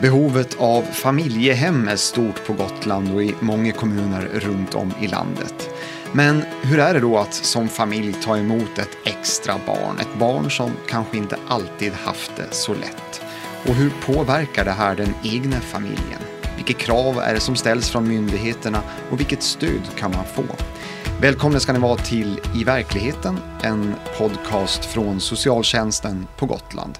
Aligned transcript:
Behovet 0.00 0.56
av 0.58 0.82
familjehem 0.82 1.88
är 1.88 1.96
stort 1.96 2.46
på 2.46 2.52
Gotland 2.52 3.14
och 3.14 3.22
i 3.22 3.34
många 3.40 3.72
kommuner 3.72 4.28
runt 4.34 4.74
om 4.74 4.92
i 5.00 5.06
landet. 5.06 5.70
Men 6.12 6.42
hur 6.62 6.78
är 6.78 6.94
det 6.94 7.00
då 7.00 7.18
att 7.18 7.34
som 7.34 7.68
familj 7.68 8.12
ta 8.12 8.38
emot 8.38 8.78
ett 8.78 8.98
extra 9.04 9.54
barn? 9.66 9.98
Ett 10.00 10.18
barn 10.18 10.50
som 10.50 10.70
kanske 10.88 11.16
inte 11.16 11.36
alltid 11.48 11.92
haft 11.92 12.36
det 12.36 12.46
så 12.50 12.74
lätt. 12.74 13.22
Och 13.68 13.74
hur 13.74 13.90
påverkar 13.90 14.64
det 14.64 14.70
här 14.70 14.96
den 14.96 15.14
egna 15.22 15.60
familjen? 15.60 16.20
Vilka 16.56 16.72
krav 16.72 17.18
är 17.18 17.34
det 17.34 17.40
som 17.40 17.56
ställs 17.56 17.90
från 17.90 18.08
myndigheterna 18.08 18.82
och 19.10 19.20
vilket 19.20 19.42
stöd 19.42 19.82
kan 19.98 20.10
man 20.10 20.24
få? 20.34 20.44
Välkomna 21.20 21.60
ska 21.60 21.72
ni 21.72 21.78
vara 21.78 21.96
till 21.96 22.40
I 22.54 22.64
verkligheten, 22.64 23.38
en 23.62 23.94
podcast 24.18 24.84
från 24.84 25.20
socialtjänsten 25.20 26.26
på 26.38 26.46
Gotland. 26.46 26.98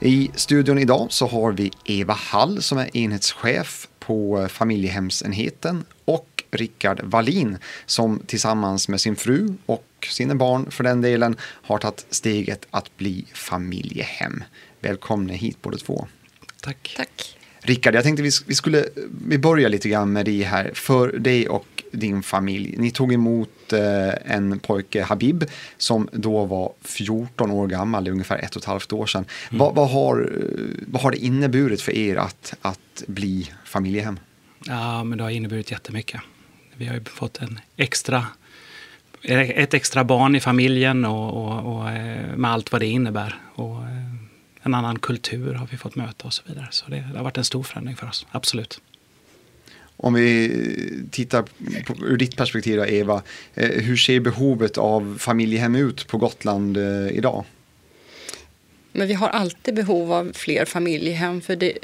I 0.00 0.30
studion 0.34 0.78
idag 0.78 1.06
så 1.10 1.26
har 1.26 1.52
vi 1.52 1.70
Eva 1.84 2.14
Hall 2.14 2.62
som 2.62 2.78
är 2.78 2.96
enhetschef 2.96 3.88
på 3.98 4.48
familjehemsenheten 4.50 5.84
och 6.04 6.44
Rickard 6.50 7.00
Wallin 7.04 7.58
som 7.86 8.20
tillsammans 8.26 8.88
med 8.88 9.00
sin 9.00 9.16
fru 9.16 9.54
och 9.66 10.08
sina 10.10 10.34
barn 10.34 10.70
för 10.70 10.84
den 10.84 11.00
delen 11.00 11.36
har 11.40 11.78
tagit 11.78 12.06
steget 12.10 12.66
att 12.70 12.96
bli 12.96 13.24
familjehem. 13.34 14.44
Välkomna 14.80 15.32
hit 15.32 15.62
båda 15.62 15.78
två. 15.78 16.08
Tack. 16.60 16.94
Tack. 16.96 17.36
Rickard, 17.60 17.94
jag 17.94 18.04
tänkte 18.04 18.22
vi, 18.22 18.30
vi 18.46 18.54
skulle 18.54 18.84
vi 19.26 19.38
börjar 19.38 19.68
lite 19.68 19.88
grann 19.88 20.12
med 20.12 20.24
dig 20.24 20.42
här. 20.42 20.70
För 20.74 21.18
dig 21.18 21.48
och 21.48 21.75
din 21.96 22.22
familj. 22.22 22.74
Ni 22.78 22.90
tog 22.90 23.12
emot 23.12 23.72
eh, 23.72 24.34
en 24.34 24.58
pojke, 24.58 25.02
Habib, 25.02 25.44
som 25.76 26.08
då 26.12 26.44
var 26.44 26.72
14 26.82 27.50
år 27.50 27.66
gammal, 27.66 28.08
ungefär 28.08 28.38
ett 28.38 28.56
och 28.56 28.62
ett 28.62 28.66
halvt 28.66 28.92
år 28.92 29.06
sedan. 29.06 29.24
Mm. 29.50 29.58
Vad, 29.58 29.74
vad, 29.74 29.90
har, 29.90 30.32
vad 30.86 31.02
har 31.02 31.10
det 31.10 31.18
inneburit 31.18 31.82
för 31.82 31.92
er 31.92 32.16
att, 32.16 32.54
att 32.62 33.02
bli 33.06 33.50
familjehem? 33.64 34.18
Ja, 34.66 35.04
men 35.04 35.18
det 35.18 35.24
har 35.24 35.30
inneburit 35.30 35.70
jättemycket. 35.70 36.20
Vi 36.74 36.86
har 36.86 36.94
ju 36.94 37.04
fått 37.04 37.42
en 37.42 37.60
extra, 37.76 38.26
ett 39.22 39.74
extra 39.74 40.04
barn 40.04 40.36
i 40.36 40.40
familjen 40.40 41.04
och, 41.04 41.28
och, 41.28 41.76
och 41.76 41.90
eh, 41.90 42.36
med 42.36 42.50
allt 42.50 42.72
vad 42.72 42.80
det 42.80 42.86
innebär. 42.86 43.40
Och 43.54 43.76
eh, 43.76 44.16
en 44.62 44.74
annan 44.74 44.98
kultur 44.98 45.54
har 45.54 45.66
vi 45.66 45.76
fått 45.76 45.96
möta 45.96 46.26
och 46.26 46.32
så 46.32 46.42
vidare. 46.46 46.68
Så 46.70 46.90
det, 46.90 46.96
det 46.96 47.16
har 47.16 47.24
varit 47.24 47.38
en 47.38 47.44
stor 47.44 47.62
förändring 47.62 47.96
för 47.96 48.08
oss, 48.08 48.26
absolut. 48.30 48.80
Om 50.06 50.14
vi 50.14 51.08
tittar 51.10 51.42
på, 51.86 51.94
ur 52.06 52.16
ditt 52.16 52.36
perspektiv, 52.36 52.80
Eva, 52.80 53.22
eh, 53.54 53.70
hur 53.70 53.96
ser 53.96 54.20
behovet 54.20 54.78
av 54.78 55.16
familjehem 55.18 55.74
ut 55.76 56.06
på 56.06 56.18
Gotland 56.18 56.76
eh, 56.76 57.08
idag? 57.10 57.44
Men 58.92 59.08
vi 59.08 59.14
har 59.14 59.28
alltid 59.28 59.74
behov 59.74 60.12
av 60.12 60.32
fler 60.34 60.64
familjehem 60.64 61.40
för 61.40 61.56
det, 61.56 61.78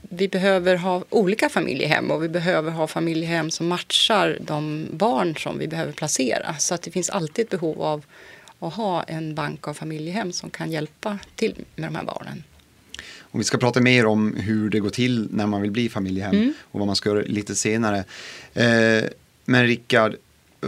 vi 0.00 0.28
behöver 0.28 0.76
ha 0.76 1.04
olika 1.10 1.48
familjehem 1.48 2.10
och 2.10 2.22
vi 2.22 2.28
behöver 2.28 2.70
ha 2.70 2.86
familjehem 2.86 3.50
som 3.50 3.66
matchar 3.66 4.38
de 4.40 4.88
barn 4.92 5.36
som 5.36 5.58
vi 5.58 5.68
behöver 5.68 5.92
placera. 5.92 6.54
Så 6.58 6.74
att 6.74 6.82
det 6.82 6.90
finns 6.90 7.10
alltid 7.10 7.44
ett 7.44 7.50
behov 7.50 7.82
av 7.82 8.04
att 8.58 8.74
ha 8.74 9.02
en 9.02 9.34
bank 9.34 9.68
av 9.68 9.74
familjehem 9.74 10.32
som 10.32 10.50
kan 10.50 10.70
hjälpa 10.70 11.18
till 11.34 11.64
med 11.74 11.88
de 11.88 11.96
här 11.96 12.04
barnen. 12.04 12.42
Och 13.36 13.40
vi 13.40 13.44
ska 13.44 13.58
prata 13.58 13.80
mer 13.80 14.06
om 14.06 14.34
hur 14.34 14.70
det 14.70 14.80
går 14.80 14.90
till 14.90 15.28
när 15.30 15.46
man 15.46 15.62
vill 15.62 15.70
bli 15.70 15.88
familjehem 15.88 16.34
mm. 16.34 16.52
och 16.62 16.80
vad 16.80 16.86
man 16.86 16.96
ska 16.96 17.08
göra 17.08 17.22
lite 17.26 17.54
senare. 17.54 18.04
Eh, 18.54 19.04
men 19.44 19.66
Rickard, 19.66 20.14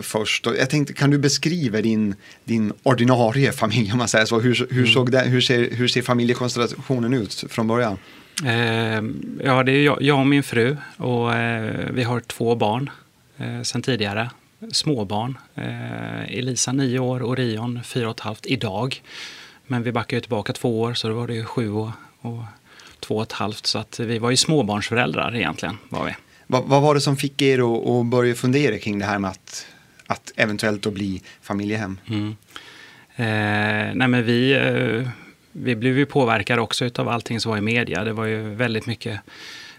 först, 0.03 0.47
jag 0.47 0.71
tänkte, 0.71 0.93
kan 0.93 1.11
du 1.11 1.19
beskriva 1.19 1.81
din, 1.81 2.15
din 2.45 2.73
ordinarie 2.83 3.53
familj, 3.53 3.93
om 3.93 3.99
man 3.99 4.09
säger 4.09 4.25
så? 4.25 4.41
Hur, 4.41 4.55
hur, 4.71 4.79
mm. 4.79 4.87
såg 4.87 5.13
det, 5.13 5.21
hur, 5.21 5.41
ser, 5.41 5.71
hur 5.71 5.89
ser 5.89 6.03
familjekonstellationen 6.03 7.15
ut 7.15 7.45
från 7.49 7.67
början? 7.67 7.99
Eh, 8.45 9.03
ja, 9.45 9.63
det 9.63 9.73
är 9.73 9.85
jag, 9.85 10.03
jag, 10.03 10.19
och 10.19 10.27
min 10.27 10.43
fru 10.43 10.77
och 10.97 11.35
eh, 11.35 11.91
vi 11.91 12.03
har 12.03 12.21
två 12.21 12.55
barn 12.55 12.91
eh, 13.39 13.63
sedan 13.63 13.83
tidigare. 13.83 14.31
Småbarn. 14.73 15.39
Eh, 15.55 16.39
Elisa 16.39 16.73
nio 16.73 16.99
år, 16.99 17.23
och 17.23 17.31
Orion 17.31 17.81
fyra 17.85 18.09
och 18.09 18.15
ett 18.15 18.21
halvt 18.21 18.47
idag. 18.47 19.03
Men 19.67 19.83
vi 19.83 19.93
backar 19.93 20.17
ju 20.17 20.21
tillbaka 20.21 20.53
två 20.53 20.81
år, 20.81 20.95
så 20.95 21.09
då 21.09 21.15
var 21.15 21.29
det 21.29 21.45
sju 21.45 21.71
och, 21.71 21.91
och 22.21 22.43
två 23.01 23.17
och 23.17 23.23
ett 23.23 23.33
halvt. 23.33 23.67
Så 23.67 23.79
att 23.79 24.01
vi 24.01 24.19
var 24.19 24.31
ju 24.31 24.37
småbarnsföräldrar 24.37 25.37
egentligen. 25.37 25.79
Var 25.89 26.05
vi. 26.05 26.15
Vad, 26.47 26.65
vad 26.65 26.83
var 26.83 26.95
det 26.95 27.01
som 27.01 27.17
fick 27.17 27.43
er 27.43 27.59
att, 27.59 27.87
att 27.87 28.07
börja 28.07 28.35
fundera 28.35 28.79
kring 28.79 28.99
det 28.99 29.05
här 29.05 29.19
med 29.19 29.31
att, 29.31 29.67
att 30.07 30.33
eventuellt 30.37 30.83
då 30.83 30.91
bli 30.91 31.23
familjehem? 31.43 32.01
Mm. 32.09 32.37
Eh, 33.17 33.95
nej 33.95 34.09
men 34.09 34.25
vi, 34.25 34.53
eh, 34.53 35.09
vi 35.53 35.77
blev 35.77 35.99
ju 35.99 36.07
påverkade 36.07 36.63
också 36.63 36.91
av 36.99 37.09
allting 37.09 37.41
som 37.41 37.51
var 37.51 37.59
i 37.59 37.61
media. 37.61 38.05
Det 38.05 38.13
var 38.13 38.25
ju 38.25 38.55
väldigt 38.55 38.87
mycket 38.87 39.21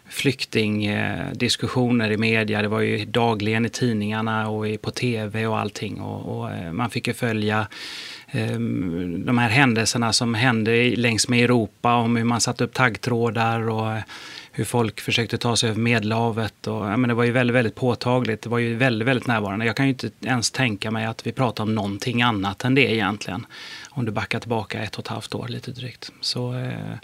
flyktingdiskussioner 0.09 2.11
i 2.11 2.17
media. 2.17 2.61
Det 2.61 2.67
var 2.67 2.79
ju 2.79 3.05
dagligen 3.05 3.65
i 3.65 3.69
tidningarna 3.69 4.49
och 4.49 4.81
på 4.81 4.91
tv 4.91 5.47
och 5.47 5.59
allting. 5.59 6.01
Och, 6.01 6.39
och 6.39 6.51
eh, 6.51 6.71
man 6.71 6.89
fick 6.89 7.07
ju 7.07 7.13
följa 7.13 7.67
Ehm, 8.31 9.25
de 9.25 9.37
här 9.37 9.49
händelserna 9.49 10.13
som 10.13 10.33
hände 10.33 10.95
längs 10.95 11.27
med 11.27 11.43
Europa 11.43 11.93
om 11.95 12.15
hur 12.15 12.23
man 12.23 12.41
satte 12.41 12.63
upp 12.63 12.73
taggtrådar 12.73 13.69
och 13.69 13.91
eh, 13.91 14.01
hur 14.51 14.65
folk 14.65 14.99
försökte 14.99 15.37
ta 15.37 15.55
sig 15.55 15.69
över 15.69 15.79
Medelhavet. 15.79 16.67
Och, 16.67 16.85
ja, 16.85 16.97
men 16.97 17.07
det 17.07 17.13
var 17.13 17.23
ju 17.23 17.31
väldigt, 17.31 17.55
väldigt 17.55 17.75
påtagligt. 17.75 18.41
Det 18.41 18.49
var 18.49 18.57
ju 18.57 18.75
väldigt, 18.75 19.07
väldigt 19.07 19.27
närvarande. 19.27 19.65
Jag 19.65 19.75
kan 19.75 19.85
ju 19.85 19.89
inte 19.89 20.09
ens 20.25 20.51
tänka 20.51 20.91
mig 20.91 21.05
att 21.05 21.27
vi 21.27 21.31
pratar 21.31 21.63
om 21.63 21.75
någonting 21.75 22.21
annat 22.21 22.63
än 22.63 22.75
det 22.75 22.93
egentligen. 22.93 23.45
Om 23.89 24.05
du 24.05 24.11
backar 24.11 24.39
tillbaka 24.39 24.83
ett 24.83 24.95
och 24.95 25.03
ett 25.03 25.07
halvt 25.07 25.35
år 25.35 25.47
lite 25.47 25.71
drygt. 25.71 26.11
Så 26.21 26.53
eh, 26.53 26.97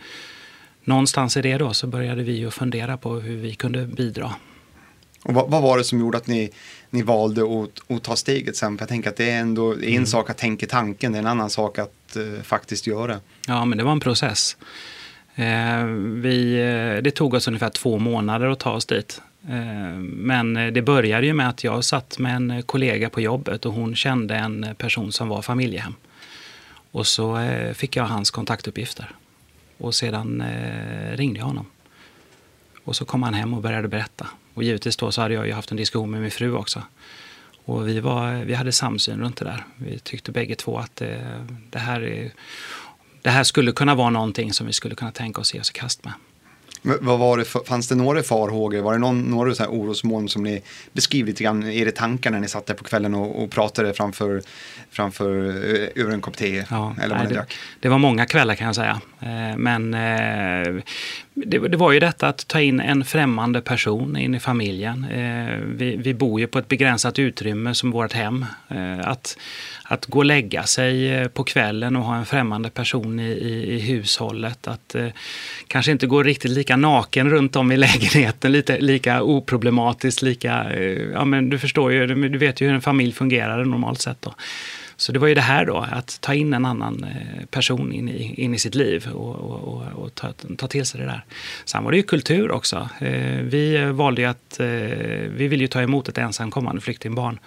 någonstans 0.84 1.38
i 1.38 1.41
det 1.41 1.58
då 1.58 1.74
så 1.74 1.88
började 1.88 2.24
vi 2.24 2.31
ju 2.31 2.52
fundera 2.52 2.97
på 2.97 3.14
hur 3.14 3.38
vi 3.38 3.56
kunde 3.56 3.85
bidra. 3.85 4.35
Och 5.25 5.34
vad, 5.34 5.50
vad, 5.50 5.62
var 5.62 5.78
det 5.78 5.84
som 5.84 6.00
gjorde 6.00 6.18
att 6.18 6.28
ni, 6.28 6.50
ni 6.90 7.02
valde 7.02 7.41
att, 7.41 7.91
att 7.91 8.03
ta 8.03 8.16
steget 8.16 8.56
sen? 8.56 8.78
För 8.78 8.81
jag 8.81 8.90
tänker 8.90 9.09
att 9.09 9.16
det 9.16 9.31
är 9.31 9.40
ändå 9.40 9.74
en 9.74 9.84
mm. 9.84 10.06
sak 10.06 10.30
att 10.30 10.38
tänka 10.38 10.66
tanken, 10.66 11.12
det 11.12 11.18
är 11.18 11.19
en 11.19 11.28
annan 11.28 11.50
sak 11.50 11.80
att 11.80 12.18
uh, 12.18 12.41
faktiskt 12.41 12.88
göra. 12.88 13.19
Ja, 13.47 13.66
men 13.66 13.78
det 13.78 13.84
var 13.84 13.91
en 13.91 14.00
process. 14.00 14.58
Eh, 15.35 15.85
vi, 16.22 16.53
eh, 16.53 17.03
det 17.03 17.12
tog 17.12 17.34
oss 17.34 17.47
ungefär 17.47 17.69
två 17.69 17.97
månader 17.97 18.47
att 18.47 18.59
ta 18.59 18.72
oss 18.72 18.85
dit. 18.85 19.22
Eh, 19.50 19.97
men 20.00 20.53
det 20.53 20.81
började 20.81 21.28
ju 21.28 21.34
med 21.34 21.50
att 21.50 21.64
jag 21.64 21.84
satt 21.84 22.19
med 22.19 22.35
en 22.35 22.64
kollega 22.64 23.09
på 23.09 23.22
jobbet 23.22 23.66
och 23.66 23.74
hon 23.74 23.96
kände 23.96 24.35
en 24.35 24.68
person 24.78 25.12
som 25.12 25.30
var 25.30 25.41
familjehem. 25.41 25.94
Och 26.91 27.08
så 27.08 27.38
eh, 27.38 27.74
fick 27.74 27.96
jag 27.96 28.03
hans 28.03 28.31
kontaktuppgifter. 28.31 29.12
Och 29.78 29.96
sedan 29.96 30.41
eh, 30.41 31.18
ringde 31.18 31.40
jag 31.40 31.46
honom. 31.46 31.66
Och 32.84 32.96
så 32.96 33.06
kom 33.06 33.24
han 33.24 33.34
hem 33.34 33.53
och 33.53 33.62
började 33.62 33.88
berätta. 33.88 34.28
Och 34.56 34.64
givetvis 34.64 34.98
då 34.98 35.12
så 35.12 35.22
hade 35.22 35.34
jag 35.34 35.48
ju 35.48 35.54
haft 35.54 35.72
en 35.72 35.78
diskussion 35.78 36.12
med 36.12 36.22
min 36.22 36.32
fru 36.32 36.56
också. 36.56 36.84
Och 37.66 37.88
vi, 37.88 38.00
var, 38.00 38.44
vi 38.46 38.54
hade 38.54 38.72
samsyn 38.72 39.20
runt 39.20 39.38
det 39.38 39.46
där. 39.46 39.66
Vi 39.78 40.00
tyckte 40.00 40.32
bägge 40.32 40.56
två 40.56 40.78
att 40.78 40.96
det, 40.96 41.46
det 41.70 41.80
här, 41.80 42.02
är, 42.02 42.32
det 43.22 43.30
här 43.30 43.44
skulle 43.44 43.72
kunna 43.72 43.96
vara 43.96 44.10
någonting 44.10 44.54
som 44.54 44.68
vi 44.68 44.74
skulle 44.74 44.96
kunna 44.96 45.12
tänka 45.12 45.42
oss 45.42 45.54
ge 45.54 45.60
oss 45.60 45.70
i 45.70 45.74
kast 45.74 46.04
med. 46.06 46.14
Vad 46.82 47.20
var 47.20 47.38
det 47.38 47.46
fanns 47.46 47.88
det 47.88 47.96
några 47.96 48.24
farhågor? 48.24 48.82
Var 48.82 48.94
det 48.94 49.00
någon, 49.00 49.22
några 49.22 49.56
så 49.56 49.64
här 49.64 49.70
orosmoln 49.70 50.30
som 50.30 50.44
ni 50.44 50.62
beskriver 50.94 51.28
lite 51.28 51.44
grann? 51.44 51.64
Är 51.64 51.86
det 51.86 51.92
tankar 51.92 52.32
när 52.32 52.40
ni 52.40 52.48
satt 52.48 52.66
där 52.66 52.74
på 52.74 52.84
kvällen 52.84 53.16
och, 53.16 53.44
och 53.44 53.52
pratade 53.52 53.94
framför, 53.94 54.42
framför 54.92 55.48
eh, 55.48 56.02
över 56.04 56.12
en 56.12 56.22
kopp 56.22 56.38
te? 56.38 56.66
Ja, 56.70 56.96
eller 57.02 57.16
nej, 57.16 57.28
det, 57.30 57.46
det 57.80 57.90
var 57.90 57.98
många 57.98 58.26
kvällar 58.26 58.56
kan 58.56 58.68
jag 58.68 58.76
säga. 58.76 59.02
Eh, 59.20 59.58
men 59.58 59.94
eh, 59.94 60.84
det, 61.35 61.59
det, 61.59 61.78
var 61.78 61.91
ju 61.91 62.00
detta 62.00 62.28
att 62.28 62.47
ta 62.47 62.62
in 62.62 62.79
en 62.79 63.06
främmande 63.06 63.62
person 63.62 64.18
in 64.18 64.35
i 64.35 64.40
familjen. 64.40 65.03
Eh, 65.03 65.57
vi, 65.66 65.96
vi 65.96 66.13
bor 66.13 66.40
ju 66.40 66.47
på 66.47 66.59
ett 66.59 66.68
begränsat 66.68 67.19
utrymme 67.19 67.73
som 67.73 67.91
vårt 67.91 68.13
hem. 68.13 68.46
Eh, 68.69 69.00
att 69.07 69.38
att 69.88 70.06
gå 70.06 70.18
och 70.18 70.25
lägga 70.25 70.63
sig 70.63 71.13
eh, 71.13 71.28
på 71.28 71.44
kvällen 71.44 71.96
och 71.96 72.03
ha 72.03 72.16
en 72.16 72.25
främmande 72.25 72.69
person 72.69 73.19
i, 73.19 73.31
i, 73.31 73.73
i 73.73 73.79
hushållet. 73.79 74.68
Att 74.68 74.96
eh, 74.96 75.07
kanske 75.68 75.91
inte 75.91 76.07
gå 76.07 76.23
riktigt 76.23 76.51
lika 76.51 76.78
naken 76.78 77.29
runt 77.29 77.55
om 77.55 77.72
i 77.72 77.78
lägenheten, 77.78 78.52
lite, 78.52 78.79
lika 78.79 79.23
oproblematiskt, 79.23 80.22
lika, 80.22 80.73
eh, 80.73 81.02
ja 81.14 81.26
men 81.26 81.49
du 81.49 81.59
förstår 81.59 81.91
ju, 81.91 82.08
du 82.08 82.38
vet 82.38 82.61
ju 82.61 82.67
hur 82.67 82.73
en 82.76 82.81
familj 82.81 83.11
fungerar 83.11 83.66
normalt 83.66 84.02
sett. 84.02 84.22
Då. 84.22 84.35
Så 84.97 85.12
det 85.12 85.20
var 85.20 85.28
ju 85.28 85.34
det 85.34 85.42
här 85.42 85.66
då, 85.66 85.78
att 85.92 86.22
ta 86.22 86.34
in 86.34 86.53
en 86.53 86.66
annan 86.66 87.03
eh, 87.03 87.46
person 87.46 87.94
in 87.94 88.09
i, 88.09 88.44
in 88.44 88.53
i 88.53 88.59
sitt 88.59 88.76
liv 88.76 89.08
och, 89.14 89.36
och, 89.36 89.84
och, 89.96 90.16
ta, 90.16 90.34
ta, 90.58 90.68
till 90.68 90.86
sig 90.86 91.00
det 91.00 91.06
där. 91.06 91.26
Sen 91.66 91.84
var 91.84 91.92
det 91.92 91.97
ju 91.97 92.03
kultur 92.03 92.52
också. 92.52 92.90
Eh, 93.00 93.42
vi 93.42 93.92
valde 93.92 94.22
ju 94.22 94.28
att, 94.28 94.59
eh, 94.59 94.68
vi 95.36 95.47
ville 95.47 95.64
ju 95.64 95.68
ta 95.68 95.82
emot 95.82 96.09
ett 96.09 96.18
ensamkommande 96.18 96.82
flyktingbarn. 96.82 97.40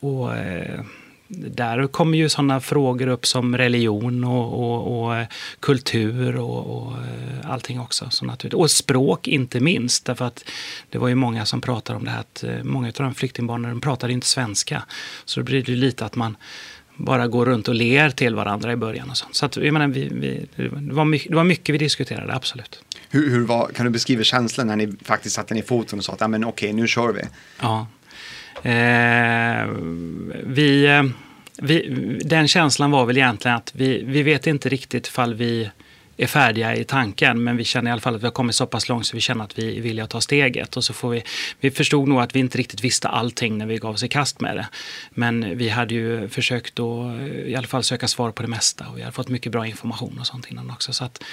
Och 0.00 0.30
där 1.28 1.86
kommer 1.86 2.18
ju 2.18 2.28
sådana 2.28 2.60
frågor 2.60 3.06
upp 3.06 3.26
som 3.26 3.56
religion 3.56 4.24
och, 4.24 4.52
och, 4.52 5.04
och 5.04 5.26
kultur 5.60 6.36
och, 6.36 6.76
och, 6.76 6.92
allting 7.44 7.80
också. 7.80 8.10
Så 8.10 8.24
naturligt. 8.24 8.54
Och 8.54 8.70
språk 8.70 9.28
inte 9.28 9.60
minst, 9.60 10.04
därför 10.04 10.24
att 10.24 10.44
det 10.90 10.98
var 10.98 11.08
ju 11.08 11.14
många 11.14 11.44
som 11.44 11.60
pratade 11.60 11.96
om 11.98 12.04
det 12.04 12.10
här 12.10 12.20
att 12.20 12.44
många 12.62 12.88
av 12.88 12.92
de 12.92 13.14
flyktingbarnen 13.14 13.80
pratade 13.80 14.12
inte 14.12 14.26
svenska. 14.26 14.82
Så 15.24 15.40
då 15.40 15.44
blir 15.44 15.62
det 15.62 15.72
lite 15.72 16.04
att 16.04 16.16
man 16.16 16.36
bara 16.96 17.26
går 17.26 17.46
runt 17.46 17.68
och 17.68 17.74
ler 17.74 18.10
till 18.10 18.34
varandra 18.34 18.72
i 18.72 18.76
början. 18.76 19.10
Och 19.10 19.16
sånt. 19.16 19.34
Så 19.34 19.46
att, 19.46 19.56
jag 19.56 19.72
menar, 19.72 19.88
vi, 19.88 20.08
vi, 20.12 20.46
det, 20.56 20.94
var 20.94 21.04
mycket, 21.04 21.30
det 21.30 21.36
var 21.36 21.44
mycket 21.44 21.74
vi 21.74 21.78
diskuterade, 21.78 22.34
absolut. 22.34 22.80
Hur, 23.10 23.30
hur 23.30 23.44
var, 23.44 23.68
kan 23.68 23.86
du 23.86 23.92
beskriva 23.92 24.22
känslan 24.22 24.66
när 24.66 24.76
ni 24.76 24.92
faktiskt 25.02 25.36
satte 25.36 25.54
ner 25.54 25.62
foten 25.62 25.98
och 25.98 26.04
sa 26.04 26.12
att 26.12 26.20
ja, 26.20 26.28
men 26.28 26.44
okej, 26.44 26.72
nu 26.72 26.86
kör 26.86 27.12
vi? 27.12 27.22
Ja. 27.60 27.86
Eh, 28.70 29.68
vi, 30.44 30.86
eh, 30.86 31.02
vi, 31.58 31.88
den 32.24 32.48
känslan 32.48 32.90
var 32.90 33.06
väl 33.06 33.16
egentligen 33.16 33.56
att 33.56 33.72
vi, 33.74 34.04
vi 34.04 34.22
vet 34.22 34.46
inte 34.46 34.68
riktigt 34.68 35.06
ifall 35.06 35.34
vi 35.34 35.70
är 36.16 36.26
färdiga 36.26 36.76
i 36.76 36.84
tanken 36.84 37.44
men 37.44 37.56
vi 37.56 37.64
känner 37.64 37.90
i 37.90 37.92
alla 37.92 38.00
fall 38.00 38.14
att 38.14 38.22
vi 38.22 38.26
har 38.26 38.32
kommit 38.32 38.54
så 38.54 38.66
pass 38.66 38.88
långt 38.88 39.06
så 39.06 39.16
vi 39.16 39.20
känner 39.20 39.44
att 39.44 39.58
vi 39.58 39.80
vill 39.80 40.06
ta 40.08 40.20
steget. 40.20 40.76
Och 40.76 40.84
så 40.84 40.92
får 40.92 41.10
vi, 41.10 41.22
vi 41.60 41.70
förstod 41.70 42.08
nog 42.08 42.20
att 42.20 42.36
vi 42.36 42.40
inte 42.40 42.58
riktigt 42.58 42.84
visste 42.84 43.08
allting 43.08 43.58
när 43.58 43.66
vi 43.66 43.78
gav 43.78 43.94
oss 43.94 44.02
i 44.02 44.08
kast 44.08 44.40
med 44.40 44.56
det. 44.56 44.66
Men 45.10 45.58
vi 45.58 45.68
hade 45.68 45.94
ju 45.94 46.28
försökt 46.28 46.80
att 46.80 47.20
eh, 47.20 47.26
i 47.28 47.56
alla 47.56 47.66
fall 47.66 47.82
söka 47.82 48.08
svar 48.08 48.30
på 48.30 48.42
det 48.42 48.48
mesta 48.48 48.88
och 48.88 48.98
vi 48.98 49.02
hade 49.02 49.12
fått 49.12 49.28
mycket 49.28 49.52
bra 49.52 49.66
information 49.66 50.18
och 50.20 50.26
sånt 50.26 50.46
innan 50.50 50.70
också. 50.70 50.92
Så 50.92 51.04
att 51.04 51.24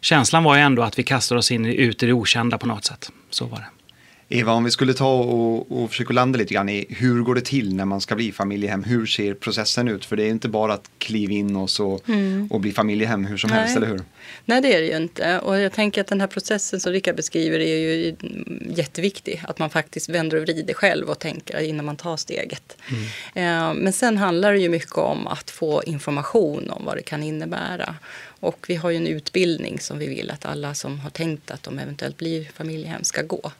känslan 0.00 0.44
var 0.44 0.56
ju 0.56 0.62
ändå 0.62 0.82
att 0.82 0.98
vi 0.98 1.02
kastade 1.02 1.38
oss 1.38 1.50
in 1.50 1.66
ut 1.66 2.02
i 2.02 2.06
det 2.06 2.12
okända 2.12 2.58
på 2.58 2.66
något 2.66 2.84
sätt. 2.84 3.10
Så 3.30 3.46
var 3.46 3.58
det. 3.58 3.77
Eva, 4.30 4.52
om 4.52 4.64
vi 4.64 4.70
skulle 4.70 4.94
ta 4.94 5.14
och, 5.14 5.82
och 5.82 5.90
försöka 5.90 6.12
landa 6.12 6.38
lite 6.38 6.54
grann 6.54 6.68
i 6.68 6.86
hur 6.88 7.22
går 7.22 7.34
det 7.34 7.40
till 7.40 7.74
när 7.74 7.84
man 7.84 8.00
ska 8.00 8.14
bli 8.14 8.32
familjehem? 8.32 8.84
Hur 8.84 9.06
ser 9.06 9.34
processen 9.34 9.88
ut? 9.88 10.04
För 10.04 10.16
det 10.16 10.22
är 10.22 10.28
inte 10.28 10.48
bara 10.48 10.74
att 10.74 10.90
kliva 10.98 11.32
in 11.32 11.56
och, 11.56 11.70
så, 11.70 12.00
mm. 12.08 12.48
och 12.50 12.60
bli 12.60 12.72
familjehem 12.72 13.24
hur 13.24 13.36
som 13.36 13.50
Nej. 13.50 13.58
helst, 13.58 13.76
eller 13.76 13.86
hur? 13.86 14.00
Nej, 14.44 14.60
det 14.60 14.74
är 14.74 14.80
det 14.80 14.86
ju 14.86 14.96
inte. 14.96 15.38
Och 15.38 15.58
jag 15.58 15.72
tänker 15.72 16.00
att 16.00 16.06
den 16.06 16.20
här 16.20 16.28
processen 16.28 16.80
som 16.80 16.92
Rickard 16.92 17.16
beskriver 17.16 17.58
är 17.58 17.76
ju 17.76 18.16
jätteviktig. 18.70 19.42
Att 19.48 19.58
man 19.58 19.70
faktiskt 19.70 20.08
vänder 20.08 20.36
och 20.36 20.42
vrider 20.42 20.74
själv 20.74 21.08
och 21.08 21.18
tänker 21.18 21.60
innan 21.60 21.84
man 21.84 21.96
tar 21.96 22.16
steget. 22.16 22.76
Mm. 23.34 23.78
Men 23.78 23.92
sen 23.92 24.18
handlar 24.18 24.52
det 24.52 24.58
ju 24.58 24.68
mycket 24.68 24.98
om 24.98 25.26
att 25.26 25.50
få 25.50 25.82
information 25.82 26.70
om 26.70 26.84
vad 26.84 26.96
det 26.96 27.02
kan 27.02 27.22
innebära. 27.22 27.94
Och 28.40 28.66
vi 28.68 28.74
har 28.74 28.90
ju 28.90 28.96
en 28.96 29.06
utbildning 29.06 29.80
som 29.80 29.98
vi 29.98 30.06
vill 30.06 30.30
att 30.30 30.46
alla 30.46 30.74
som 30.74 31.00
har 31.00 31.10
tänkt 31.10 31.50
att 31.50 31.62
de 31.62 31.78
eventuellt 31.78 32.16
blir 32.16 32.50
familjehem 32.54 33.04
ska 33.04 33.22
gå. 33.22 33.52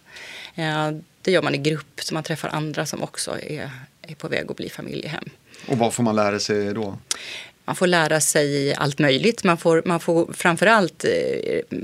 Det 1.23 1.33
gör 1.33 1.43
man 1.43 1.55
i 1.55 1.59
grupp, 1.59 2.01
så 2.01 2.15
man 2.15 2.23
träffar 2.23 2.49
andra 2.49 2.87
som 2.87 3.03
också 3.03 3.31
är, 3.43 3.71
är 4.03 4.15
på 4.15 4.29
väg 4.29 4.51
att 4.51 4.57
bli 4.57 4.69
familjehem. 4.69 5.25
Och 5.67 5.79
vad 5.79 5.95
får 5.95 6.03
man 6.03 6.17
lära 6.17 6.41
sig 6.41 6.75
då? 6.75 6.99
Man 7.69 7.77
får 7.77 7.87
lära 7.87 8.21
sig 8.21 8.75
allt 8.75 8.99
möjligt. 8.99 9.45
Man 9.45 9.59
får, 9.59 9.83
man 9.85 10.01
får 10.01 10.33
framförallt 10.33 11.05
eh, 11.05 11.77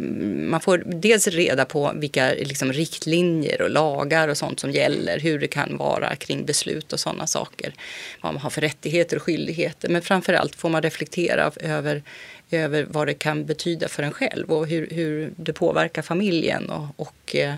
man 0.50 0.60
får 0.60 0.82
dels 0.86 1.28
reda 1.28 1.64
på 1.64 1.92
vilka 1.94 2.28
liksom, 2.28 2.72
riktlinjer 2.72 3.62
och 3.62 3.70
lagar 3.70 4.28
och 4.28 4.36
sånt 4.36 4.60
som 4.60 4.70
gäller. 4.70 5.18
Hur 5.18 5.38
det 5.38 5.46
kan 5.46 5.76
vara 5.76 6.16
kring 6.16 6.44
beslut 6.44 6.92
och 6.92 7.00
sådana 7.00 7.26
saker. 7.26 7.74
Vad 8.20 8.32
man 8.32 8.42
har 8.42 8.50
för 8.50 8.60
rättigheter 8.60 9.16
och 9.16 9.22
skyldigheter. 9.22 9.88
Men 9.88 10.02
framförallt 10.02 10.54
får 10.54 10.68
man 10.68 10.82
reflektera 10.82 11.52
över 11.60 12.02
över 12.50 12.87
vad 12.91 13.06
det 13.06 13.14
kan 13.14 13.46
betyda 13.46 13.88
för 13.88 14.02
en 14.02 14.12
själv 14.12 14.52
och 14.52 14.67
hur, 14.67 14.88
hur 14.91 15.32
det 15.37 15.52
påverkar 15.52 16.02
familjen 16.02 16.70
och, 16.70 16.87
och 16.96 17.37
eh, 17.37 17.55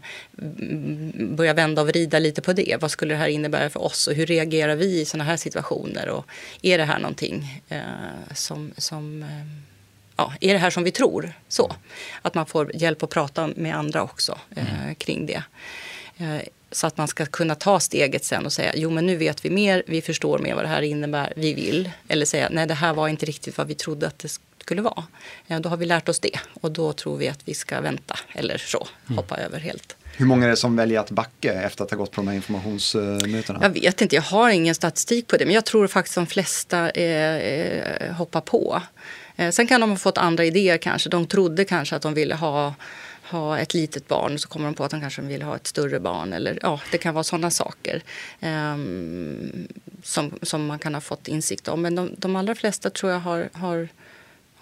börja 1.15 1.55
vända 1.55 1.83
och 1.83 1.88
vrida 1.88 2.19
lite 2.19 2.43
på 2.43 2.53
det. 2.53 2.77
Vad 2.81 2.91
skulle 2.91 3.15
det 3.15 3.19
här 3.19 3.29
innebära 3.29 3.71
för 3.71 3.83
oss 3.83 4.06
och 4.06 4.15
hur 4.15 4.27
reagerar 4.27 4.77
vi 4.77 5.00
i 5.00 5.05
sådana 5.05 5.25
här 5.25 5.37
situationer 5.37 6.09
och 6.09 6.27
är 6.62 6.79
det 6.79 6.85
här 6.85 6.99
någonting 6.99 7.62
eh, 7.69 7.81
som, 8.35 8.73
som 8.77 9.23
eh, 9.23 9.29
ja, 10.17 10.33
är 10.41 10.53
det 10.53 10.59
här 10.59 10.71
som 10.71 10.85
vi 10.85 10.91
tror? 10.91 11.33
Så. 11.49 11.73
Att 12.23 12.35
man 12.35 12.47
får 12.47 12.77
hjälp 12.77 13.03
att 13.03 13.11
prata 13.11 13.50
med 13.56 13.77
andra 13.77 14.03
också 14.03 14.38
mm. 14.56 14.94
kring 14.94 15.27
det. 15.27 15.43
Så 16.71 16.87
att 16.87 16.97
man 16.97 17.09
ska 17.09 17.27
kunna 17.27 17.55
ta 17.55 17.81
steget 17.81 18.25
sen 18.25 18.47
och 18.47 18.53
säga 18.53 18.73
jo 18.77 18.91
men 18.91 19.06
nu 19.06 19.17
vet 19.17 19.44
vi 19.44 19.50
mer, 19.50 19.83
vi 19.87 20.03
förstår 20.03 20.38
mer 20.38 20.55
vad 20.55 20.65
det 20.65 20.69
här 20.69 20.83
innebär, 20.83 21.33
vi 21.37 21.55
vill. 21.55 21.91
Eller 22.09 22.27
säga 22.27 22.49
nej 22.50 22.67
det 22.67 22.75
här 22.75 22.94
var 22.94 23.09
inte 23.09 23.27
riktigt 23.27 23.59
vad 23.59 23.67
vi 23.67 23.75
trodde 23.75 24.06
att 24.06 24.19
det 24.19 24.29
skulle 24.66 24.82
vara. 24.82 25.04
Då 25.60 25.68
har 25.68 25.76
vi 25.76 25.86
lärt 25.86 26.08
oss 26.08 26.20
det 26.20 26.38
och 26.60 26.70
då 26.70 26.92
tror 26.92 27.16
vi 27.16 27.28
att 27.28 27.40
vi 27.44 27.54
ska 27.54 27.80
vänta 27.80 28.18
eller 28.32 28.58
så, 28.58 28.86
mm. 29.06 29.18
hoppa 29.18 29.34
mm. 29.34 29.46
över 29.46 29.58
helt. 29.58 29.96
Hur 30.16 30.26
många 30.26 30.46
är 30.46 30.50
det 30.50 30.56
som 30.56 30.76
väljer 30.76 31.00
att 31.00 31.10
backa 31.10 31.52
efter 31.52 31.84
att 31.84 31.90
ha 31.90 31.98
gått 31.98 32.10
på 32.10 32.20
de 32.20 32.28
här 32.28 32.34
informationsmötena? 32.34 33.58
Jag 33.62 33.70
vet 33.70 34.00
inte, 34.00 34.14
jag 34.14 34.22
har 34.22 34.50
ingen 34.50 34.74
statistik 34.74 35.26
på 35.26 35.36
det 35.36 35.44
men 35.44 35.54
jag 35.54 35.64
tror 35.64 35.86
faktiskt 35.86 36.14
de 36.14 36.26
flesta 36.26 36.90
eh, 36.90 37.36
eh, 37.36 38.12
hoppar 38.12 38.40
på. 38.40 38.82
Eh, 39.36 39.50
sen 39.50 39.66
kan 39.66 39.80
de 39.80 39.90
ha 39.90 39.96
fått 39.96 40.18
andra 40.18 40.44
idéer 40.44 40.78
kanske. 40.78 41.08
De 41.08 41.26
trodde 41.26 41.64
kanske 41.64 41.96
att 41.96 42.02
de 42.02 42.14
ville 42.14 42.34
ha 42.34 42.74
ha 43.30 43.58
ett 43.58 43.74
litet 43.74 44.08
barn 44.08 44.34
och 44.34 44.40
så 44.40 44.48
kommer 44.48 44.66
de 44.66 44.74
på 44.74 44.84
att 44.84 44.90
de 44.90 45.00
kanske 45.00 45.22
vill 45.22 45.42
ha 45.42 45.56
ett 45.56 45.66
större 45.66 46.00
barn. 46.00 46.32
Eller, 46.32 46.58
ja, 46.62 46.80
det 46.90 46.98
kan 46.98 47.14
vara 47.14 47.24
sådana 47.24 47.50
saker 47.50 48.02
um, 48.40 49.68
som, 50.02 50.38
som 50.42 50.66
man 50.66 50.78
kan 50.78 50.94
ha 50.94 51.00
fått 51.00 51.28
insikt 51.28 51.68
om. 51.68 51.82
Men 51.82 51.94
de, 51.94 52.14
de 52.18 52.36
allra 52.36 52.54
flesta 52.54 52.90
tror 52.90 53.12
jag 53.12 53.20
har, 53.20 53.48
har 53.52 53.88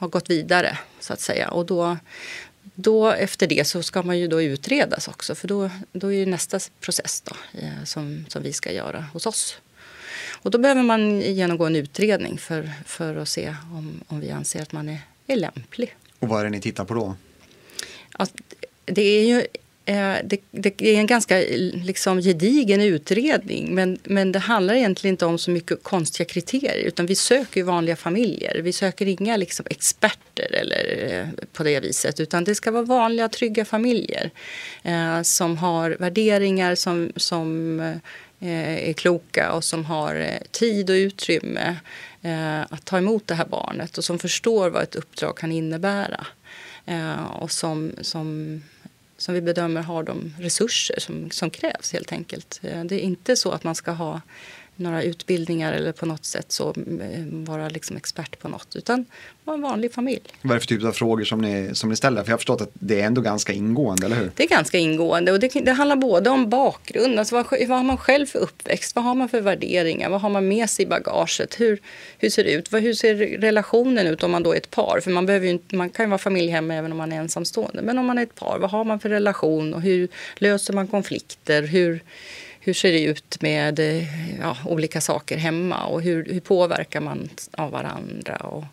har 0.04 0.08
gått 0.10 0.30
vidare 0.30 0.78
så 1.00 1.12
att 1.12 1.20
säga. 1.20 1.48
Och 1.48 1.66
då, 1.66 1.96
då 2.74 3.10
efter 3.10 3.46
det 3.46 3.66
så 3.66 3.82
ska 3.82 4.02
man 4.02 4.18
ju 4.18 4.28
då 4.28 4.42
utredas 4.42 5.08
också 5.08 5.34
för 5.34 5.48
då, 5.48 5.70
då 5.92 6.06
är 6.06 6.16
ju 6.16 6.26
nästa 6.26 6.58
process 6.80 7.20
då, 7.20 7.60
eh, 7.60 7.84
som, 7.84 8.24
som 8.28 8.42
vi 8.42 8.52
ska 8.52 8.72
göra 8.72 9.00
hos 9.12 9.26
oss. 9.26 9.58
Och 10.42 10.50
då 10.50 10.58
behöver 10.58 10.82
man 10.82 11.20
genomgå 11.20 11.66
en 11.66 11.76
utredning 11.76 12.38
för, 12.38 12.70
för 12.86 13.16
att 13.16 13.28
se 13.28 13.56
om, 13.72 14.00
om 14.06 14.20
vi 14.20 14.30
anser 14.30 14.62
att 14.62 14.72
man 14.72 14.88
är, 14.88 15.00
är 15.26 15.36
lämplig. 15.36 15.96
Och 16.18 16.28
vad 16.28 16.40
är 16.40 16.44
det 16.44 16.50
ni 16.50 16.60
tittar 16.60 16.84
på 16.84 16.94
då? 16.94 17.16
Att 18.12 18.32
det 18.84 19.02
är 19.02 19.26
ju 19.26 19.46
Eh, 19.86 20.16
det, 20.24 20.40
det, 20.50 20.82
är 20.82 20.98
en 20.98 21.06
ganska 21.06 21.38
liksom, 21.84 22.20
gedigen 22.20 22.80
utredning 22.80 23.74
men, 23.74 23.98
men 24.04 24.32
det 24.32 24.38
handlar 24.38 24.74
egentligen 24.74 25.14
inte 25.14 25.26
om 25.26 25.38
så 25.38 25.50
mycket 25.50 25.82
konstiga 25.82 26.26
kriterier 26.26 26.84
utan 26.86 27.06
vi 27.06 27.16
söker 27.16 27.62
vanliga 27.62 27.96
familjer. 27.96 28.60
Vi 28.62 28.72
söker 28.72 29.06
inga 29.06 29.36
liksom, 29.36 29.66
experter 29.70 30.54
eller, 30.54 31.12
eh, 31.12 31.44
på 31.52 31.62
det 31.62 31.80
viset 31.80 32.20
utan 32.20 32.44
det 32.44 32.54
ska 32.54 32.70
vara 32.70 32.82
vanliga 32.82 33.28
trygga 33.28 33.64
familjer 33.64 34.30
eh, 34.82 35.22
som 35.22 35.58
har 35.58 35.96
värderingar 35.98 36.74
som, 36.74 37.12
som 37.16 37.80
eh, 38.40 38.88
är 38.88 38.92
kloka 38.92 39.52
och 39.52 39.64
som 39.64 39.84
har 39.84 40.14
eh, 40.14 40.38
tid 40.50 40.90
och 40.90 40.94
utrymme 40.94 41.76
eh, 42.22 42.60
att 42.60 42.84
ta 42.84 42.98
emot 42.98 43.26
det 43.26 43.34
här 43.34 43.46
barnet 43.46 43.98
och 43.98 44.04
som 44.04 44.18
förstår 44.18 44.70
vad 44.70 44.82
ett 44.82 44.96
uppdrag 44.96 45.36
kan 45.36 45.52
innebära. 45.52 46.26
och 47.40 47.52
som, 47.52 47.92
som 48.00 48.60
som 49.24 49.34
vi 49.34 49.40
bedömer 49.40 49.82
har 49.82 50.02
de 50.02 50.34
resurser 50.38 51.00
som, 51.00 51.30
som 51.30 51.50
krävs 51.50 51.92
helt 51.92 52.12
enkelt. 52.12 52.60
Eh, 52.62 52.84
det 52.84 52.94
är 52.94 53.00
inte 53.00 53.36
så 53.36 53.50
att 53.50 53.64
man 53.64 53.74
ska 53.74 53.90
ha 53.90 54.20
några 54.76 55.02
utbildningar 55.02 55.72
eller 55.72 55.92
på 55.92 56.06
något 56.06 56.24
sätt 56.24 56.52
så 56.52 56.68
eh, 56.68 57.24
vara 57.30 57.68
liksom 57.68 57.96
expert 57.96 58.38
på 58.38 58.48
något 58.48 58.76
utan 58.76 59.06
vara 59.44 59.54
en 59.54 59.62
vanlig 59.62 59.92
familj. 59.92 60.22
Vad 60.42 60.50
är 60.50 60.54
det 60.54 60.60
för 60.60 60.66
typ 60.66 60.84
av 60.84 60.92
frågor 60.92 61.24
som 61.24 61.40
ni, 61.40 61.70
som 61.72 61.90
ni 61.90 61.96
ställer? 61.96 62.22
För 62.22 62.30
jag 62.30 62.32
har 62.32 62.38
förstått 62.38 62.60
att 62.60 62.70
det 62.72 63.00
är 63.00 63.06
ändå 63.06 63.20
ganska 63.20 63.52
ingående, 63.52 64.06
eller 64.06 64.16
hur? 64.16 64.30
Det 64.36 64.44
är 64.44 64.48
ganska 64.48 64.78
ingående 64.78 65.32
och 65.32 65.40
det, 65.40 65.48
det 65.48 65.72
handlar 65.72 65.96
både 65.96 66.30
om 66.30 66.50
bakgrund, 66.50 67.18
alltså 67.18 67.34
vad, 67.34 67.46
vad, 67.50 67.78
har 67.78 67.84
man 67.84 67.96
själv 67.96 68.26
för 68.26 68.38
uppväxt, 68.38 68.96
vad 68.96 69.04
har 69.04 69.14
man 69.14 69.28
för 69.28 69.40
värderingar, 69.40 70.10
vad 70.10 70.20
har 70.20 70.30
man 70.30 70.48
med 70.48 70.70
sig 70.70 70.84
i 70.84 70.88
bagaget, 70.88 71.60
hur, 71.60 71.80
hur 72.18 72.30
ser 72.30 72.44
det 72.44 72.52
ut, 72.52 72.72
hur 72.72 72.94
ser 72.94 73.14
relationen 73.40 74.06
ut 74.06 74.22
om 74.22 74.30
man 74.30 74.42
då 74.42 74.52
är 74.52 74.56
ett 74.56 74.70
par? 74.70 75.00
För 75.00 75.10
man, 75.10 75.26
behöver 75.26 75.46
ju, 75.46 75.58
man 75.72 75.90
kan 75.90 76.04
ju 76.04 76.10
vara 76.10 76.18
familjehem 76.18 76.70
även 76.70 76.92
om 76.92 76.98
man 76.98 77.12
är 77.12 77.16
ensamstående, 77.16 77.82
men 77.82 77.98
om 77.98 78.06
man 78.06 78.18
är 78.18 78.22
ett 78.22 78.34
par, 78.34 78.58
vad 78.58 78.70
har 78.70 78.84
man 78.84 79.00
för 79.00 79.08
relation 79.08 79.74
och 79.74 79.82
hur 79.82 80.08
löser 80.36 80.72
man 80.72 80.86
konflikter, 80.86 81.62
hur 81.62 82.02
hur 82.64 82.74
ser 82.74 82.92
det 82.92 83.02
ut 83.02 83.42
med 83.42 83.78
eh, 83.78 84.38
ja, 84.40 84.56
olika 84.66 85.00
saker 85.00 85.36
hemma 85.36 85.84
och 85.84 86.02
hur, 86.02 86.24
hur 86.24 86.40
påverkar 86.40 87.00
man 87.00 87.28
av 87.52 87.70
varandra? 87.70 88.36
Och, 88.36 88.64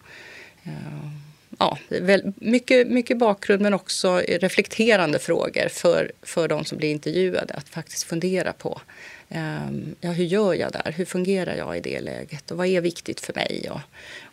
eh, 0.63 1.10
ja, 1.60 1.77
mycket, 2.36 2.88
mycket 2.88 3.17
bakgrund 3.17 3.62
men 3.62 3.74
också 3.74 4.17
reflekterande 4.17 5.19
frågor 5.19 5.67
för, 5.69 6.12
för 6.21 6.48
de 6.48 6.65
som 6.65 6.77
blir 6.77 6.91
intervjuade 6.91 7.53
att 7.53 7.69
faktiskt 7.69 8.03
fundera 8.03 8.53
på 8.53 8.81
ehm, 9.29 9.95
ja, 10.01 10.12
hur 10.12 10.25
gör 10.25 10.53
jag 10.53 10.71
där? 10.71 10.93
Hur 10.98 11.05
fungerar 11.05 11.55
jag 11.55 11.77
i 11.77 11.81
det 11.81 12.00
läget? 12.00 12.51
Och 12.51 12.57
vad 12.57 12.67
är 12.67 12.81
viktigt 12.81 13.19
för 13.19 13.33
mig? 13.33 13.69
Och, 13.69 13.81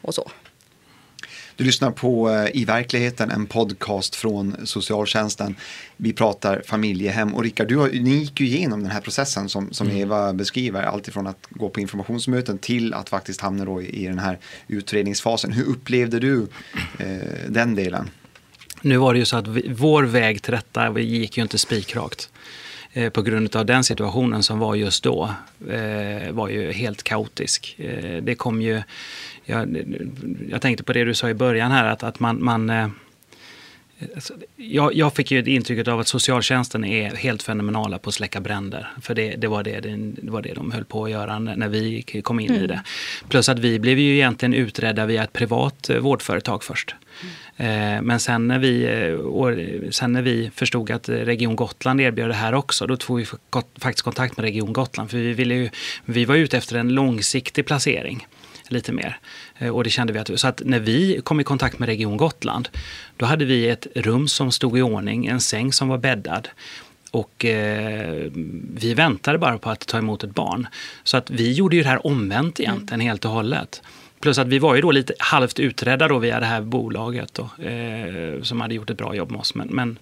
och 0.02 0.14
så. 0.14 0.30
Du 1.58 1.64
lyssnar 1.64 1.90
på 1.90 2.30
eh, 2.30 2.60
I 2.60 2.64
verkligheten, 2.64 3.30
en 3.30 3.46
podcast 3.46 4.14
från 4.14 4.56
socialtjänsten. 4.64 5.56
Vi 5.96 6.12
pratar 6.12 6.62
familjehem 6.66 7.34
och 7.34 7.42
Rickard, 7.42 7.72
ni 7.92 8.10
gick 8.10 8.40
ju 8.40 8.46
igenom 8.46 8.82
den 8.82 8.90
här 8.90 9.00
processen 9.00 9.48
som, 9.48 9.72
som 9.72 9.86
mm. 9.86 10.02
Eva 10.02 10.32
beskriver, 10.32 10.82
alltifrån 10.82 11.26
att 11.26 11.46
gå 11.50 11.68
på 11.68 11.80
informationsmöten 11.80 12.58
till 12.58 12.94
att 12.94 13.08
faktiskt 13.08 13.40
hamna 13.40 13.64
då 13.64 13.82
i, 13.82 14.04
i 14.04 14.06
den 14.06 14.18
här 14.18 14.38
utredningsfasen. 14.68 15.52
Hur 15.52 15.64
upplevde 15.64 16.18
du 16.18 16.46
eh, 16.98 17.06
den 17.48 17.74
delen? 17.74 18.10
Nu 18.82 18.96
var 18.96 19.12
det 19.12 19.18
ju 19.18 19.24
så 19.24 19.36
att 19.36 19.48
vi, 19.48 19.72
vår 19.76 20.02
väg 20.02 20.42
till 20.42 20.52
detta 20.52 20.90
vi 20.90 21.02
gick 21.02 21.36
ju 21.36 21.42
inte 21.42 21.58
spikrakt 21.58 22.30
eh, 22.98 23.10
på 23.10 23.22
grund 23.22 23.56
av 23.56 23.66
den 23.66 23.84
situationen 23.84 24.42
som 24.42 24.58
var 24.58 24.74
just 24.74 25.04
då 25.04 25.30
eh, 25.70 26.32
var 26.32 26.48
ju 26.48 26.72
helt 26.72 27.02
kaotisk. 27.02 27.76
Eh, 27.78 28.22
det 28.22 28.34
kom 28.34 28.62
ju 28.62 28.82
jag, 29.44 29.78
jag 30.50 30.62
tänkte 30.62 30.84
på 30.84 30.92
det 30.92 31.04
du 31.04 31.14
sa 31.14 31.28
i 31.28 31.34
början 31.34 31.70
här, 31.70 31.84
att, 31.84 32.02
att 32.02 32.20
man, 32.20 32.44
man 32.44 32.70
eh, 32.70 32.88
alltså, 34.14 34.34
jag, 34.56 34.94
jag, 34.94 35.14
fick 35.14 35.30
ju 35.30 35.44
intrycket 35.44 35.88
av 35.88 36.00
att 36.00 36.08
socialtjänsten 36.08 36.84
är 36.84 37.16
helt 37.16 37.42
fenomenala 37.42 37.98
på 37.98 38.08
att 38.08 38.14
släcka 38.14 38.40
bränder. 38.40 38.88
För 39.02 39.14
det, 39.14 39.36
det, 39.36 39.48
var, 39.48 39.62
det, 39.62 39.80
det 39.80 40.30
var 40.30 40.42
det 40.42 40.54
de 40.54 40.70
höll 40.70 40.84
på 40.84 41.04
att 41.04 41.10
göra 41.10 41.38
när 41.38 41.68
vi 41.68 42.02
kom 42.02 42.40
in 42.40 42.50
mm. 42.50 42.64
i 42.64 42.66
det. 42.66 42.82
Plus 43.28 43.48
att 43.48 43.58
vi 43.58 43.78
blev 43.78 43.98
ju 43.98 44.14
egentligen 44.14 44.54
utredda 44.54 45.06
via 45.06 45.24
ett 45.24 45.32
privat 45.32 45.90
eh, 45.90 45.96
vårdföretag 45.96 46.64
först. 46.64 46.94
Eh, 47.20 47.28
men 48.02 48.20
sen 48.20 48.48
när, 48.48 48.58
vi, 48.58 48.84
eh, 48.84 49.90
sen 49.90 50.12
när 50.12 50.22
vi 50.22 50.50
förstod 50.54 50.90
att 50.90 51.08
Region 51.08 51.56
Gotland 51.56 52.00
erbjöd 52.00 52.30
det 52.30 52.34
här 52.34 52.54
också, 52.54 52.86
då 52.86 52.96
tog 52.96 53.18
vi 53.18 53.26
faktiskt 53.78 54.02
kontakt 54.02 54.36
med 54.36 54.44
Region 54.44 54.72
Gotland. 54.72 55.10
För 55.10 55.18
vi, 55.18 55.32
ville 55.32 55.54
ju, 55.54 55.70
vi 56.04 56.24
var 56.24 56.34
ute 56.34 56.56
efter 56.56 56.76
en 56.76 56.88
långsiktig 56.88 57.66
placering 57.66 58.26
lite 58.68 58.92
mer. 58.92 59.18
Eh, 59.58 59.76
och 59.76 59.84
det 59.84 59.90
kände 59.90 60.12
vi 60.12 60.18
att, 60.18 60.40
så 60.40 60.48
att 60.48 60.62
när 60.64 60.80
vi 60.80 61.20
kom 61.24 61.40
i 61.40 61.44
kontakt 61.44 61.78
med 61.78 61.86
Region 61.86 62.16
Gotland, 62.16 62.68
då 63.16 63.26
hade 63.26 63.44
vi 63.44 63.68
ett 63.68 63.86
rum 63.94 64.28
som 64.28 64.52
stod 64.52 64.78
i 64.78 64.82
ordning, 64.82 65.26
en 65.26 65.40
säng 65.40 65.72
som 65.72 65.88
var 65.88 65.98
bäddad. 65.98 66.48
Och 67.10 67.44
eh, 67.44 68.30
vi 68.74 68.94
väntade 68.94 69.38
bara 69.38 69.58
på 69.58 69.70
att 69.70 69.86
ta 69.86 69.98
emot 69.98 70.24
ett 70.24 70.34
barn. 70.34 70.66
Så 71.04 71.16
att 71.16 71.30
vi 71.30 71.52
gjorde 71.52 71.76
ju 71.76 71.82
det 71.82 71.88
här 71.88 72.06
omvänt 72.06 72.60
egentligen 72.60 73.00
mm. 73.00 73.06
helt 73.06 73.24
och 73.24 73.30
hållet. 73.30 73.82
Plus 74.20 74.38
att 74.38 74.48
vi 74.48 74.58
var 74.58 74.74
ju 74.74 74.80
då 74.80 74.90
lite 74.90 75.14
halvt 75.18 75.58
utredda 75.58 76.08
då 76.08 76.18
via 76.18 76.40
det 76.40 76.46
här 76.46 76.60
bolaget 76.60 77.34
då, 77.34 77.64
eh, 77.64 78.42
som 78.42 78.60
hade 78.60 78.74
gjort 78.74 78.90
ett 78.90 78.98
bra 78.98 79.14
jobb 79.14 79.30
med 79.30 79.40
oss. 79.40 79.54
Men, 79.54 79.68
men 79.68 79.98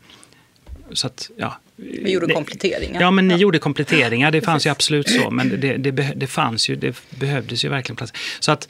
så 0.93 1.07
att, 1.07 1.31
ja. 1.37 1.61
Vi 1.77 2.13
gjorde 2.13 2.35
kompletteringar. 2.35 3.01
Ja, 3.01 3.11
men 3.11 3.29
ni 3.29 3.35
ja. 3.35 3.41
gjorde 3.41 3.59
kompletteringar. 3.59 4.31
Det 4.31 4.41
fanns 4.41 4.67
ju 4.67 4.71
absolut 4.71 5.09
så. 5.09 5.31
Men 5.31 5.61
det, 5.61 5.77
det, 5.77 5.91
det, 6.17 6.27
fanns 6.27 6.69
ju, 6.69 6.77
det 6.77 7.03
behövdes 7.11 7.65
ju 7.65 7.69
verkligen 7.69 7.97
plats. 7.97 8.13
Så 8.41 8.53
att 8.53 8.69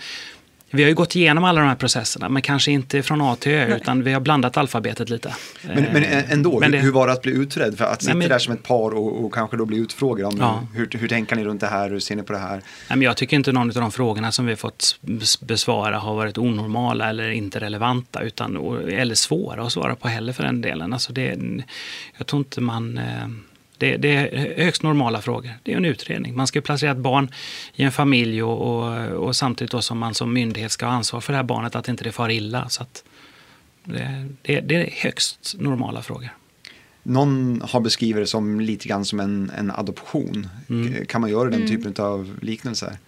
vi 0.70 0.82
har 0.82 0.88
ju 0.88 0.94
gått 0.94 1.16
igenom 1.16 1.44
alla 1.44 1.61
de 1.61 1.68
här 1.68 1.76
processerna, 1.76 2.28
men 2.28 2.42
kanske 2.42 2.70
inte 2.70 3.02
från 3.02 3.20
A 3.20 3.37
till 3.40 3.52
Ö, 3.52 3.66
Nej. 3.68 3.76
utan 3.76 4.02
vi 4.02 4.12
har 4.12 4.20
blandat 4.20 4.56
alfabetet 4.56 5.08
lite. 5.08 5.35
Men, 5.62 5.85
men 5.92 6.04
eh, 6.04 6.32
ändå, 6.32 6.61
men 6.61 6.70
det, 6.70 6.78
hur 6.78 6.92
var 6.92 7.06
det 7.06 7.12
att 7.12 7.23
bli 7.23 7.32
utredd? 7.32 7.78
För 7.78 7.85
att 7.85 8.02
sitta 8.02 8.14
men, 8.14 8.28
där 8.28 8.38
som 8.38 8.54
ett 8.54 8.62
par 8.62 8.90
och, 8.90 9.25
och, 9.25 9.35
kanske 9.35 9.56
då 9.56 9.64
bli 9.64 9.78
utfrågad 9.78 10.26
om 10.26 10.38
ja. 10.38 10.66
hur, 10.75 10.88
hur 10.92 11.08
tänker 11.08 11.37
ni 11.37 11.44
runt 11.44 11.61
det 11.61 11.66
här, 11.66 11.90
hur 11.90 12.00
ser 12.00 12.16
ni 12.16 12.23
på 12.23 12.32
det 12.32 12.38
här? 12.38 12.50
Nej, 12.54 12.62
men 12.88 13.02
jag 13.02 13.16
tycker 13.16 13.37
inte 13.37 13.52
någon 13.52 13.68
av 13.68 13.75
de 13.75 13.92
frågorna 13.92 14.32
som 14.32 14.46
vi 14.46 14.52
har 14.52 14.56
fått 14.56 14.99
besvara 15.40 15.99
har 15.99 16.14
varit 16.14 16.38
onormala 16.38 17.08
eller 17.08 17.30
inte 17.30 17.61
relevanta, 17.61 18.23
utan, 18.23 18.56
eller 18.88 19.14
svåra 19.14 19.62
att 19.62 19.73
svara 19.73 19.94
på 19.94 20.08
heller 20.08 20.32
för 20.32 20.42
den 20.42 20.61
delen. 20.61 20.92
Alltså 20.92 21.12
det, 21.12 21.38
jag 22.18 22.26
tror 22.26 22.40
inte 22.40 22.61
man... 22.61 23.00
Eh, 23.78 23.90
det, 23.90 23.97
det, 23.97 24.09
är 24.09 24.64
högst 24.64 24.83
normala 24.83 25.23
frågor. 25.23 25.50
Det 25.62 25.73
är 25.73 25.76
en 25.76 25.85
utredning. 25.85 26.37
Man 26.37 26.47
ska 26.47 26.61
placera 26.61 26.90
ett 26.90 26.97
barn 26.97 27.30
i 27.75 27.83
en 27.83 27.92
familj 27.92 28.42
och, 28.42 28.61
och, 28.61 29.06
och 29.09 29.37
samtidigt 29.37 29.73
då 29.73 29.83
som 29.83 29.99
man 29.99 30.14
som 30.14 30.33
myndighet 30.33 30.73
ska 30.73 30.87
ha 30.87 30.92
ansvar 30.92 31.21
för 31.21 31.33
det 31.33 31.37
här 31.37 31.45
barnet, 31.45 31.76
att 31.76 31.88
inte 31.88 32.04
det 32.04 32.12
far 32.12 32.28
illa. 32.28 32.68
Så 32.68 32.85
det, 33.85 34.28
det, 34.42 34.61
det, 34.61 34.75
är 34.75 34.90
högst 35.02 35.54
normala 35.59 36.02
frågor. 36.02 36.28
Någon 37.02 37.62
har 37.64 37.80
beskrivit 37.80 38.23
det 38.23 38.26
som 38.26 38.61
lite 38.61 38.88
grann 38.88 39.04
som 39.04 39.21
en, 39.21 39.50
en 39.59 39.71
adoption. 39.71 40.49
Mm. 40.68 41.06
Kan 41.06 41.21
man 41.21 41.30
göra 41.30 41.50
den 41.50 41.62
mm. 41.62 41.68
typen 41.68 42.04
av 42.04 42.38
liknelser? 42.42 42.99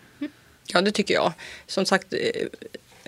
Ja, 0.72 0.80
det 0.80 0.90
tycker 0.90 1.14
jag. 1.14 1.32
Som 1.66 1.86
sagt, 1.86 2.14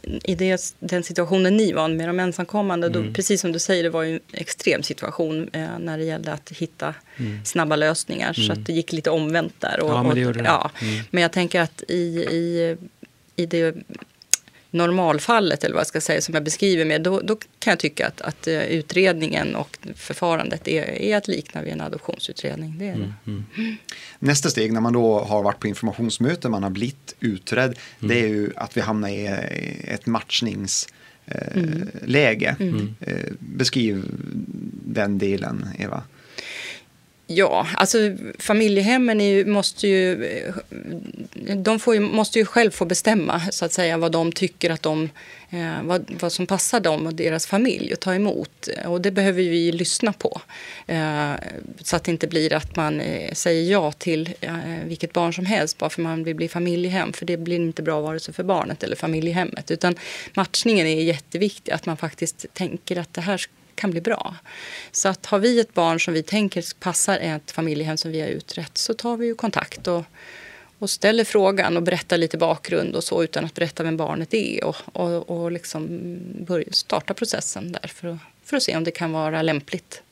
i 0.02 0.34
det, 0.34 0.74
den 0.78 1.02
situationen 1.02 1.56
ni 1.56 1.72
var 1.72 1.88
med 1.88 2.08
de 2.08 2.20
ensamkommande, 2.20 2.86
mm. 2.86 3.06
då, 3.06 3.14
precis 3.14 3.40
som 3.40 3.52
du 3.52 3.58
säger, 3.58 3.82
det 3.82 3.90
var 3.90 4.02
ju 4.02 4.14
en 4.14 4.20
extrem 4.32 4.82
situation 4.82 5.50
eh, 5.52 5.78
när 5.78 5.98
det 5.98 6.04
gällde 6.04 6.32
att 6.32 6.52
hitta 6.52 6.94
mm. 7.16 7.44
snabba 7.44 7.76
lösningar. 7.76 8.34
Mm. 8.38 8.46
Så 8.46 8.52
att 8.52 8.66
det 8.66 8.72
gick 8.72 8.92
lite 8.92 9.10
omvänt 9.10 9.54
där. 9.58 9.80
Och, 9.80 9.90
ja, 9.90 10.02
men 10.02 10.14
det 10.14 10.20
gjorde 10.20 10.42
det. 10.42 10.48
Ja. 10.48 10.70
Mm. 10.82 11.04
Men 11.10 11.22
jag 11.22 11.32
tänker 11.32 11.60
att 11.60 11.82
i, 11.88 12.18
i, 12.30 12.76
i 13.36 13.46
det 13.46 13.74
normalfallet, 14.70 15.64
eller 15.64 15.74
vad 15.74 15.80
jag 15.80 15.86
ska 15.86 16.00
säga, 16.00 16.20
som 16.20 16.34
jag 16.34 16.44
beskriver 16.44 16.84
med, 16.84 17.02
då, 17.02 17.20
då 17.20 17.36
kan 17.58 17.70
jag 17.70 17.78
tycka 17.78 18.06
att, 18.06 18.20
att 18.20 18.46
eh, 18.46 18.62
utredningen 18.62 19.56
och 19.56 19.78
förfarandet 19.94 20.68
är, 20.68 20.82
är 20.82 21.16
att 21.16 21.28
likna 21.28 21.62
vid 21.62 21.72
en 21.72 21.80
adoptionsutredning. 21.80 22.78
Det 22.78 22.88
är 22.88 22.96
det. 22.96 23.12
Mm, 23.26 23.44
mm. 23.56 23.76
Nästa 24.18 24.48
steg 24.48 24.72
när 24.72 24.80
man 24.80 24.92
då 24.92 25.18
har 25.18 25.42
varit 25.42 25.60
på 25.60 25.68
informationsmöte, 25.68 26.48
man 26.48 26.62
har 26.62 26.70
blivit 26.70 27.14
utredd, 27.20 27.78
mm. 28.00 28.08
det 28.08 28.20
är 28.20 28.28
ju 28.28 28.50
att 28.56 28.76
vi 28.76 28.80
hamnar 28.80 29.08
i 29.08 29.26
ett 29.84 30.06
matchningsläge. 30.06 32.56
Mm. 32.60 32.94
eh, 33.00 33.24
beskriv 33.38 34.04
den 34.84 35.18
delen, 35.18 35.68
Eva. 35.78 36.02
Ja, 37.32 37.66
alltså 37.74 37.98
familjehemmen 38.38 39.20
ju, 39.20 39.44
måste 39.44 39.88
ju, 39.88 40.24
eh, 40.24 41.56
de 41.56 41.80
får 41.80 41.94
ju, 41.94 42.00
måste 42.00 42.38
ju 42.38 42.44
själv 42.44 42.70
få 42.70 42.84
bestämma 42.84 43.40
så 43.50 43.64
att 43.64 43.72
säga 43.72 43.98
vad 43.98 44.12
de 44.12 44.32
tycker 44.32 44.70
att 44.70 44.82
de, 44.82 45.08
eh, 45.50 45.82
vad, 45.82 46.10
vad 46.20 46.32
som 46.32 46.46
passar 46.46 46.80
dem 46.80 47.06
och 47.06 47.14
deras 47.14 47.46
familj 47.46 47.92
att 47.92 48.00
ta 48.00 48.14
emot. 48.14 48.68
Och 48.86 49.00
det 49.00 49.10
behöver 49.10 49.42
vi 49.42 49.72
lyssna 49.72 50.12
på. 50.12 50.40
Eh, 50.86 51.32
så 51.82 51.96
att 51.96 52.04
det 52.04 52.10
inte 52.10 52.26
blir 52.26 52.52
att 52.52 52.76
man 52.76 53.00
eh, 53.00 53.32
säger 53.32 53.72
ja 53.72 53.92
till 53.92 54.30
eh, 54.40 54.56
vilket 54.84 55.12
barn 55.12 55.34
som 55.34 55.46
helst 55.46 55.78
bara 55.78 55.90
för 55.90 56.02
man 56.02 56.24
vill 56.24 56.36
bli 56.36 56.48
familjehem. 56.48 57.12
För 57.12 57.26
det 57.26 57.36
blir 57.36 57.56
inte 57.56 57.82
bra 57.82 58.00
vare 58.00 58.20
sig 58.20 58.34
för 58.34 58.44
barnet 58.44 58.82
eller 58.82 58.96
familjehemmet. 58.96 59.70
Utan 59.70 59.94
matchningen 60.34 60.86
är 60.86 61.02
jätteviktig, 61.02 61.72
att 61.72 61.86
man 61.86 61.96
faktiskt 61.96 62.46
tänker 62.52 62.96
att 62.96 63.14
det 63.14 63.20
här 63.20 63.40
kan 63.74 63.90
bli 63.90 64.00
bra. 64.00 64.36
Så 64.92 65.08
att 65.08 65.26
har 65.26 65.38
vi 65.38 65.60
ett 65.60 65.74
barn 65.74 66.00
som 66.00 66.14
vi 66.14 66.22
tänker 66.22 66.64
passar 66.80 67.18
ett 67.18 67.50
familjehem 67.50 67.96
som 67.96 68.10
vi 68.10 68.20
har 68.20 68.28
utrett 68.28 68.78
så 68.78 68.94
tar 68.94 69.16
vi 69.16 69.26
ju 69.26 69.34
kontakt 69.34 69.86
och, 69.86 70.04
och 70.78 70.90
ställer 70.90 71.24
frågan 71.24 71.76
och 71.76 71.82
berättar 71.82 72.16
lite 72.16 72.38
bakgrund 72.38 72.94
och 72.94 73.04
så 73.04 73.24
utan 73.24 73.44
att 73.44 73.54
berätta 73.54 73.82
vem 73.82 73.96
barnet 73.96 74.34
är 74.34 74.64
och, 74.64 74.76
och, 74.92 75.30
och 75.30 75.52
liksom 75.52 75.88
börja 76.46 76.72
starta 76.72 77.14
processen 77.14 77.72
där 77.72 77.88
för 77.88 78.08
att, 78.08 78.18
för 78.44 78.56
att 78.56 78.62
se 78.62 78.76
om 78.76 78.84
det 78.84 78.90
kan 78.90 79.12
vara 79.12 79.42
lämpligt. 79.42 80.02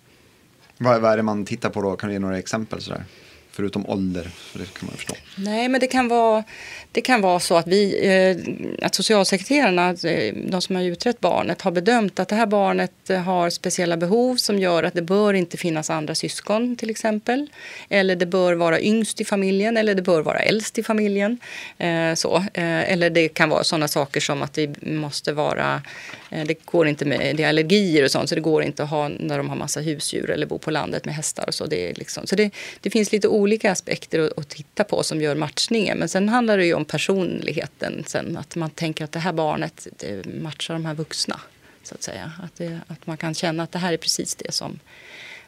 Vad, 0.79 1.01
vad 1.01 1.13
är 1.13 1.17
det 1.17 1.23
man 1.23 1.45
tittar 1.45 1.71
på 1.71 1.83
då? 1.83 1.97
Kan 1.97 2.09
du 2.09 2.15
ge 2.15 2.19
några 2.19 2.39
exempel? 2.39 2.81
Sådär? 2.81 3.05
Förutom 3.59 3.87
ålder, 3.87 4.23
för 4.23 4.59
det 4.59 4.65
kan 4.65 4.87
man 4.87 4.97
förstå. 4.97 5.15
Nej, 5.37 5.69
men 5.69 5.81
det 5.81 5.87
kan 5.87 6.09
vara, 6.09 6.45
det 6.93 7.01
kan 7.01 7.21
vara 7.21 7.41
så 7.41 7.57
att, 7.57 7.67
vi, 7.67 8.07
eh, 8.07 8.87
att 8.87 8.95
socialsekreterarna, 8.95 9.89
eh, 9.89 10.35
de 10.47 10.61
som 10.61 10.77
har 10.77 10.83
utrett 10.83 11.21
barnet, 11.21 11.63
har 11.63 11.71
bedömt 11.71 12.21
att 12.21 12.29
det 12.29 12.35
här 12.35 12.47
barnet 12.47 13.11
eh, 13.11 13.21
har 13.21 13.51
speciella 13.51 13.97
behov 13.97 14.37
som 14.37 14.59
gör 14.59 14.83
att 14.83 14.95
det 14.95 15.03
bör 15.03 15.35
inte 15.35 15.57
finnas 15.57 15.91
andra 15.91 16.15
syskon 16.15 16.77
till 16.77 16.91
exempel. 16.91 17.51
Eller 17.89 18.17
det 18.17 18.27
bör 18.27 18.55
vara 18.55 18.81
yngst 18.81 19.21
i 19.21 19.25
familjen 19.25 19.77
eller 19.77 19.95
det 19.95 20.03
bör 20.03 20.23
vara 20.23 20.39
äldst 20.39 20.79
i 20.79 20.83
familjen. 20.83 21.39
Eh, 21.79 22.15
så. 22.15 22.45
Eller 22.55 23.11
det 23.11 23.29
kan 23.29 23.49
vara 23.49 23.65
sådana 23.65 23.89
saker 23.89 24.21
som 24.21 24.43
att 24.43 24.53
det 24.53 24.83
måste 24.83 25.33
vara 25.33 25.83
det 26.31 26.65
går 26.65 26.89
inte 26.89 27.05
med 27.05 27.37
det 27.37 27.43
är 27.43 27.49
allergier 27.49 28.05
och 28.05 28.11
sånt 28.11 28.29
så 28.29 28.35
det 28.35 28.41
går 28.41 28.63
inte 28.63 28.83
att 28.83 28.91
ha 28.91 29.09
när 29.09 29.39
de 29.39 29.49
har 29.49 29.57
massa 29.57 29.81
husdjur 29.81 30.31
eller 30.31 30.47
bor 30.47 30.59
på 30.59 30.71
landet 30.71 31.05
med 31.05 31.15
hästar 31.15 31.45
och 31.47 31.55
så. 31.55 31.67
Det, 31.67 31.91
är 31.91 31.95
liksom, 31.95 32.27
så 32.27 32.37
det, 32.37 32.51
det 32.81 32.91
finns 32.91 33.13
lite 33.13 33.29
olika 33.29 33.48
olika 33.49 33.73
aspekter 33.73 34.19
att, 34.19 34.39
att 34.39 34.49
titta 34.49 34.85
på 34.85 35.03
som 35.03 35.21
gör 35.21 35.35
matchningen. 35.35 35.99
Men 35.99 36.09
sen 36.09 36.29
handlar 36.29 36.59
det 36.59 36.67
ju 36.67 36.75
om 36.75 36.85
personligheten 36.85 38.05
sen. 38.07 38.37
Att 38.37 38.57
man 38.57 38.71
tänker 38.71 39.05
att 39.05 39.13
det 39.13 39.19
här 39.19 39.33
barnet 39.33 39.87
det 39.97 40.27
matchar 40.27 40.75
de 40.75 40.85
här 40.85 40.95
vuxna. 40.95 41.41
Så 41.83 41.95
att 41.95 42.03
säga. 42.03 42.33
Att, 42.43 42.57
det, 42.57 42.81
att 42.87 43.07
man 43.07 43.17
kan 43.17 43.35
känna 43.35 43.63
att 43.63 43.73
det 43.73 43.79
här 43.79 43.93
är 43.93 43.97
precis 43.97 44.35
det 44.35 44.53
som, 44.55 44.79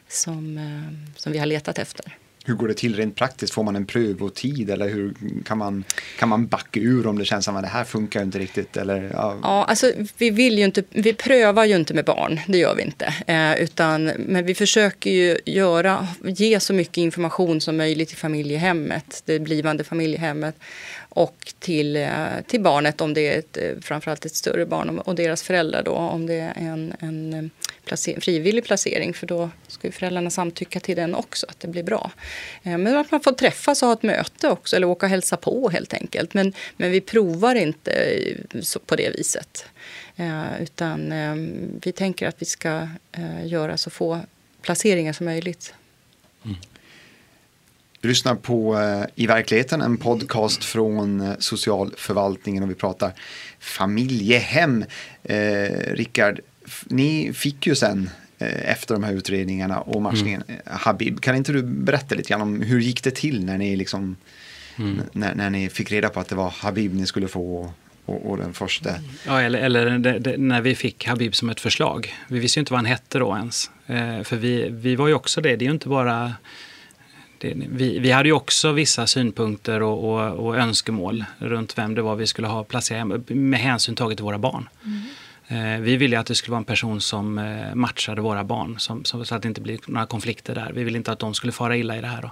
som, 0.07 0.57
eh, 0.57 1.17
som 1.17 1.31
vi 1.31 1.39
har 1.39 1.45
letat 1.45 1.77
efter. 1.77 2.17
Hur 2.45 2.53
går 2.53 2.67
det 2.67 2.73
till 2.73 2.95
rent 2.95 3.15
praktiskt? 3.15 3.53
Får 3.53 3.63
man 3.63 3.75
en 3.75 3.85
prövotid 3.85 4.69
eller 4.69 4.89
hur 4.89 5.13
kan 5.45 5.57
man, 5.57 5.83
kan 6.19 6.29
man 6.29 6.47
backa 6.47 6.79
ur 6.79 7.07
om 7.07 7.17
det 7.17 7.25
känns 7.25 7.45
som 7.45 7.55
att 7.55 7.63
det 7.63 7.69
här 7.69 7.83
funkar 7.83 8.23
inte 8.23 8.39
riktigt? 8.39 8.77
Eller, 8.77 9.11
ja. 9.13 9.39
ja, 9.43 9.63
alltså, 9.63 9.91
vi, 10.17 10.29
vill 10.29 10.57
ju 10.57 10.65
inte, 10.65 10.83
vi 10.89 11.13
prövar 11.13 11.65
ju 11.65 11.75
inte 11.75 11.93
med 11.93 12.05
barn, 12.05 12.39
det 12.47 12.57
gör 12.57 12.75
vi 12.75 12.81
inte. 12.81 13.13
Eh, 13.27 13.61
utan, 13.61 14.05
men 14.05 14.45
vi 14.45 14.55
försöker 14.55 15.11
ju 15.11 15.37
göra, 15.45 16.07
ge 16.23 16.59
så 16.59 16.73
mycket 16.73 16.97
information 16.97 17.61
som 17.61 17.77
möjligt 17.77 18.09
till 18.09 18.17
familjehemmet, 18.17 19.23
det 19.25 19.39
blivande 19.39 19.83
familjehemmet 19.83 20.55
och 21.13 21.53
till, 21.59 21.95
eh, 21.95 22.09
till 22.47 22.61
barnet 22.61 23.01
om 23.01 23.13
det 23.13 23.27
är 23.27 23.39
ett, 23.39 23.57
eh, 23.57 23.71
framförallt 23.81 24.25
ett 24.25 24.35
större 24.35 24.65
barn 24.65 24.99
och 24.99 25.15
deras 25.15 25.43
föräldrar 25.43 25.83
då 25.83 25.91
om 25.91 26.25
det 26.25 26.33
är 26.33 26.53
en, 26.55 26.93
en 26.99 27.33
eh, 27.33 27.43
placer, 27.85 28.19
frivillig 28.19 28.63
placering 28.63 29.13
för 29.13 29.27
då 29.27 29.49
ska 29.67 29.87
ju 29.87 29.91
föräldrarna 29.91 30.29
samtycka 30.29 30.79
till 30.79 30.95
den 30.95 31.15
också 31.15 31.45
att 31.49 31.59
det 31.59 31.67
blir 31.67 31.83
bra. 31.83 32.11
Men 32.63 32.97
att 32.97 33.11
man 33.11 33.21
får 33.21 33.31
träffas 33.31 33.81
och 33.81 33.87
ha 33.87 33.93
ett 33.93 34.03
möte 34.03 34.47
också 34.47 34.75
eller 34.75 34.87
åka 34.87 35.05
och 35.05 35.09
hälsa 35.09 35.37
på 35.37 35.69
helt 35.69 35.93
enkelt. 35.93 36.33
Men, 36.33 36.53
men 36.77 36.91
vi 36.91 37.01
provar 37.01 37.55
inte 37.55 38.19
på 38.85 38.95
det 38.95 39.09
viset. 39.09 39.65
Utan 40.59 41.13
vi 41.83 41.91
tänker 41.91 42.27
att 42.27 42.41
vi 42.41 42.45
ska 42.45 42.87
göra 43.43 43.77
så 43.77 43.89
få 43.89 44.19
placeringar 44.61 45.13
som 45.13 45.25
möjligt. 45.25 45.73
Mm. 46.45 46.57
Du 48.01 48.07
lyssnar 48.07 48.35
på 48.35 48.79
eh, 48.79 49.05
I 49.15 49.27
verkligheten, 49.27 49.81
en 49.81 49.97
podcast 49.97 50.63
från 50.63 51.21
eh, 51.21 51.33
socialförvaltningen 51.39 52.63
och 52.63 52.69
vi 52.69 52.75
pratar 52.75 53.11
familjehem. 53.59 54.85
Eh, 55.23 55.93
Rickard, 55.93 56.39
ni 56.85 57.33
fick 57.33 57.67
ju 57.67 57.75
sen 57.75 58.09
eh, 58.39 58.71
efter 58.71 58.95
de 58.95 59.03
här 59.03 59.13
utredningarna 59.13 59.81
och 59.81 60.01
matchningen 60.01 60.43
mm. 60.47 60.61
Habib. 60.65 61.21
Kan 61.21 61.35
inte 61.35 61.51
du 61.51 61.63
berätta 61.63 62.15
lite 62.15 62.29
grann 62.29 62.41
om 62.41 62.61
hur 62.61 62.79
gick 62.79 63.03
det 63.03 63.11
till 63.11 63.45
när 63.45 63.57
ni, 63.57 63.75
liksom, 63.75 64.15
mm. 64.77 65.01
när, 65.11 65.35
när 65.35 65.49
ni 65.49 65.69
fick 65.69 65.91
reda 65.91 66.09
på 66.09 66.19
att 66.19 66.29
det 66.29 66.35
var 66.35 66.49
Habib 66.49 66.93
ni 66.93 67.05
skulle 67.05 67.27
få 67.27 67.73
och, 68.05 68.29
och, 68.29 68.37
den 68.37 68.53
första. 68.53 68.89
Ja, 69.27 69.41
eller, 69.41 69.59
eller 69.59 69.99
det, 69.99 70.19
det, 70.19 70.37
när 70.37 70.61
vi 70.61 70.75
fick 70.75 71.07
Habib 71.07 71.35
som 71.35 71.49
ett 71.49 71.59
förslag. 71.59 72.13
Vi 72.27 72.39
visste 72.39 72.59
ju 72.59 72.61
inte 72.61 72.73
vad 72.73 72.77
han 72.77 72.85
hette 72.85 73.19
då 73.19 73.35
ens. 73.35 73.71
Eh, 73.87 74.23
för 74.23 74.35
vi, 74.35 74.69
vi 74.69 74.95
var 74.95 75.07
ju 75.07 75.13
också 75.13 75.41
det. 75.41 75.55
Det 75.55 75.65
är 75.65 75.67
ju 75.67 75.73
inte 75.73 75.89
bara 75.89 76.33
det, 77.41 77.53
vi, 77.69 77.99
vi, 77.99 78.11
hade 78.11 78.29
ju 78.29 78.33
också 78.33 78.71
vissa 78.71 79.07
synpunkter 79.07 79.81
och, 79.81 80.13
och, 80.13 80.45
och, 80.45 80.57
önskemål 80.57 81.25
runt 81.37 81.77
vem 81.77 81.95
det 81.95 82.01
var 82.01 82.15
vi 82.15 82.27
skulle 82.27 82.47
ha 82.47 82.63
placerat 82.63 83.29
med 83.29 83.59
hänsyn 83.59 83.95
taget 83.95 84.17
till 84.17 84.25
våra 84.25 84.37
barn. 84.37 84.69
Mm. 84.85 85.75
Eh, 85.75 85.81
vi 85.81 85.97
ville 85.97 86.19
att 86.19 86.25
det 86.25 86.35
skulle 86.35 86.51
vara 86.51 86.57
en 86.57 86.65
person 86.65 87.01
som 87.01 87.37
eh, 87.37 87.75
matchade 87.75 88.21
våra 88.21 88.43
barn 88.43 88.79
som, 88.79 89.05
så 89.05 89.35
att 89.35 89.41
det 89.41 89.47
inte 89.47 89.61
blir 89.61 89.79
några 89.87 90.05
konflikter 90.05 90.55
där. 90.55 90.71
Vi 90.73 90.83
ville 90.83 90.97
inte 90.97 91.11
att 91.11 91.19
de 91.19 91.33
skulle 91.33 91.53
fara 91.53 91.77
illa 91.77 91.97
i 91.97 92.01
det 92.01 92.07
här. 92.07 92.21
Då. 92.21 92.31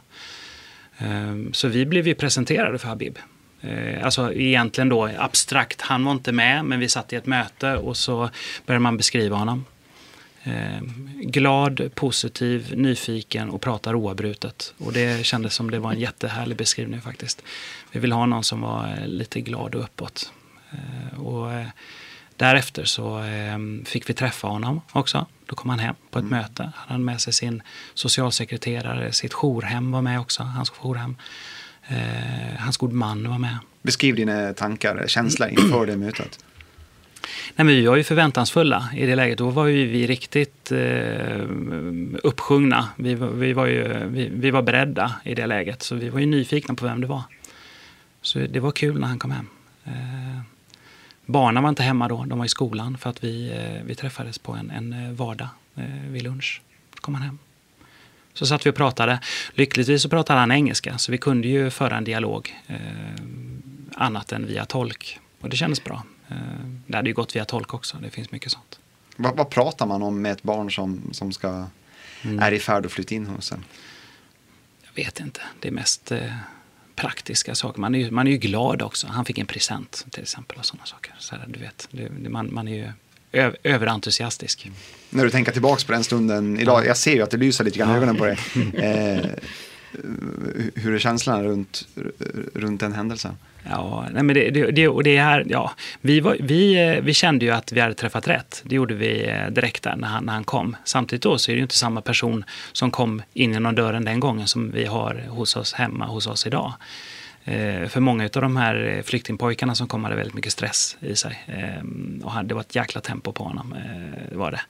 Ehm, 0.98 1.54
så 1.54 1.68
vi 1.68 1.86
blev 1.86 2.08
ju 2.08 2.16
presenterade 2.16 2.78
för 2.78 2.88
Habib. 2.88 3.20
Eh, 3.62 4.06
alltså 4.06 4.34
egentligen 4.34 4.90
då 4.90 5.10
abstrakt, 5.18 5.82
han 5.82 6.06
var 6.06 6.12
inte 6.12 6.32
med 6.32 6.66
men 6.66 6.80
vi 6.80 6.90
satt 6.90 7.14
i 7.14 7.16
ett 7.16 7.26
möte 7.26 7.76
och 7.76 7.98
så 7.98 8.30
började 8.66 8.84
man 8.84 8.98
beskriva 8.98 9.38
honom. 9.38 9.66
Ehm, 10.50 11.10
glad, 11.22 11.96
positiv, 11.96 12.74
nyfiken 12.76 13.50
och 13.50 13.62
pratar 13.62 13.96
oavbrutet. 13.96 14.74
Och 14.78 14.94
det 14.94 15.26
kändes 15.26 15.54
som 15.54 15.72
det 15.72 15.80
var 15.80 15.92
en 15.92 16.00
jättehärlig 16.00 16.58
beskrivning 16.58 17.02
faktiskt. 17.02 17.44
Vi 17.92 18.00
ville 18.00 18.16
ha 18.16 18.26
någon 18.26 18.44
som 18.44 18.62
var 18.62 19.04
lite 19.06 19.42
glad 19.42 19.76
och 19.76 19.84
uppåt. 19.84 20.32
Och 21.18 21.52
Därefter 22.40 22.84
så 22.86 23.24
eh, 23.24 23.58
fick 23.86 24.10
vi 24.10 24.14
träffa 24.14 24.48
honom 24.48 24.82
också. 24.92 25.26
Då 25.46 25.56
kom 25.56 25.70
han 25.70 25.80
hem 25.80 25.96
på 26.12 26.20
ett 26.20 26.26
mm. 26.26 26.40
möte. 26.40 26.64
Han 26.76 26.92
hade 26.92 27.04
med 27.04 27.22
sig 27.22 27.34
sin 27.34 27.62
socialsekreterare, 27.94 29.12
sitt 29.12 29.34
jourhem 29.34 29.92
var 29.92 30.02
med 30.02 30.20
också, 30.20 30.44
hans 30.44 30.70
jourhem. 30.70 31.16
Eh, 31.88 32.60
hans 32.60 32.78
god 32.78 32.94
man 32.94 33.30
var 33.30 33.38
med. 33.38 33.58
Beskriv 33.82 34.16
dina 34.16 34.54
tankar, 34.54 35.06
känsla 35.08 35.50
inför 35.50 35.86
det 35.86 35.98
mötet. 35.98 36.40
Nej, 37.56 37.66
men 37.66 37.68
vi 37.68 37.86
var 37.86 37.96
ju 37.96 38.04
förväntansfulla 38.04 38.90
i 38.96 39.06
det 39.06 39.16
läget. 39.16 39.38
Då 39.38 39.50
var 39.50 39.66
ju 39.68 39.88
vi 39.88 40.08
riktigt 40.08 40.72
eh, 40.72 41.46
uppsjungna. 42.24 42.90
Vi, 42.96 43.16
vi, 43.16 43.54
var 43.54 43.66
ju, 43.66 44.08
vi, 44.08 44.30
vi, 44.34 44.52
var 44.52 44.62
beredda 44.62 45.14
i 45.24 45.36
det 45.36 45.48
läget. 45.48 45.84
Så 45.84 45.96
vi 45.96 46.10
var 46.10 46.20
ju 46.20 46.26
nyfikna 46.26 46.76
på 46.76 46.86
vem 46.86 47.02
det 47.02 47.08
var. 47.08 47.24
Så 48.22 48.40
det 48.40 48.60
var 48.60 48.72
kul 48.72 49.00
när 49.00 49.08
han 49.08 49.20
kom 49.20 49.32
hem. 49.32 49.48
Eh, 49.86 50.42
Barnen 51.26 51.64
var 51.64 51.70
inte 51.70 51.84
hemma 51.84 52.08
då, 52.08 52.26
de 52.26 52.40
var 52.40 52.46
i 52.46 52.50
skolan 52.50 52.98
för 52.98 53.10
att 53.10 53.24
vi, 53.24 53.52
eh, 53.52 53.86
vi 53.86 53.96
träffades 53.96 54.40
på 54.40 54.54
en, 54.54 54.72
en 54.72 54.94
eh, 54.94 55.12
vardag 55.12 55.48
eh, 55.76 55.84
vid 56.10 56.24
lunch. 56.24 56.62
Då 56.96 57.02
kom 57.02 57.14
han 57.14 57.24
hem. 57.24 57.38
Så 58.34 58.46
satt 58.46 58.66
vi 58.66 58.70
och 58.70 58.76
pratade. 58.76 59.20
Lyckligtvis 59.54 60.02
så 60.02 60.10
pratade 60.10 60.40
han 60.40 60.52
engelska 60.52 60.98
så 60.98 61.12
vi 61.12 61.18
kunde 61.18 61.48
ju 61.48 61.70
föra 61.70 61.98
en 61.98 62.04
dialog 62.04 62.56
eh, 62.68 62.78
annat 63.96 64.32
än 64.32 64.48
via 64.48 64.66
tolk. 64.66 65.20
Och 65.42 65.50
det 65.50 65.58
kändes 65.58 65.84
bra. 65.84 66.04
Eh, 66.30 66.36
det 66.88 66.98
hade 66.98 67.10
ju 67.10 67.14
gått 67.14 67.36
via 67.36 67.46
tolk 67.46 67.74
också, 67.74 67.98
det 67.98 68.10
finns 68.10 68.32
mycket 68.32 68.52
sånt. 68.52 68.80
Vad, 69.16 69.38
vad 69.38 69.50
pratar 69.50 69.86
man 69.86 70.02
om 70.02 70.22
med 70.22 70.32
ett 70.32 70.44
barn 70.44 70.72
som, 70.72 71.10
som 71.12 71.32
ska, 71.32 71.68
mm. 72.22 72.40
är 72.40 72.52
i 72.52 72.60
färd 72.60 72.86
att 72.86 72.92
flytta 72.92 73.16
in 73.16 73.26
hos 73.26 73.52
en? 73.52 73.66
Jag 74.82 75.04
vet 75.04 75.20
inte. 75.20 75.42
Det 75.60 75.68
är 75.68 75.72
mest 75.72 76.12
eh, 76.12 76.34
praktiska 76.96 77.56
saker. 77.56 77.82
Man 77.82 77.96
är, 77.96 78.00
ju, 78.00 78.12
man 78.12 78.28
är 78.28 78.32
ju 78.32 78.38
glad 78.38 78.82
också. 78.82 79.08
Han 79.08 79.26
fick 79.26 79.38
en 79.38 79.46
present 79.46 80.06
till 80.10 80.24
exempel 80.24 80.58
och 80.58 80.66
sådana 80.66 80.86
saker. 80.86 81.16
Så 81.20 81.36
här, 81.36 81.46
du 81.48 81.60
vet, 81.60 81.88
det, 81.92 82.30
man, 82.30 82.54
man 82.54 82.68
är 82.68 82.76
ju 82.76 82.92
ö, 83.32 83.52
överentusiastisk. 83.64 84.72
När 85.10 85.24
du 85.24 85.30
tänker 85.30 85.52
tillbaka 85.52 85.86
på 85.86 85.92
den 85.92 86.04
stunden 86.04 86.60
idag, 86.60 86.86
jag 86.86 86.98
ser 86.98 87.16
ju 87.16 87.22
att 87.22 87.32
det 87.32 87.38
lyser 87.38 87.64
lite 87.64 87.80
grann 87.80 87.90
i 87.90 87.92
ja. 87.92 87.98
ögonen 87.98 88.18
på 88.18 88.26
dig. 88.26 88.38
Eh, 88.74 89.30
hur 90.76 90.94
är 90.94 91.00
känslan 91.00 91.44
runt, 91.44 91.88
runt 92.54 92.80
den 92.80 92.94
händelsen? 92.94 93.38
Ja, 93.64 94.08
nej 94.12 94.24
men 94.24 94.36
det, 94.36 94.50
det, 94.50 94.72
det, 94.72 94.88
och 94.88 95.04
det 95.04 95.20
här, 95.20 95.46
ja, 95.50 95.72
vi, 96.02 96.20
var, 96.20 96.38
vi, 96.40 97.00
vi 97.04 97.14
kände 97.14 97.46
ju 97.46 97.52
att 97.52 97.72
vi 97.72 97.80
hade 97.80 97.94
träffat 97.94 98.28
rätt. 98.28 98.62
Det 98.66 98.76
gjorde 98.76 98.94
vi 98.94 99.30
eh, 99.30 99.48
direkt 99.48 99.84
där 99.84 99.96
när 99.96 100.08
han, 100.08 100.24
när 100.24 100.34
han 100.34 100.44
kom. 100.44 100.76
Samtidigt 100.84 101.24
då 101.24 101.38
så 101.38 101.52
är 101.52 101.54
det 101.54 101.58
ju 101.58 101.64
inte 101.64 101.78
samma 101.78 102.02
person 102.02 102.46
som 102.72 102.92
kom 102.92 103.22
in 103.34 103.54
genom 103.54 103.76
dörren 103.76 104.06
den 104.06 104.20
gången 104.20 104.48
som 104.48 104.72
vi 104.72 104.86
har 104.86 105.26
hos 105.28 105.56
oss 105.56 105.74
hemma 105.74 106.06
hos 106.06 106.28
oss 106.28 106.48
idag. 106.48 106.74
Eh, 107.44 107.88
för 107.88 108.00
många 108.00 108.24
av 108.24 108.42
de 108.42 108.58
här 108.58 108.96
eh, 108.98 109.04
flyktingpojkarna 109.04 109.76
som 109.76 109.88
kom 109.88 110.04
hade 110.04 110.16
väldigt 110.16 110.36
mycket 110.36 110.52
stress 110.52 110.98
i 111.00 111.16
sig. 111.16 111.46
Och 112.24 112.46
det 112.46 112.54
var 112.54 112.62
ett 112.62 112.76
jäkla 112.76 113.02
tempo 113.02 113.32
på 113.32 113.44
honom. 113.44 113.76
Var 114.32 114.52
det. 114.52 114.62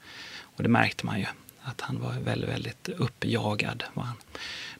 Och 0.41 0.63
det 0.63 0.69
märkte 0.69 1.05
man 1.05 1.19
ju. 1.19 1.25
Att 1.63 1.81
han 1.81 1.99
var 1.99 2.13
väldigt, 2.23 2.49
väldigt 2.49 2.89
uppjagad. 2.97 3.83
Var 3.93 4.03
han. 4.03 4.15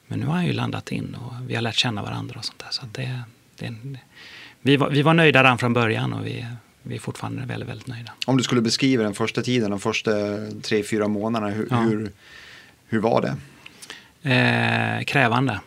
Men 0.10 0.20
nu 0.20 0.26
har 0.26 0.34
han 0.34 0.46
ju 0.46 0.54
landat 0.54 0.92
in 0.92 1.16
och 1.16 1.34
vi 1.48 1.56
har 1.56 1.62
lärt 1.62 1.76
känna 1.76 2.04
varandra 2.04 2.36
och 2.40 2.46
sånt 2.46 2.60
där. 2.60 2.68
Så 2.72 2.86
det, 2.92 3.22
det, 3.56 3.74
vi, 4.62 4.78
var, 4.78 4.90
vi 4.90 5.02
var 5.02 5.14
nöjda 5.14 5.44
redan 5.44 5.58
från 5.58 5.74
början 5.74 6.14
och 6.14 6.26
vi, 6.26 6.46
vi 6.84 6.96
är 6.96 7.00
fortfarande 7.00 7.46
väldigt, 7.46 7.70
väldigt 7.70 7.88
nöjda. 7.88 8.12
Om 8.26 8.38
du 8.38 8.44
skulle 8.44 8.62
beskriva 8.62 9.04
den 9.04 9.14
första 9.14 9.42
tiden, 9.42 9.70
de 9.72 9.80
första 9.80 10.12
tre, 10.62 10.84
fyra 10.84 11.08
månaderna, 11.08 11.54
hur, 11.54 11.68
ja. 11.70 11.78
hur, 11.78 12.12
hur, 12.88 13.00
var 13.00 13.22
det? 13.22 13.36
Eh, 14.34 15.04
krävande. 15.04 15.60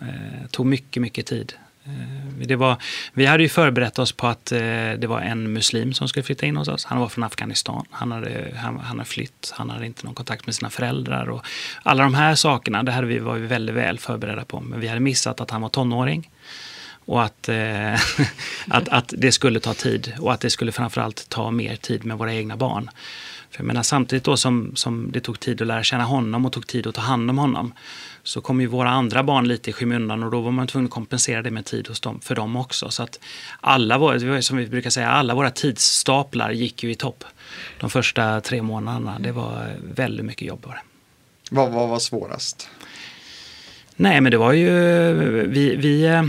Eh, 0.00 0.46
tog 0.50 0.66
mycket, 0.66 1.02
mycket 1.02 1.26
tid. 1.26 1.52
Eh, 1.84 2.11
det 2.46 2.56
var, 2.56 2.76
vi 3.12 3.26
hade 3.26 3.42
ju 3.42 3.48
förberett 3.48 3.98
oss 3.98 4.12
på 4.12 4.26
att 4.26 4.52
eh, 4.52 4.58
det 4.98 5.06
var 5.06 5.20
en 5.20 5.52
muslim 5.52 5.92
som 5.92 6.08
skulle 6.08 6.22
flytta 6.22 6.46
in 6.46 6.56
hos 6.56 6.68
oss. 6.68 6.84
Han 6.84 7.00
var 7.00 7.08
från 7.08 7.24
Afghanistan. 7.24 7.84
Han 7.90 8.12
hade, 8.12 8.52
han, 8.56 8.78
han 8.78 8.98
hade 8.98 9.04
flytt. 9.04 9.52
Han 9.56 9.70
hade 9.70 9.86
inte 9.86 10.04
någon 10.06 10.14
kontakt 10.14 10.46
med 10.46 10.54
sina 10.54 10.70
föräldrar. 10.70 11.30
Och 11.30 11.46
alla 11.82 12.02
de 12.02 12.14
här 12.14 12.34
sakerna 12.34 12.82
det 12.82 12.92
hade 12.92 13.06
vi, 13.06 13.18
var 13.18 13.34
vi 13.34 13.46
väldigt 13.46 13.76
väl 13.76 13.98
förberedda 13.98 14.44
på. 14.44 14.60
Men 14.60 14.80
vi 14.80 14.88
hade 14.88 15.00
missat 15.00 15.40
att 15.40 15.50
han 15.50 15.62
var 15.62 15.68
tonåring. 15.68 16.30
Och 17.04 17.22
att, 17.22 17.48
eh, 17.48 17.94
att, 18.68 18.88
att 18.88 19.14
det 19.16 19.32
skulle 19.32 19.60
ta 19.60 19.74
tid 19.74 20.12
och 20.18 20.32
att 20.32 20.40
det 20.40 20.50
skulle 20.50 20.72
framförallt 20.72 21.28
ta 21.28 21.50
mer 21.50 21.76
tid 21.76 22.04
med 22.04 22.18
våra 22.18 22.34
egna 22.34 22.56
barn. 22.56 22.90
För 23.50 23.60
jag 23.60 23.66
menar, 23.66 23.82
samtidigt 23.82 24.24
då 24.24 24.36
som, 24.36 24.76
som 24.76 25.12
det 25.12 25.20
tog 25.20 25.40
tid 25.40 25.62
att 25.62 25.66
lära 25.66 25.82
känna 25.82 26.04
honom 26.04 26.46
och 26.46 26.52
tog 26.52 26.66
tid 26.66 26.86
att 26.86 26.94
ta 26.94 27.00
hand 27.00 27.30
om 27.30 27.38
honom 27.38 27.72
så 28.22 28.40
kom 28.40 28.60
ju 28.60 28.66
våra 28.66 28.90
andra 28.90 29.22
barn 29.22 29.48
lite 29.48 29.70
i 29.70 29.72
skymundan 29.72 30.22
och 30.22 30.30
då 30.30 30.40
var 30.40 30.50
man 30.50 30.66
tvungen 30.66 30.86
att 30.86 30.92
kompensera 30.92 31.42
det 31.42 31.50
med 31.50 31.64
tid 31.64 31.88
hos 31.88 32.00
dem, 32.00 32.20
för 32.20 32.34
dem 32.34 32.56
också. 32.56 32.90
Så 32.90 33.02
att 33.02 33.20
alla 33.60 33.98
våra, 33.98 34.42
som 34.42 34.56
vi 34.56 34.66
brukar 34.66 34.90
säga, 34.90 35.08
alla 35.08 35.34
våra 35.34 35.50
tidsstaplar 35.50 36.50
gick 36.50 36.82
ju 36.82 36.90
i 36.90 36.94
topp. 36.94 37.24
De 37.80 37.90
första 37.90 38.40
tre 38.40 38.62
månaderna, 38.62 39.18
det 39.18 39.32
var 39.32 39.76
väldigt 39.94 40.26
mycket 40.26 40.48
jobb 40.48 40.60
bara. 40.60 40.78
Vad, 41.50 41.72
vad 41.72 41.88
var 41.88 41.98
svårast? 41.98 42.68
Nej, 43.96 44.20
men 44.20 44.32
det 44.32 44.38
var 44.38 44.52
ju, 44.52 44.70
vi, 45.46 45.76
vi 45.76 46.04
eh, 46.04 46.24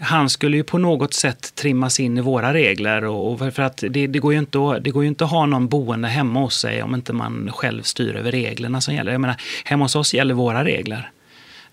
han 0.00 0.30
skulle 0.30 0.56
ju 0.56 0.62
på 0.64 0.78
något 0.78 1.14
sätt 1.14 1.54
trimmas 1.54 2.00
in 2.00 2.18
i 2.18 2.20
våra 2.20 2.54
regler. 2.54 3.04
Och, 3.04 3.32
och 3.32 3.54
för 3.54 3.60
att 3.60 3.84
det, 3.90 4.06
det, 4.06 4.18
går 4.18 4.32
ju 4.32 4.38
inte 4.38 4.58
att, 4.58 4.84
det 4.84 4.90
går 4.90 5.02
ju 5.02 5.08
inte 5.08 5.24
att 5.24 5.30
ha 5.30 5.46
någon 5.46 5.68
boende 5.68 6.08
hemma 6.08 6.40
hos 6.40 6.58
sig 6.58 6.82
om 6.82 6.94
inte 6.94 7.12
man 7.12 7.50
själv 7.52 7.82
styr 7.82 8.16
över 8.16 8.30
reglerna 8.32 8.80
som 8.80 8.94
gäller. 8.94 9.12
Jag 9.12 9.20
menar, 9.20 9.36
hemma 9.64 9.84
hos 9.84 9.96
oss 9.96 10.14
gäller 10.14 10.34
våra 10.34 10.64
regler. 10.64 11.10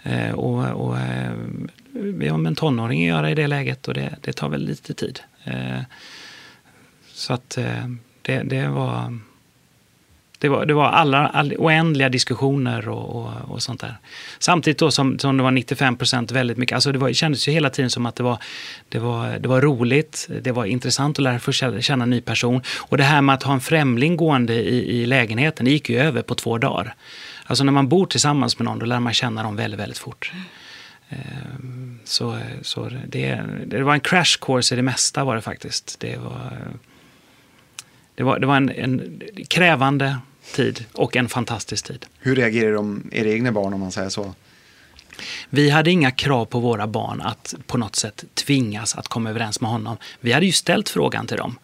Eh, 0.03 0.31
och, 0.31 0.87
och 0.87 0.97
eh, 0.97 1.31
vi 1.91 2.27
har 2.27 2.37
med 2.37 2.49
en 2.49 2.55
tonåring 2.55 3.01
att 3.01 3.07
göra 3.07 3.31
i 3.31 3.35
det 3.35 3.47
läget 3.47 3.87
och 3.87 3.93
det, 3.93 4.15
det 4.21 4.33
tar 4.33 4.49
väl 4.49 4.65
lite 4.65 4.93
tid. 4.93 5.19
Eh, 5.43 5.81
så 7.13 7.33
att 7.33 7.57
eh, 7.57 7.87
det, 8.21 8.43
det 8.43 8.67
var 8.67 9.19
det 10.43 10.49
var, 10.49 10.65
det 10.65 10.73
var 10.73 10.85
alla, 10.85 11.27
all, 11.27 11.53
oändliga 11.57 12.09
diskussioner 12.09 12.89
och, 12.89 13.15
och, 13.15 13.31
och, 13.47 13.61
sånt 13.61 13.81
där. 13.81 13.97
Samtidigt 14.39 14.79
då 14.79 14.91
som, 14.91 15.19
som 15.19 15.37
det 15.37 15.43
var 15.43 15.51
95 15.51 15.97
procent 15.97 16.31
väldigt 16.31 16.57
mycket, 16.57 16.75
alltså 16.75 16.91
det, 16.91 16.97
var, 16.97 17.07
det 17.07 17.13
kändes 17.13 17.47
ju 17.47 17.51
hela 17.51 17.69
tiden 17.69 17.89
som 17.89 18.05
att 18.05 18.15
det 18.15 18.23
var, 18.23 18.37
det, 18.89 18.99
var, 18.99 19.39
det 19.39 19.47
var 19.47 19.61
roligt, 19.61 20.29
det 20.41 20.51
var 20.51 20.65
intressant 20.65 21.19
att 21.19 21.23
lära 21.23 21.39
sig 21.39 21.81
känna 21.81 22.03
en 22.03 22.09
ny 22.09 22.21
person. 22.21 22.61
Och 22.79 22.97
det 22.97 23.03
här 23.03 23.21
med 23.21 23.35
att 23.35 23.43
ha 23.43 23.53
en 23.53 23.61
främling 23.61 24.17
gående 24.17 24.53
i, 24.53 25.01
i 25.01 25.05
lägenheten, 25.05 25.65
det 25.65 25.71
gick 25.71 25.89
ju 25.89 25.99
över 25.99 26.21
på 26.21 26.35
två 26.35 26.57
dagar. 26.57 26.95
Alltså 27.45 27.63
när 27.63 27.71
man 27.71 27.89
bor 27.89 28.05
tillsammans 28.05 28.59
med 28.59 28.65
någon, 28.65 28.79
då 28.79 28.85
lär 28.85 28.99
man 28.99 29.13
känna 29.13 29.43
dem 29.43 29.55
väldigt, 29.55 29.79
väldigt 29.79 29.97
fort. 29.97 30.31
Ehm, 31.09 31.99
så, 32.03 32.37
så 32.61 32.89
det, 33.07 33.41
det 33.65 33.83
var 33.83 33.93
en 33.93 33.99
crash 33.99 34.37
course 34.41 34.75
i 34.75 34.77
det 34.77 34.83
mesta 34.83 35.23
var 35.23 35.35
det 35.35 35.41
faktiskt. 35.41 35.99
Det 35.99 36.17
var, 36.17 36.51
det 38.15 38.23
var, 38.23 38.39
det 38.39 38.47
var 38.47 38.57
en, 38.57 38.69
en 38.69 39.21
krävande 39.47 40.17
tid 40.51 40.85
och 40.93 41.15
en 41.15 41.29
fantastisk 41.29 41.85
tid. 41.85 42.05
Hur 42.19 42.35
reagerar 42.35 42.73
de, 42.73 43.09
era 43.11 43.29
egna 43.29 43.51
barn 43.51 43.73
om 43.73 43.79
man 43.79 43.91
säger 43.91 44.09
så? 44.09 44.33
Vi 45.49 45.69
hade 45.69 45.91
inga 45.91 46.11
krav 46.11 46.45
på 46.45 46.59
våra 46.59 46.87
barn 46.87 47.21
att 47.21 47.55
på 47.67 47.77
något 47.77 47.95
sätt 47.95 48.23
tvingas 48.33 48.95
att 48.95 49.07
komma 49.07 49.29
överens 49.29 49.61
med 49.61 49.71
honom. 49.71 49.97
Vi 50.19 50.31
hade 50.31 50.45
ju 50.45 50.51
ställt 50.51 50.89
frågan 50.89 51.27
till 51.27 51.37
dem 51.37 51.59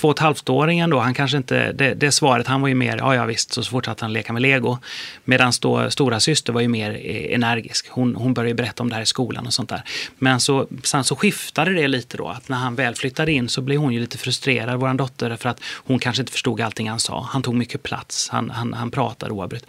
två 0.00 0.08
och 0.08 0.14
ett 0.14 0.18
halvt-åringen 0.18 0.90
då, 0.90 0.98
han 0.98 1.14
kanske 1.14 1.36
inte, 1.36 1.72
det, 1.72 1.94
det, 1.94 2.12
svaret, 2.12 2.46
han 2.46 2.60
var 2.60 2.68
ju 2.68 2.74
mer, 2.74 2.96
ja 2.96 3.14
ja 3.14 3.24
visst, 3.24 3.52
så 3.52 3.62
fortsatte 3.62 4.04
han 4.04 4.12
leka 4.12 4.32
med 4.32 4.42
lego. 4.42 4.78
Medan 5.24 5.52
då 5.60 5.90
stora 5.90 6.20
syster 6.20 6.52
var 6.52 6.60
ju 6.60 6.68
mer 6.68 6.90
e, 6.90 7.34
energisk. 7.34 7.88
Hon, 7.90 8.14
hon 8.16 8.34
började 8.34 8.54
berätta 8.54 8.82
om 8.82 8.88
det 8.88 8.94
här 8.94 9.02
i 9.02 9.06
skolan 9.06 9.46
och 9.46 9.52
sånt 9.52 9.68
där. 9.68 9.82
Men 10.18 10.40
så, 10.40 10.66
sen 10.82 11.04
så 11.04 11.16
skiftade 11.16 11.74
det 11.74 11.88
lite 11.88 12.16
då, 12.16 12.28
att 12.28 12.48
när 12.48 12.56
han 12.56 12.74
väl 12.74 12.94
flyttade 12.94 13.32
in 13.32 13.48
så 13.48 13.60
blev 13.60 13.78
hon 13.78 13.92
ju 13.92 14.00
lite 14.00 14.18
frustrerad, 14.18 14.80
vår 14.80 14.94
dotter, 14.94 15.36
för 15.36 15.48
att 15.48 15.60
hon 15.62 15.98
kanske 15.98 16.22
inte 16.22 16.32
förstod 16.32 16.60
allting 16.60 16.90
han 16.90 17.00
sa. 17.00 17.28
Han 17.30 17.42
tog 17.42 17.54
mycket 17.54 17.82
plats, 17.82 18.28
han, 18.28 18.50
han, 18.50 18.72
han 18.72 18.90
pratade 18.90 19.32
oavbrutet. 19.32 19.68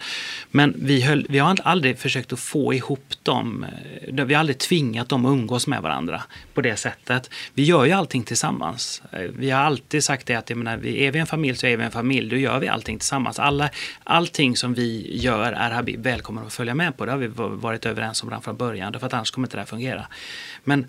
Men 0.50 0.74
vi, 0.78 1.00
höll, 1.00 1.26
vi 1.28 1.38
har 1.38 1.58
aldrig 1.64 1.98
försökt 1.98 2.32
att 2.32 2.40
få 2.40 2.74
ihop 2.74 3.14
dem, 3.22 3.66
eh, 4.08 4.24
vi 4.24 4.34
har 4.34 4.40
aldrig 4.40 4.58
tvingat 4.58 5.08
dem 5.08 5.26
att 5.26 5.32
umgås 5.32 5.66
med 5.66 5.82
varandra 5.82 6.22
på 6.54 6.60
det 6.60 6.76
sättet. 6.76 7.30
Vi 7.54 7.64
gör 7.64 7.84
ju 7.84 7.92
allting 7.92 8.22
tillsammans. 8.22 9.02
Eh, 9.12 9.20
vi 9.20 9.50
har 9.50 9.60
alltid 9.60 10.04
sagt 10.04 10.21
sagt 10.22 10.26
det 10.26 10.34
att 10.34 10.50
jag 10.50 10.56
menar, 10.56 10.86
är 10.86 11.10
vi 11.10 11.18
en 11.18 11.26
familj 11.26 11.56
så 11.56 11.66
är 11.66 11.76
vi 11.76 11.84
en 11.84 11.90
familj. 11.90 12.30
Då 12.30 12.36
gör 12.36 12.60
vi 12.60 12.68
allting 12.68 12.98
tillsammans. 12.98 13.38
Alla, 13.38 13.70
allting 14.04 14.56
som 14.56 14.74
vi 14.74 15.16
gör 15.16 15.52
är 15.52 15.70
Habib 15.70 16.02
välkommen 16.02 16.46
att 16.46 16.52
följa 16.52 16.74
med 16.74 16.96
på. 16.96 17.06
Det 17.06 17.12
har 17.12 17.18
vi 17.18 17.28
varit 17.36 17.86
överens 17.86 18.22
om 18.22 18.28
redan 18.28 18.42
från 18.42 18.56
början. 18.56 18.92
För 18.92 19.06
att 19.06 19.14
annars 19.14 19.30
kommer 19.30 19.46
inte 19.46 19.56
det 19.56 19.60
här 19.60 19.66
fungera. 19.66 20.06
Men 20.64 20.86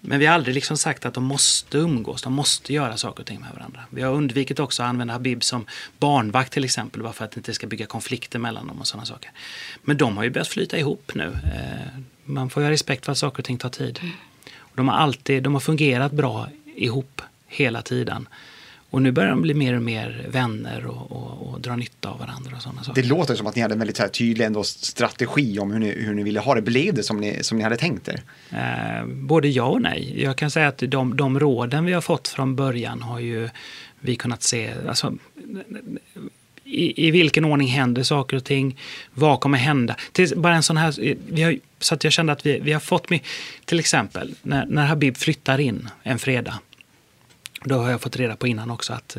Men 0.00 0.18
vi 0.18 0.26
har 0.26 0.34
aldrig 0.34 0.54
liksom 0.54 0.76
sagt 0.76 1.06
att 1.06 1.14
de 1.14 1.24
måste 1.24 1.78
umgås, 1.78 2.22
de 2.22 2.32
måste 2.32 2.72
göra 2.72 2.96
saker 2.96 3.22
och 3.22 3.26
ting 3.26 3.40
med 3.40 3.50
varandra. 3.54 3.80
Vi 3.90 4.02
har 4.02 4.12
undvikit 4.14 4.60
också 4.60 4.82
att 4.82 4.88
använda 4.88 5.12
Habib 5.14 5.42
som 5.42 5.66
barnvakt 5.98 6.52
till 6.52 6.64
exempel, 6.64 7.02
bara 7.02 7.12
för 7.12 7.24
att 7.24 7.32
det 7.32 7.38
inte 7.38 7.54
ska 7.54 7.66
bygga 7.66 7.86
konflikter 7.86 8.38
mellan 8.38 8.66
dem 8.66 8.80
och 8.80 8.86
sådana 8.86 9.06
saker. 9.06 9.30
Men 9.84 9.96
de 9.96 10.16
har 10.16 10.24
ju 10.24 10.30
börjat 10.30 10.48
flyta 10.48 10.78
ihop 10.78 11.12
nu. 11.14 11.24
Eh, 11.24 12.00
man 12.24 12.50
får 12.50 12.62
ju 12.62 12.66
ha 12.66 12.70
respekt 12.70 13.04
för 13.04 13.12
att 13.12 13.18
saker 13.18 13.38
och 13.38 13.44
ting 13.44 13.58
tar 13.58 13.68
tid. 13.70 14.00
De 14.74 14.88
har 14.88 14.96
alltid, 14.96 15.42
de 15.42 15.54
har 15.54 15.60
fungerat 15.60 16.12
bra 16.12 16.48
ihop 16.76 17.22
hela 17.46 17.82
tiden. 17.82 18.28
Och 18.90 19.02
nu 19.02 19.12
börjar 19.12 19.30
de 19.30 19.42
bli 19.42 19.54
mer 19.54 19.74
och 19.74 19.82
mer 19.82 20.26
vänner 20.28 20.86
och, 20.86 21.12
och, 21.12 21.48
och 21.48 21.60
dra 21.60 21.76
nytta 21.76 22.08
av 22.08 22.18
varandra 22.18 22.56
och 22.56 22.62
sådana 22.62 22.82
saker. 22.82 23.02
Det 23.02 23.08
låter 23.08 23.34
som 23.34 23.46
att 23.46 23.56
ni 23.56 23.62
hade 23.62 23.74
en 23.74 23.78
väldigt 23.78 23.98
här 23.98 24.08
tydlig 24.08 24.44
ändå 24.44 24.64
strategi 24.64 25.58
om 25.58 25.72
hur 25.72 25.78
ni, 25.78 25.90
hur 25.90 26.14
ni 26.14 26.22
ville 26.22 26.40
ha 26.40 26.54
det. 26.54 26.62
Blev 26.62 26.94
det 26.94 27.02
som 27.02 27.20
ni, 27.20 27.42
som 27.42 27.58
ni 27.58 27.64
hade 27.64 27.76
tänkt 27.76 28.08
er? 28.08 28.22
Eh, 28.50 29.06
både 29.06 29.48
ja 29.48 29.64
och 29.64 29.82
nej. 29.82 30.22
Jag 30.22 30.36
kan 30.36 30.50
säga 30.50 30.68
att 30.68 30.78
de, 30.78 31.16
de 31.16 31.40
råden 31.40 31.84
vi 31.84 31.92
har 31.92 32.00
fått 32.00 32.28
från 32.28 32.56
början 32.56 33.02
har 33.02 33.20
ju 33.20 33.48
vi 34.00 34.16
kunnat 34.16 34.42
se, 34.42 34.74
alltså, 34.88 35.14
i, 36.64 37.08
i 37.08 37.10
vilken 37.10 37.44
ordning 37.44 37.68
händer 37.68 38.02
saker 38.02 38.36
och 38.36 38.44
ting? 38.44 38.78
Vad 39.14 39.40
kommer 39.40 39.58
hända? 39.58 39.96
Till, 40.12 40.32
bara 40.36 40.54
en 40.54 40.62
sån 40.62 40.76
här, 40.76 41.16
vi 41.28 41.42
har, 41.42 41.58
så 41.78 41.94
att 41.94 42.04
jag 42.04 42.12
kände 42.12 42.32
att 42.32 42.46
vi, 42.46 42.60
vi 42.60 42.72
har 42.72 42.80
fått, 42.80 43.10
med, 43.10 43.20
till 43.64 43.78
exempel 43.78 44.34
när, 44.42 44.66
när 44.66 44.86
Habib 44.86 45.16
flyttar 45.16 45.60
in 45.60 45.88
en 46.02 46.18
fredag 46.18 46.58
då 47.68 47.78
har 47.78 47.90
jag 47.90 48.00
fått 48.00 48.16
reda 48.16 48.36
på 48.36 48.46
innan 48.46 48.70
också 48.70 48.92
att 48.92 49.16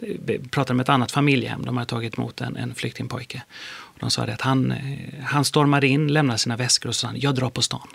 eh, 0.00 0.40
pratade 0.50 0.76
med 0.76 0.84
ett 0.84 0.88
annat 0.88 1.12
familjehem. 1.12 1.64
De 1.64 1.76
har 1.76 1.84
tagit 1.84 2.18
emot 2.18 2.40
en, 2.40 2.56
en 2.56 2.74
flyktingpojke. 2.74 3.42
Och 3.62 3.98
de 4.00 4.10
sa 4.10 4.26
det 4.26 4.34
att 4.34 4.40
han, 4.40 4.72
eh, 4.72 5.24
han 5.24 5.44
stormade 5.44 5.86
in, 5.86 6.12
lämnade 6.12 6.38
sina 6.38 6.56
väskor 6.56 6.88
och 6.88 6.96
sa 6.96 7.12
jag 7.14 7.34
drar 7.34 7.50
på 7.50 7.62
stan. 7.62 7.88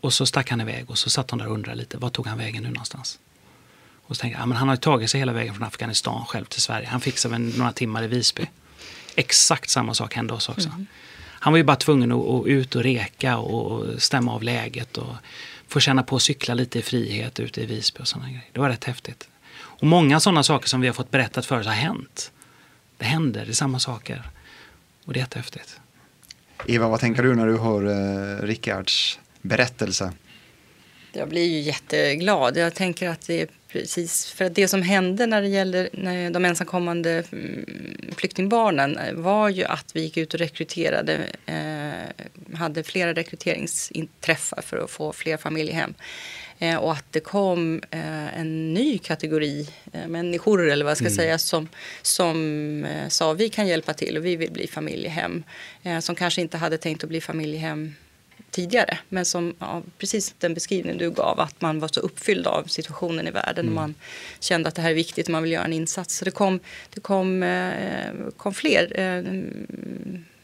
Och 0.00 0.12
så 0.12 0.26
stack 0.26 0.50
han 0.50 0.60
iväg 0.60 0.90
och 0.90 0.98
så 0.98 1.10
satt 1.10 1.28
de 1.28 1.38
där 1.38 1.46
och 1.46 1.54
undrade 1.54 1.78
lite, 1.78 1.98
var 1.98 2.10
tog 2.10 2.26
han 2.26 2.38
vägen 2.38 2.62
nu 2.62 2.68
någonstans? 2.68 3.18
Och 4.02 4.16
så 4.16 4.20
tänkte 4.20 4.36
jag, 4.36 4.42
ja, 4.42 4.46
men 4.46 4.56
han 4.56 4.68
har 4.68 4.76
tagit 4.76 5.10
sig 5.10 5.20
hela 5.20 5.32
vägen 5.32 5.54
från 5.54 5.66
Afghanistan 5.66 6.24
själv 6.24 6.44
till 6.44 6.62
Sverige. 6.62 6.88
Han 6.88 7.00
fick 7.00 7.18
sig 7.18 7.38
några 7.38 7.72
timmar 7.72 8.02
i 8.02 8.06
Visby. 8.06 8.46
Exakt 9.14 9.70
samma 9.70 9.94
sak 9.94 10.14
hände 10.14 10.34
oss 10.34 10.48
också. 10.48 10.68
Mm. 10.68 10.86
Han 11.22 11.52
var 11.52 11.58
ju 11.58 11.64
bara 11.64 11.76
tvungen 11.76 12.12
att, 12.12 12.28
att 12.28 12.46
ut 12.46 12.74
och 12.74 12.82
reka 12.82 13.36
och 13.36 14.02
stämma 14.02 14.34
av 14.34 14.42
läget. 14.42 14.98
Och 14.98 15.14
få 15.72 15.80
känna 15.80 16.02
på 16.02 16.16
att 16.16 16.22
cykla 16.22 16.54
lite 16.54 16.78
i 16.78 16.82
frihet 16.82 17.40
ute 17.40 17.60
i 17.62 17.66
Visby 17.66 18.02
och 18.02 18.08
sådana 18.08 18.28
grejer. 18.28 18.44
Det 18.52 18.60
var 18.60 18.68
rätt 18.68 18.84
häftigt. 18.84 19.28
Och 19.54 19.86
många 19.86 20.20
sådana 20.20 20.42
saker 20.42 20.68
som 20.68 20.80
vi 20.80 20.86
har 20.86 20.94
fått 20.94 21.10
berättat 21.10 21.46
för 21.46 21.60
oss 21.60 21.66
har 21.66 21.72
hänt. 21.72 22.32
Det 22.98 23.04
händer, 23.04 23.44
det 23.44 23.50
är 23.50 23.54
samma 23.54 23.78
saker. 23.78 24.22
Och 25.04 25.12
det 25.12 25.18
är 25.18 25.22
jättehäftigt. 25.22 25.80
Eva, 26.66 26.88
vad 26.88 27.00
tänker 27.00 27.22
du 27.22 27.34
när 27.34 27.46
du 27.46 27.58
hör 27.58 27.86
eh, 27.86 28.42
Rickards 28.42 29.20
berättelse? 29.42 30.12
Jag 31.12 31.28
blir 31.28 31.44
ju 31.44 31.60
jätteglad. 31.60 32.56
Jag 32.56 32.74
tänker 32.74 33.08
att 33.08 33.26
det 33.26 33.42
är 33.42 33.48
precis 33.72 34.30
för 34.30 34.44
att 34.44 34.54
det 34.54 34.68
som 34.68 34.82
hände 34.82 35.26
när 35.26 35.42
det 35.42 35.48
gäller 35.48 35.88
de 36.30 36.44
ensamkommande 36.44 37.24
mm, 37.32 37.66
flyktingbarnen 38.16 38.98
var 39.12 39.48
ju 39.48 39.64
att 39.64 39.96
vi 39.96 40.00
gick 40.00 40.16
ut 40.16 40.34
och 40.34 40.40
rekryterade, 40.40 41.18
eh, 41.46 42.56
hade 42.56 42.82
flera 42.82 43.14
rekryteringsträffar 43.14 44.62
för 44.62 44.76
att 44.76 44.90
få 44.90 45.12
fler 45.12 45.36
familjehem. 45.36 45.94
Eh, 46.58 46.76
och 46.76 46.92
att 46.92 47.04
det 47.10 47.20
kom 47.20 47.82
eh, 47.90 48.38
en 48.38 48.74
ny 48.74 48.98
kategori 48.98 49.68
människor, 50.06 50.70
eller 50.70 50.84
vad 50.84 50.90
jag 50.90 50.96
ska 50.96 51.06
mm. 51.06 51.16
säga, 51.16 51.38
som, 51.38 51.68
som 52.02 52.86
sa 53.08 53.32
vi 53.32 53.48
kan 53.48 53.66
hjälpa 53.66 53.94
till 53.94 54.16
och 54.16 54.26
vi 54.26 54.36
vill 54.36 54.52
bli 54.52 54.66
familjehem. 54.66 55.44
Eh, 55.82 55.98
som 55.98 56.14
kanske 56.14 56.40
inte 56.40 56.56
hade 56.56 56.78
tänkt 56.78 57.04
att 57.04 57.08
bli 57.08 57.20
familjehem 57.20 57.94
tidigare. 58.52 58.98
Men 59.08 59.24
som, 59.24 59.54
ja, 59.58 59.82
precis 59.98 60.34
den 60.38 60.54
beskrivning 60.54 60.98
du 60.98 61.10
gav, 61.10 61.40
att 61.40 61.60
man 61.60 61.80
var 61.80 61.88
så 61.88 62.00
uppfylld 62.00 62.46
av 62.46 62.64
situationen 62.64 63.28
i 63.28 63.30
världen. 63.30 63.64
Mm. 63.64 63.74
man 63.74 63.94
kände 64.40 64.68
att 64.68 64.74
det 64.74 64.82
här 64.82 64.90
är 64.90 64.94
viktigt 64.94 65.26
och 65.26 65.32
man 65.32 65.42
vill 65.42 65.52
göra 65.52 65.64
en 65.64 65.72
insats. 65.72 66.16
Så 66.16 66.24
det 66.24 66.30
kom, 66.30 66.60
det 66.94 67.00
kom, 67.00 67.42
eh, 67.42 68.12
kom 68.36 68.54
fler 68.54 69.00
eh, 69.00 69.22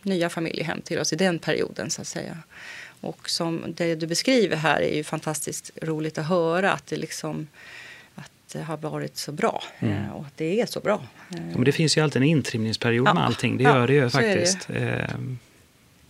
nya 0.03 0.29
familjehem 0.29 0.81
till 0.81 0.99
oss 0.99 1.13
i 1.13 1.17
den 1.17 1.39
perioden 1.39 1.91
så 1.91 2.01
att 2.01 2.07
säga. 2.07 2.39
Och 3.01 3.31
som 3.31 3.65
det 3.77 3.95
du 3.95 4.07
beskriver 4.07 4.57
här 4.57 4.81
är 4.81 4.97
ju 4.97 5.05
fantastiskt 5.05 5.71
roligt 5.83 6.19
att 6.19 6.27
höra 6.27 6.73
att 6.73 6.87
det 6.87 6.97
liksom 6.97 7.47
det 8.53 8.63
har 8.63 8.77
varit 8.77 9.17
så 9.17 9.33
bra 9.33 9.63
mm. 9.79 10.05
Eh, 10.05 10.13
och 10.13 10.27
att 10.27 10.37
det 10.37 10.61
är 10.61 10.67
så 10.67 10.81
bra. 10.81 11.03
Ja, 11.29 11.37
men 11.39 11.65
det 11.65 11.73
finns 11.73 11.97
ju 11.97 12.01
alltid 12.01 12.23
en 12.23 12.29
intrimningsperiod 12.29 13.09
ja. 13.09 13.15
med 13.15 13.25
allting, 13.25 13.59
det 13.59 13.65
gör 13.65 13.87
det 13.87 13.93
ju 13.93 14.11
faktiskt. 14.11 14.69
Det. 14.69 15.11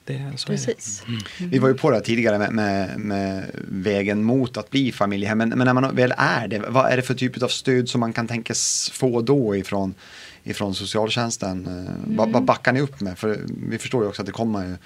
Det, 0.08 0.32
så 0.36 0.46
Precis. 0.46 1.02
Mm. 1.06 1.20
Mm. 1.38 1.50
Vi 1.50 1.58
var 1.58 1.68
ju 1.68 1.74
på 1.74 1.90
det 1.90 2.00
tidigare 2.00 2.38
med, 2.38 2.52
med, 2.52 2.98
med, 2.98 3.44
vägen 3.68 4.24
mot 4.24 4.56
att 4.56 4.70
bli 4.70 4.92
familjehem. 4.92 5.38
Men, 5.38 5.48
men, 5.48 5.58
när 5.58 5.74
man 5.74 5.94
väl 5.94 6.14
är 6.16 6.48
det, 6.48 6.58
vad 6.58 6.92
är 6.92 6.96
det 6.96 7.02
för 7.02 7.14
typ 7.14 7.42
av 7.42 7.48
stöd 7.48 7.88
som 7.88 8.00
man 8.00 8.12
kan 8.12 8.26
tänkas 8.26 8.90
få 8.94 9.20
då 9.20 9.56
ifrån, 9.56 9.94
ifrån 10.44 10.74
socialtjänsten? 10.74 11.66
Mm. 11.66 12.16
Vad, 12.16 12.32
vad 12.32 12.44
backar 12.44 12.72
ni 12.72 12.80
upp 12.80 13.00
med? 13.00 13.18
För 13.18 13.40
vi 13.70 13.78
förstår 13.78 14.02
ju 14.02 14.08
också 14.08 14.22
att 14.22 14.26
det 14.26 14.32
kommer 14.32 14.66
ju 14.66 14.76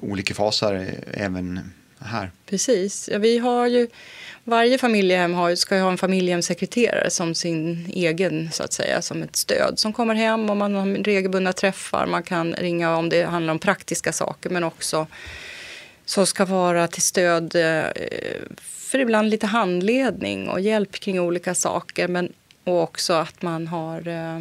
olika 0.00 0.34
faser 0.34 0.94
även 1.10 1.60
här. 2.04 2.30
Precis. 2.46 3.08
Ja, 3.12 3.18
vi 3.18 3.38
har 3.38 3.66
ju 3.66 3.88
varje 4.44 4.78
familjehem 4.78 5.34
har, 5.34 5.54
ska 5.54 5.78
ha 5.78 5.90
en 5.90 5.98
familjehemssekreterare 5.98 7.10
som 7.10 7.34
sin 7.34 7.90
egen, 7.92 8.52
så 8.52 8.62
att 8.62 8.72
säga, 8.72 9.02
som 9.02 9.22
ett 9.22 9.36
stöd 9.36 9.78
som 9.78 9.92
kommer 9.92 10.14
hem 10.14 10.50
och 10.50 10.56
man 10.56 10.74
har 10.74 11.04
regelbundna 11.04 11.52
träffar. 11.52 12.06
Man 12.06 12.22
kan 12.22 12.52
ringa 12.52 12.96
om 12.96 13.08
det 13.08 13.22
handlar 13.22 13.52
om 13.52 13.58
praktiska 13.58 14.12
saker 14.12 14.50
men 14.50 14.64
också 14.64 15.06
som 16.04 16.26
ska 16.26 16.44
vara 16.44 16.88
till 16.88 17.02
stöd 17.02 17.54
eh, 17.54 17.84
för 18.62 18.98
ibland 18.98 19.30
lite 19.30 19.46
handledning 19.46 20.48
och 20.48 20.60
hjälp 20.60 20.92
kring 20.92 21.20
olika 21.20 21.54
saker. 21.54 22.08
Men, 22.08 22.32
och 22.64 22.82
också 22.82 23.12
att 23.12 23.42
man 23.42 23.66
har 23.66 24.08
eh, 24.08 24.40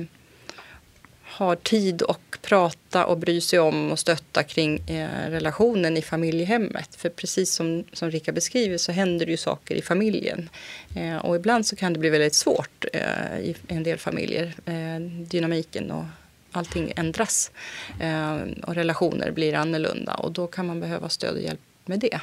har 1.45 1.55
tid 1.55 2.03
att 2.07 2.41
prata 2.41 3.05
och 3.05 3.17
bry 3.17 3.41
sig 3.41 3.59
om 3.59 3.91
och 3.91 3.99
stötta 3.99 4.43
kring 4.43 4.89
eh, 4.89 5.29
relationen 5.29 5.97
i 5.97 6.01
familjehemmet. 6.01 6.95
För 6.95 7.09
precis 7.09 7.53
som, 7.53 7.83
som 7.93 8.11
Rika 8.11 8.31
beskriver 8.31 8.77
så 8.77 8.91
händer 8.91 9.25
det 9.25 9.31
ju 9.31 9.37
saker 9.37 9.75
i 9.75 9.81
familjen. 9.81 10.49
Eh, 10.95 11.17
och 11.17 11.35
ibland 11.35 11.65
så 11.65 11.75
kan 11.75 11.93
det 11.93 11.99
bli 11.99 12.09
väldigt 12.09 12.35
svårt 12.35 12.85
eh, 12.93 13.39
i 13.39 13.55
en 13.67 13.83
del 13.83 13.97
familjer. 13.97 14.53
Eh, 14.65 14.99
dynamiken 15.27 15.91
och 15.91 16.03
allting 16.51 16.93
ändras 16.95 17.51
eh, 17.99 18.37
och 18.63 18.75
relationer 18.75 19.31
blir 19.31 19.53
annorlunda 19.53 20.13
och 20.13 20.31
då 20.31 20.47
kan 20.47 20.67
man 20.67 20.79
behöva 20.79 21.09
stöd 21.09 21.35
och 21.35 21.41
hjälp 21.41 21.61
med 21.85 21.99
det. 21.99 22.19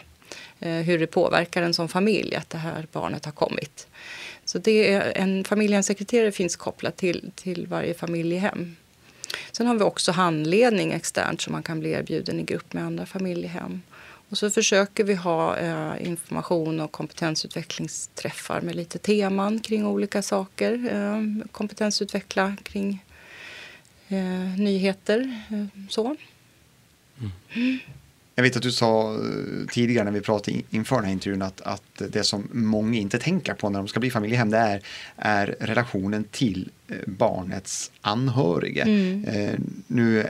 Eh, 0.60 0.72
hur 0.72 0.98
det 0.98 1.06
påverkar 1.06 1.62
en 1.62 1.74
som 1.74 1.88
familj 1.88 2.34
att 2.34 2.50
det 2.50 2.58
här 2.58 2.86
barnet 2.92 3.24
har 3.24 3.32
kommit. 3.32 3.86
Så 4.44 4.58
det 4.58 4.92
är, 4.92 5.12
en 5.14 5.44
familjehemssekreterare 5.44 6.32
finns 6.32 6.56
kopplat 6.56 6.96
till, 6.96 7.30
till 7.34 7.66
varje 7.66 7.94
familjehem. 7.94 8.76
Sen 9.52 9.66
har 9.66 9.74
vi 9.74 9.82
också 9.82 10.12
handledning 10.12 10.92
externt 10.92 11.40
så 11.40 11.52
man 11.52 11.62
kan 11.62 11.80
bli 11.80 11.90
erbjuden 11.90 12.40
i 12.40 12.42
grupp 12.42 12.72
med 12.72 12.84
andra 12.84 13.06
familjehem. 13.06 13.82
Och 14.30 14.38
så 14.38 14.50
försöker 14.50 15.04
vi 15.04 15.14
ha 15.14 15.56
eh, 15.56 16.06
information 16.06 16.80
och 16.80 16.92
kompetensutvecklingsträffar 16.92 18.60
med 18.60 18.74
lite 18.74 18.98
teman 18.98 19.60
kring 19.60 19.86
olika 19.86 20.22
saker. 20.22 20.72
Eh, 20.92 21.46
kompetensutveckla 21.52 22.56
kring 22.62 23.04
eh, 24.08 24.58
nyheter. 24.58 25.42
Eh, 25.50 25.86
så. 25.88 26.16
Mm. 27.18 27.78
Jag 28.38 28.42
vet 28.42 28.56
att 28.56 28.62
du 28.62 28.72
sa 28.72 29.14
eh, 29.14 29.20
tidigare 29.70 30.04
när 30.04 30.12
vi 30.12 30.20
pratade 30.20 30.62
inför 30.70 30.96
den 30.96 31.04
här 31.04 31.12
intervjun 31.12 31.42
att, 31.42 31.60
att 31.60 32.02
det 32.08 32.24
som 32.24 32.48
många 32.52 32.98
inte 32.98 33.18
tänker 33.18 33.54
på 33.54 33.70
när 33.70 33.78
de 33.78 33.88
ska 33.88 34.00
bli 34.00 34.10
familjehem 34.10 34.50
det 34.50 34.58
är, 34.58 34.82
är 35.16 35.56
relationen 35.60 36.24
till 36.24 36.70
eh, 36.88 36.96
barnets 37.06 37.90
anhöriga. 38.00 38.84
Mm. 38.84 39.24
Eh, 39.24 39.58
nu 39.86 40.28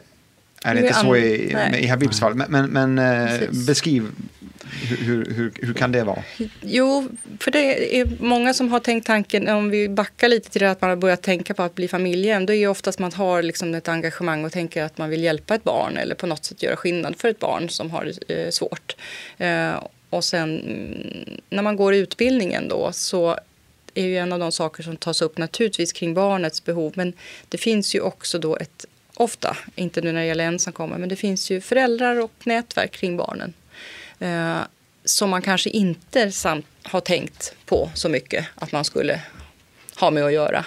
är 0.64 0.74
det 0.74 0.80
inte 0.80 0.94
så 0.94 1.16
i, 1.16 1.56
i 1.78 1.86
Habibs 1.86 2.20
fall, 2.20 2.34
men, 2.34 2.70
men, 2.70 2.94
men 2.94 3.66
beskriv 3.66 4.04
hur, 4.82 5.34
hur, 5.34 5.52
hur, 5.62 5.74
kan 5.74 5.92
det 5.92 6.04
vara? 6.04 6.22
Jo, 6.60 7.08
för 7.40 7.50
det 7.50 7.96
är 8.00 8.08
många 8.20 8.54
som 8.54 8.68
har 8.68 8.80
tänkt 8.80 9.06
tanken, 9.06 9.48
om 9.48 9.70
vi 9.70 9.88
backar 9.88 10.28
lite 10.28 10.50
till 10.50 10.60
det 10.62 10.70
att 10.70 10.80
man 10.80 10.90
har 10.90 10.96
börjat 10.96 11.22
tänka 11.22 11.54
på 11.54 11.62
att 11.62 11.74
bli 11.74 11.88
familjehem, 11.88 12.46
då 12.46 12.52
är 12.52 12.60
det 12.60 12.66
oftast 12.66 12.98
man 12.98 13.12
har 13.12 13.42
liksom 13.42 13.74
ett 13.74 13.88
engagemang 13.88 14.44
och 14.44 14.52
tänker 14.52 14.82
att 14.82 14.98
man 14.98 15.10
vill 15.10 15.24
hjälpa 15.24 15.54
ett 15.54 15.64
barn 15.64 15.96
eller 15.96 16.14
på 16.14 16.26
något 16.26 16.44
sätt 16.44 16.62
göra 16.62 16.76
skillnad 16.76 17.16
för 17.16 17.28
ett 17.28 17.38
barn 17.38 17.68
som 17.68 17.90
har 17.90 18.12
det 18.26 18.34
eh, 18.34 18.50
svårt. 18.50 18.96
Eh, 19.38 19.84
och 20.10 20.24
sen 20.24 20.60
mm, 20.60 21.40
när 21.50 21.62
man 21.62 21.76
går 21.76 21.94
utbildningen 21.94 22.68
då 22.68 22.92
så 22.92 23.38
är 23.94 24.06
ju 24.06 24.18
en 24.18 24.32
av 24.32 24.38
de 24.38 24.52
saker 24.52 24.82
som 24.82 24.96
tas 24.96 25.22
upp 25.22 25.38
naturligtvis 25.38 25.92
kring 25.92 26.14
barnets 26.14 26.64
behov, 26.64 26.92
men 26.96 27.12
det 27.48 27.58
finns 27.58 27.94
ju 27.94 28.00
också 28.00 28.38
då 28.38 28.56
ett 28.56 28.86
ofta, 29.20 29.56
inte 29.74 30.00
nu 30.00 30.12
när 30.12 30.20
det 30.20 30.26
gäller 30.26 30.44
ensamkommande, 30.44 30.98
men 31.00 31.08
det 31.08 31.16
finns 31.16 31.50
ju 31.50 31.60
föräldrar 31.60 32.20
och 32.20 32.32
nätverk 32.44 32.92
kring 32.92 33.16
barnen 33.16 33.54
eh, 34.18 34.60
som 35.04 35.30
man 35.30 35.42
kanske 35.42 35.70
inte 35.70 36.32
samt 36.32 36.66
har 36.82 37.00
tänkt 37.00 37.54
på 37.66 37.90
så 37.94 38.08
mycket 38.08 38.46
att 38.54 38.72
man 38.72 38.84
skulle 38.84 39.20
ha 40.00 40.10
med 40.10 40.24
att 40.24 40.32
göra. 40.32 40.64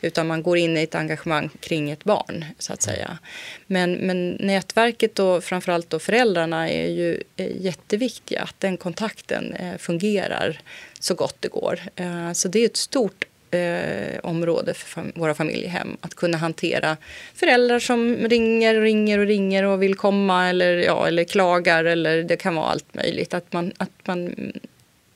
Utan 0.00 0.26
man 0.26 0.42
går 0.42 0.58
in 0.58 0.76
i 0.76 0.82
ett 0.82 0.94
engagemang 0.94 1.50
kring 1.60 1.90
ett 1.90 2.04
barn, 2.04 2.44
så 2.58 2.72
att 2.72 2.82
säga. 2.82 3.18
Men, 3.66 3.92
men 3.92 4.30
nätverket 4.30 5.18
och 5.18 5.44
framförallt 5.44 5.90
då 5.90 5.98
föräldrarna 5.98 6.68
är 6.68 6.88
ju 6.88 7.22
jätteviktiga. 7.36 8.42
Att 8.42 8.60
den 8.60 8.76
kontakten 8.76 9.52
eh, 9.52 9.76
fungerar 9.78 10.60
så 11.00 11.14
gott 11.14 11.36
det 11.40 11.48
går. 11.48 11.80
Eh, 11.96 12.32
så 12.32 12.48
det 12.48 12.58
är 12.58 12.66
ett 12.66 12.76
stort 12.76 13.24
eh, 13.52 14.18
område 14.22 14.74
för 14.74 14.86
fam 14.86 15.12
våra 15.14 15.34
familjehem. 15.34 15.96
Att 16.00 16.14
kunna 16.14 16.38
hantera 16.38 16.96
föräldrar 17.34 17.78
som 17.78 18.16
ringer 18.16 18.74
och 18.74 18.82
ringer 18.82 19.18
och 19.18 19.26
ringer 19.26 19.64
och 19.64 19.82
vill 19.82 19.94
komma 19.94 20.48
eller, 20.48 20.76
ja, 20.76 21.08
eller 21.08 21.24
klagar 21.24 21.84
eller 21.84 22.22
det 22.22 22.36
kan 22.36 22.54
vara 22.54 22.66
allt 22.66 22.94
möjligt. 22.94 23.34
Att 23.34 23.52
man, 23.52 23.72
att 23.76 24.06
man 24.06 24.52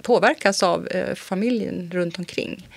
påverkas 0.02 0.62
av 0.62 0.88
eh, 0.88 1.14
familjen 1.14 1.90
runt 1.94 2.18
omkring. 2.18 2.68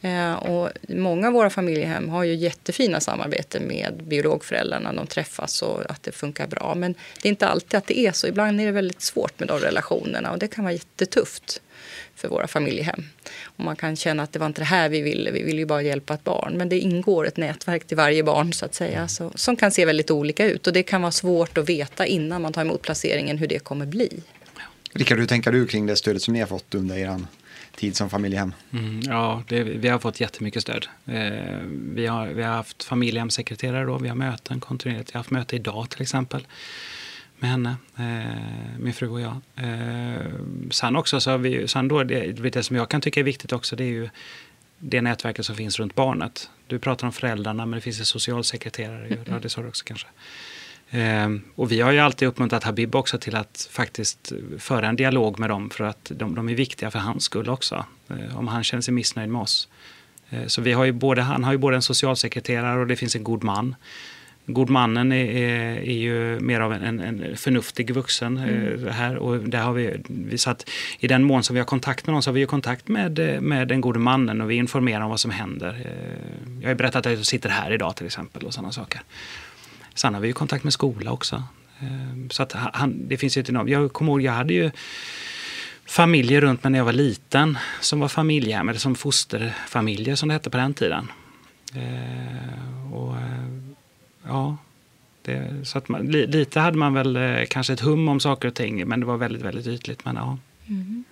Eh, 0.00 0.32
och 0.32 0.70
många 0.88 1.26
av 1.26 1.32
våra 1.32 1.50
familjehem 1.50 2.08
har 2.08 2.24
ju 2.24 2.34
jättefina 2.34 3.00
samarbeten 3.00 3.62
med 3.62 4.04
biologföräldrarna. 4.04 4.92
De 4.92 5.06
träffas 5.06 5.62
och 5.62 5.90
att 5.90 6.02
det 6.02 6.12
funkar 6.12 6.46
bra. 6.46 6.74
Men 6.74 6.94
det 7.22 7.28
är 7.28 7.30
inte 7.30 7.46
alltid 7.46 7.78
att 7.78 7.86
det 7.86 7.98
är 7.98 8.12
så. 8.12 8.26
Ibland 8.26 8.60
är 8.60 8.66
det 8.66 8.72
väldigt 8.72 9.02
svårt 9.02 9.40
med 9.40 9.48
de 9.48 9.58
relationerna 9.58 10.32
och 10.32 10.38
det 10.38 10.48
kan 10.48 10.64
vara 10.64 10.72
jättetufft 10.74 11.60
för 12.14 12.28
våra 12.28 12.46
familjehem. 12.46 13.04
Och 13.42 13.64
man 13.64 13.76
kan 13.76 13.96
känna 13.96 14.22
att 14.22 14.32
det 14.32 14.38
var 14.38 14.46
inte 14.46 14.60
det 14.60 14.64
här 14.64 14.88
vi 14.88 15.00
ville, 15.00 15.30
vi 15.30 15.42
ville 15.42 15.58
ju 15.58 15.66
bara 15.66 15.82
hjälpa 15.82 16.14
ett 16.14 16.24
barn. 16.24 16.54
Men 16.56 16.68
det 16.68 16.78
ingår 16.78 17.26
ett 17.26 17.36
nätverk 17.36 17.86
till 17.86 17.96
varje 17.96 18.22
barn 18.22 18.52
så 18.52 18.64
att 18.64 18.74
säga, 18.74 19.08
så, 19.08 19.32
som 19.34 19.56
kan 19.56 19.70
se 19.70 19.84
väldigt 19.84 20.10
olika 20.10 20.46
ut. 20.46 20.66
Och 20.66 20.72
det 20.72 20.82
kan 20.82 21.02
vara 21.02 21.12
svårt 21.12 21.58
att 21.58 21.68
veta 21.68 22.06
innan 22.06 22.42
man 22.42 22.52
tar 22.52 22.62
emot 22.62 22.82
placeringen 22.82 23.38
hur 23.38 23.46
det 23.46 23.58
kommer 23.58 23.86
bli. 23.86 24.22
Rickard, 24.92 25.18
hur 25.18 25.26
tänker 25.26 25.52
du 25.52 25.66
kring 25.66 25.86
det 25.86 25.96
stödet 25.96 26.22
som 26.22 26.34
ni 26.34 26.40
har 26.40 26.46
fått 26.46 26.74
under 26.74 26.96
er 26.96 27.20
tid 27.76 27.96
som 27.96 28.10
familjehem? 28.10 28.54
Mm, 28.72 29.00
ja, 29.00 29.42
det, 29.48 29.62
vi 29.62 29.88
har 29.88 29.98
fått 29.98 30.20
jättemycket 30.20 30.62
stöd. 30.62 30.86
Eh, 31.06 31.58
vi, 31.94 32.06
har, 32.06 32.26
vi 32.26 32.42
har 32.42 32.54
haft 32.54 32.84
familjehemssekreterare 32.84 33.84
då, 33.84 33.98
vi 33.98 34.08
har 34.08 34.16
möten 34.16 34.60
kontinuerligt. 34.60 35.10
Vi 35.10 35.12
har 35.12 35.18
haft 35.18 35.30
möte 35.30 35.56
idag 35.56 35.90
till 35.90 36.02
exempel 36.02 36.46
med 37.42 37.50
henne, 37.50 37.76
eh, 37.98 38.78
min 38.78 38.92
fru 38.92 39.08
och 39.08 39.20
jag. 39.20 39.36
Eh, 39.56 40.26
sen 40.70 40.96
också 40.96 41.20
så 41.20 41.30
har 41.30 41.38
vi, 41.38 41.68
sen 41.68 41.88
då, 41.88 42.04
det, 42.04 42.50
det 42.50 42.62
som 42.62 42.76
jag 42.76 42.88
kan 42.88 43.00
tycka 43.00 43.20
är 43.20 43.24
viktigt 43.24 43.52
också, 43.52 43.76
det 43.76 43.84
är 43.84 43.88
ju 43.88 44.08
det 44.78 45.00
nätverket 45.00 45.46
som 45.46 45.56
finns 45.56 45.78
runt 45.78 45.94
barnet. 45.94 46.50
Du 46.66 46.78
pratar 46.78 47.06
om 47.06 47.12
föräldrarna, 47.12 47.66
men 47.66 47.76
det 47.76 47.80
finns 47.80 47.98
en 47.98 48.06
socialsekreterare, 48.06 49.06
mm. 49.06 49.18
ja, 49.26 49.38
det 49.42 49.48
sa 49.48 49.62
du 49.62 49.68
också 49.68 49.84
kanske. 49.84 50.06
Eh, 50.90 51.28
och 51.54 51.72
vi 51.72 51.80
har 51.80 51.92
ju 51.92 51.98
alltid 51.98 52.28
uppmuntrat 52.28 52.64
Habib 52.64 52.94
också 52.94 53.18
till 53.18 53.36
att 53.36 53.68
faktiskt 53.70 54.32
föra 54.58 54.88
en 54.88 54.96
dialog 54.96 55.38
med 55.38 55.50
dem 55.50 55.70
för 55.70 55.84
att 55.84 56.12
de, 56.14 56.34
de 56.34 56.48
är 56.48 56.54
viktiga 56.54 56.90
för 56.90 56.98
hans 56.98 57.24
skull 57.24 57.48
också. 57.48 57.84
Eh, 58.08 58.38
om 58.38 58.48
han 58.48 58.64
känner 58.64 58.82
sig 58.82 58.94
missnöjd 58.94 59.30
med 59.30 59.42
oss. 59.42 59.68
Eh, 60.30 60.46
så 60.46 60.62
vi 60.62 60.72
har 60.72 60.84
ju 60.84 60.92
både, 60.92 61.22
han 61.22 61.44
har 61.44 61.52
ju 61.52 61.58
både 61.58 61.76
en 61.76 61.82
socialsekreterare 61.82 62.80
och 62.80 62.86
det 62.86 62.96
finns 62.96 63.16
en 63.16 63.24
god 63.24 63.44
man. 63.44 63.74
Godmannen 64.46 65.12
är, 65.12 65.24
är, 65.24 65.76
är 65.76 65.92
ju 65.92 66.40
mer 66.40 66.60
av 66.60 66.72
en, 66.72 67.00
en 67.00 67.36
förnuftig 67.36 67.94
vuxen 67.94 68.36
mm. 68.36 68.88
här. 68.92 69.16
Och 69.16 69.38
där 69.38 69.60
har 69.62 69.72
vi, 69.72 69.96
vi 70.08 70.38
satt, 70.38 70.70
I 70.98 71.08
den 71.08 71.24
mån 71.24 71.42
som 71.42 71.54
vi 71.54 71.60
har 71.60 71.66
kontakt 71.66 72.06
med 72.06 72.12
någon 72.12 72.22
så 72.22 72.30
har 72.30 72.34
vi 72.34 72.40
ju 72.40 72.46
kontakt 72.46 72.88
med, 72.88 73.42
med 73.42 73.68
den 73.68 73.80
gode 73.80 73.98
mannen 73.98 74.40
och 74.40 74.50
vi 74.50 74.54
informerar 74.54 75.00
om 75.00 75.10
vad 75.10 75.20
som 75.20 75.30
händer. 75.30 75.86
Jag 76.60 76.68
har 76.68 76.74
berättat 76.74 77.06
att 77.06 77.12
jag 77.12 77.26
sitter 77.26 77.48
här 77.48 77.72
idag 77.72 77.96
till 77.96 78.06
exempel 78.06 78.42
och 78.42 78.54
sådana 78.54 78.72
saker. 78.72 79.02
Sen 79.94 80.14
har 80.14 80.20
vi 80.20 80.28
ju 80.28 80.34
kontakt 80.34 80.64
med 80.64 80.72
skola 80.72 81.10
också. 81.10 81.42
Så 82.30 82.42
att 82.42 82.52
han, 82.52 83.08
det 83.08 83.16
finns 83.16 83.36
ju 83.36 83.40
inte 83.40 83.70
Jag 83.70 83.92
kommer 83.92 84.12
ihåg, 84.12 84.22
jag 84.22 84.32
hade 84.32 84.54
ju 84.54 84.70
familjer 85.86 86.40
runt 86.40 86.64
mig 86.64 86.70
när 86.70 86.78
jag 86.78 86.84
var 86.84 86.92
liten 86.92 87.58
som 87.80 88.00
var 88.00 88.08
familjehem, 88.08 88.68
eller 88.68 88.78
som 88.78 88.94
fosterfamiljer 88.94 90.14
som 90.14 90.28
det 90.28 90.32
hette 90.32 90.50
på 90.50 90.56
den 90.56 90.74
tiden. 90.74 91.12
Och 92.92 93.14
ja, 94.32 94.56
det, 95.22 95.66
så 95.66 95.78
att 95.78 95.88
man, 95.88 96.06
lite 96.06 96.60
hade 96.60 96.78
man 96.78 96.94
väl 96.94 97.16
eh, 97.16 97.44
kanske 97.48 97.72
ett 97.72 97.80
hum 97.80 98.08
om 98.08 98.20
saker 98.20 98.48
och 98.48 98.54
ting, 98.54 98.88
men 98.88 99.00
det 99.00 99.06
var 99.06 99.16
väldigt, 99.16 99.42
väldigt 99.42 99.66
ytligt. 99.66 100.04
Men, 100.04 100.16
ja. 100.16 100.38
Mm. 100.68 101.04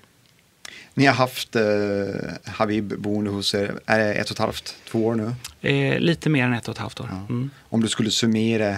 Ni 0.95 1.07
har 1.07 1.15
haft 1.15 1.57
eh, 1.57 2.53
Habib 2.53 2.99
boende 2.99 3.31
hos 3.31 3.55
er, 3.55 3.81
är 3.87 3.99
det 3.99 4.15
ett 4.15 4.27
och 4.27 4.33
ett 4.33 4.39
halvt, 4.39 4.77
två 4.91 5.07
år 5.07 5.15
nu? 5.15 5.35
Eh, 5.69 5.99
lite 5.99 6.31
mer 6.31 6.45
än 6.45 6.53
ett 6.53 6.69
och 6.69 6.75
ett 6.75 6.79
halvt 6.79 7.01
år. 7.01 7.09
Ja. 7.11 7.17
Mm. 7.17 7.51
Om 7.61 7.81
du 7.81 7.89
skulle 7.89 8.11
summera 8.11 8.77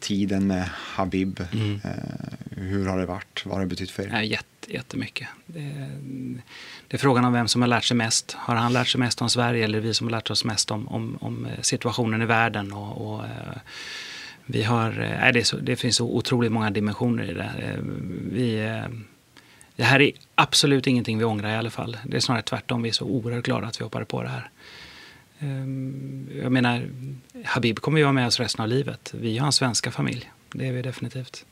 tiden 0.00 0.46
med 0.46 0.70
Habib, 0.74 1.40
mm. 1.52 1.80
eh, 1.84 1.90
hur 2.50 2.86
har 2.86 2.98
det 2.98 3.06
varit? 3.06 3.42
Vad 3.46 3.54
har 3.54 3.60
det 3.60 3.66
betytt 3.66 3.90
för 3.90 4.02
er? 4.02 4.10
Ja, 4.12 4.22
jätte, 4.22 4.72
jättemycket. 4.72 5.28
Det, 5.46 5.88
det 6.88 6.96
är 6.96 6.98
frågan 6.98 7.24
om 7.24 7.32
vem 7.32 7.48
som 7.48 7.62
har 7.62 7.68
lärt 7.68 7.84
sig 7.84 7.96
mest. 7.96 8.32
Har 8.32 8.54
han 8.54 8.72
lärt 8.72 8.88
sig 8.88 8.98
mest 8.98 9.22
om 9.22 9.30
Sverige 9.30 9.64
eller 9.64 9.80
vi 9.80 9.94
som 9.94 10.06
har 10.06 10.10
lärt 10.10 10.30
oss 10.30 10.44
mest 10.44 10.70
om, 10.70 10.88
om, 10.88 11.18
om 11.20 11.46
eh, 11.46 11.60
situationen 11.60 12.22
i 12.22 12.26
världen? 12.26 12.72
Och, 12.72 13.14
och 13.14 13.24
eh, 13.24 13.58
vi 14.46 14.62
har, 14.62 14.90
eh, 14.90 15.20
nej, 15.20 15.32
det, 15.32 15.44
så, 15.44 15.56
det, 15.56 15.76
finns 15.76 15.96
så 15.96 16.06
otroligt 16.06 16.52
många 16.52 16.70
dimensioner 16.70 17.30
i 17.30 17.34
det. 17.34 17.78
Vi, 18.32 18.80
det 19.76 19.84
här 19.84 20.00
är 20.00 20.12
absolut 20.34 20.86
ingenting 20.86 21.18
vi 21.18 21.24
ångrar 21.24 21.50
i 21.50 21.56
alla 21.56 21.70
fall. 21.70 21.96
Det 22.04 22.16
är 22.16 22.20
snarare 22.20 22.42
tvärtom. 22.42 22.82
Vi 22.82 22.88
är 22.88 22.92
så 22.92 23.04
oerhört 23.04 23.44
glada 23.44 23.66
att 23.66 23.80
vi 23.80 23.84
hoppade 23.84 24.04
på 24.04 24.22
det 24.22 24.28
här. 24.28 24.50
Jag 26.42 26.52
menar, 26.52 26.88
Habib 27.44 27.78
kommer 27.78 27.98
ju 27.98 28.04
vara 28.04 28.12
med 28.12 28.26
oss 28.26 28.40
resten 28.40 28.62
av 28.62 28.68
livet. 28.68 29.14
Vi 29.14 29.38
har 29.38 29.46
en 29.46 29.52
svenska 29.52 29.90
familj. 29.90 30.30
Det 30.52 30.68
är 30.68 30.72
vi 30.72 30.82
definitivt. 30.82 31.44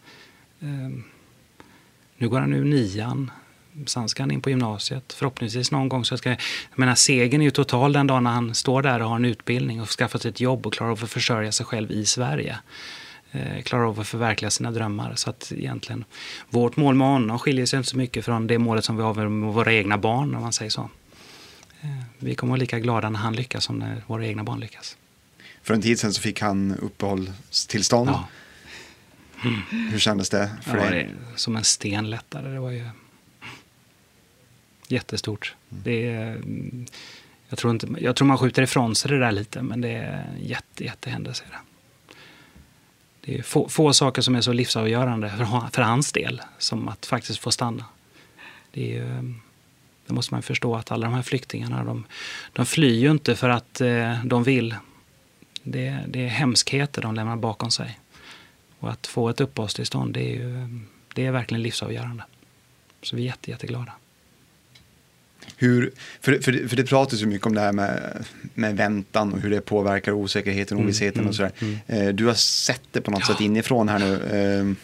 Nu 2.16 2.28
går 2.28 2.40
han 2.40 2.52
ur 2.52 2.64
nian. 2.64 3.30
Sen 3.86 4.08
ska 4.08 4.22
han 4.22 4.30
in 4.30 4.40
på 4.40 4.50
gymnasiet. 4.50 5.12
Förhoppningsvis 5.12 5.70
någon 5.70 5.88
gång 5.88 6.04
så 6.04 6.18
ska... 6.18 6.30
Jag 6.30 6.38
menar, 6.74 6.94
segern 6.94 7.40
är 7.40 7.44
ju 7.44 7.50
total 7.50 7.92
den 7.92 8.06
dagen 8.06 8.24
när 8.24 8.30
han 8.30 8.54
står 8.54 8.82
där 8.82 9.02
och 9.02 9.08
har 9.08 9.16
en 9.16 9.24
utbildning 9.24 9.80
och 9.80 9.88
skaffar 9.88 10.18
sig 10.18 10.28
ett 10.28 10.40
jobb 10.40 10.66
och 10.66 10.72
klarar 10.72 10.90
av 10.90 11.04
att 11.04 11.10
försörja 11.10 11.52
sig 11.52 11.66
själv 11.66 11.90
i 11.90 12.06
Sverige. 12.06 12.58
Eh, 13.32 13.62
klarar 13.62 13.88
av 13.88 14.00
att 14.00 14.08
förverkliga 14.08 14.50
sina 14.50 14.70
drömmar. 14.70 15.12
Så 15.16 15.30
att 15.30 15.52
egentligen, 15.56 16.04
vårt 16.50 16.76
mål 16.76 16.94
med 16.94 17.06
honom 17.06 17.38
skiljer 17.38 17.66
sig 17.66 17.76
inte 17.76 17.90
så 17.90 17.96
mycket 17.96 18.24
från 18.24 18.46
det 18.46 18.58
målet 18.58 18.84
som 18.84 18.96
vi 18.96 19.02
har 19.02 19.28
med 19.28 19.54
våra 19.54 19.72
egna 19.72 19.98
barn, 19.98 20.34
om 20.34 20.42
man 20.42 20.52
säger 20.52 20.70
så. 20.70 20.90
Eh, 21.80 21.88
vi 22.18 22.34
kommer 22.34 22.50
vara 22.50 22.60
lika 22.60 22.78
glada 22.78 23.10
när 23.10 23.18
han 23.18 23.36
lyckas 23.36 23.64
som 23.64 23.78
när 23.78 24.02
våra 24.06 24.26
egna 24.26 24.44
barn 24.44 24.60
lyckas. 24.60 24.96
För 25.62 25.74
en 25.74 25.82
tid 25.82 25.98
sedan 25.98 26.12
så 26.12 26.20
fick 26.20 26.40
han 26.40 26.74
uppehållstillstånd. 26.82 28.10
Ja. 28.10 28.28
Mm. 29.44 29.90
Hur 29.90 29.98
kändes 29.98 30.30
det 30.30 30.50
för 30.62 30.76
ja, 30.76 30.90
dig? 30.90 31.10
Det 31.32 31.38
som 31.38 31.56
en 31.56 31.64
sten 31.64 32.10
lättare. 32.10 32.48
Det 32.48 32.60
var 32.60 32.70
ju 32.70 32.84
jättestort. 34.92 35.54
Mm. 35.70 35.82
Det 35.82 36.06
är, 36.06 36.42
jag, 37.48 37.58
tror 37.58 37.72
inte, 37.72 37.88
jag 38.00 38.16
tror 38.16 38.28
man 38.28 38.38
skjuter 38.38 38.62
ifrån 38.62 38.94
sig 38.94 39.10
det 39.10 39.18
där 39.18 39.32
lite, 39.32 39.62
men 39.62 39.80
det 39.80 39.88
är 39.88 40.26
en 40.36 40.46
jätte, 40.46 40.84
jättehändelse. 40.84 41.44
Det 43.20 43.38
är 43.38 43.42
få, 43.42 43.68
få 43.68 43.92
saker 43.92 44.22
som 44.22 44.34
är 44.34 44.40
så 44.40 44.52
livsavgörande 44.52 45.30
för, 45.30 45.70
för 45.72 45.82
hans 45.82 46.12
del 46.12 46.42
som 46.58 46.88
att 46.88 47.06
faktiskt 47.06 47.38
få 47.38 47.50
stanna. 47.50 47.84
Det, 48.70 48.96
är, 48.96 49.34
då 50.06 50.14
måste 50.14 50.34
man 50.34 50.42
förstå 50.42 50.76
att 50.76 50.90
alla 50.90 51.06
de 51.06 51.14
här 51.14 51.22
flyktingarna, 51.22 51.84
de, 51.84 52.04
de 52.52 52.66
flyr 52.66 52.94
ju 52.94 53.10
inte 53.10 53.36
för 53.36 53.48
att 53.48 53.80
eh, 53.80 54.24
de 54.24 54.42
vill. 54.42 54.74
Det, 55.62 55.98
det 56.08 56.24
är 56.24 56.28
hemskheter 56.28 57.02
de 57.02 57.14
lämnar 57.14 57.36
bakom 57.36 57.70
sig. 57.70 57.98
Och 58.78 58.90
att 58.90 59.06
få 59.06 59.28
ett 59.28 59.40
uppehållstillstånd, 59.40 60.14
det 60.14 60.20
är, 60.20 60.34
ju, 60.34 60.68
det 61.14 61.26
är 61.26 61.30
verkligen 61.30 61.62
livsavgörande. 61.62 62.24
Så 63.02 63.16
vi 63.16 63.22
är 63.22 63.26
jätte, 63.26 63.50
jätteglada. 63.50 63.92
Hur, 65.56 65.90
för, 66.20 66.38
för, 66.38 66.68
för 66.68 66.76
det 66.76 66.84
pratas 66.84 67.22
ju 67.22 67.26
mycket 67.26 67.46
om 67.46 67.54
det 67.54 67.60
här 67.60 67.72
med, 67.72 68.24
med 68.54 68.76
väntan 68.76 69.32
och 69.32 69.40
hur 69.40 69.50
det 69.50 69.60
påverkar 69.60 70.12
osäkerheten 70.12 70.76
och 70.76 70.80
mm, 70.80 70.88
ovissheten 70.88 71.20
mm, 71.20 71.28
och 71.28 71.34
sådär. 71.34 71.52
Mm. 71.58 71.78
Eh, 71.86 72.14
du 72.14 72.26
har 72.26 72.34
sett 72.34 72.82
det 72.92 73.00
på 73.00 73.10
något 73.10 73.20
ja. 73.20 73.26
sätt 73.26 73.40
inifrån 73.40 73.88
här 73.88 73.98
nu. 73.98 74.14
Eh, 74.14 74.76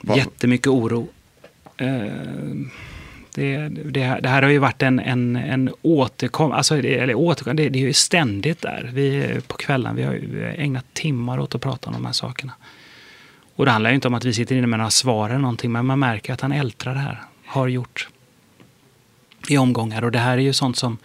vad... 0.00 0.18
Jättemycket 0.18 0.66
oro. 0.66 1.08
Eh, 1.76 1.86
det, 3.34 3.68
det, 3.68 4.18
det, 4.22 4.28
här 4.28 4.42
har 4.42 4.50
ju 4.50 4.58
varit 4.58 4.82
en, 4.82 4.98
en, 4.98 5.36
en 5.36 5.70
återkom, 5.82 6.52
alltså, 6.52 6.76
eller 6.76 7.14
återkom, 7.14 7.56
det, 7.56 7.68
det 7.68 7.78
är 7.78 7.86
ju 7.86 7.92
ständigt 7.92 8.62
där. 8.62 8.90
Vi, 8.94 9.40
på 9.46 9.56
kvällen 9.56 9.96
vi 9.96 10.02
har, 10.02 10.12
har 10.12 10.54
ägnat 10.58 10.84
timmar 10.92 11.38
åt 11.38 11.54
att 11.54 11.60
prata 11.60 11.90
om 11.90 11.92
de 11.92 12.06
här 12.06 12.12
sakerna. 12.12 12.52
Och 13.56 13.64
det 13.64 13.70
handlar 13.70 13.90
ju 13.90 13.94
inte 13.94 14.08
om 14.08 14.14
att 14.14 14.24
vi 14.24 14.32
sitter 14.32 14.56
inne 14.56 14.66
med 14.66 14.78
några 14.78 14.90
svar 14.90 15.28
eller 15.28 15.38
någonting, 15.38 15.72
men 15.72 15.86
man 15.86 15.98
märker 15.98 16.32
att 16.32 16.40
han 16.40 16.52
ältrar 16.52 16.94
det 16.94 17.00
här. 17.00 17.22
Har 17.46 17.68
gjort 17.68 18.08
i 19.48 19.58
omgångar. 19.58 20.04
Och 20.04 20.12
det 20.12 20.18
här 20.18 20.38
är 20.38 20.42
ju 20.42 20.52
sånt 20.52 20.76
som 20.76 20.98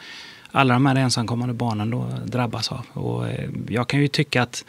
alla 0.52 0.74
de 0.74 0.86
här 0.86 0.96
ensamkommande 0.96 1.54
barnen 1.54 1.90
då 1.90 2.08
drabbas 2.26 2.72
av. 2.72 2.86
Och 2.94 3.28
eh, 3.28 3.50
jag 3.70 3.88
kan 3.88 4.00
ju 4.00 4.08
tycka 4.08 4.42
att 4.42 4.66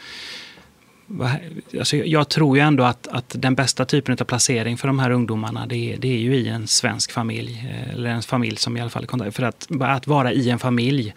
Alltså 1.79 1.97
jag 1.97 2.29
tror 2.29 2.57
ju 2.57 2.63
ändå 2.63 2.85
att, 2.85 3.07
att 3.07 3.35
den 3.39 3.55
bästa 3.55 3.85
typen 3.85 4.17
av 4.21 4.25
placering 4.25 4.77
för 4.77 4.89
de 4.89 4.99
här 4.99 5.11
ungdomarna 5.11 5.67
det 5.67 5.95
är, 5.95 5.99
det 5.99 6.09
är 6.09 6.19
ju 6.19 6.35
i 6.35 6.49
en 6.49 6.67
svensk 6.67 7.13
familj. 7.13 7.67
Eh, 7.71 7.95
eller 7.95 8.11
en 8.11 8.23
familj 8.23 8.57
som 8.57 8.77
i 8.77 8.81
alla 8.81 8.91
fall 8.91 9.05
är 9.05 9.31
För 9.31 9.43
att, 9.43 9.69
att 9.81 10.07
vara 10.07 10.33
i 10.33 10.51
en 10.51 10.59
familj. 10.59 11.15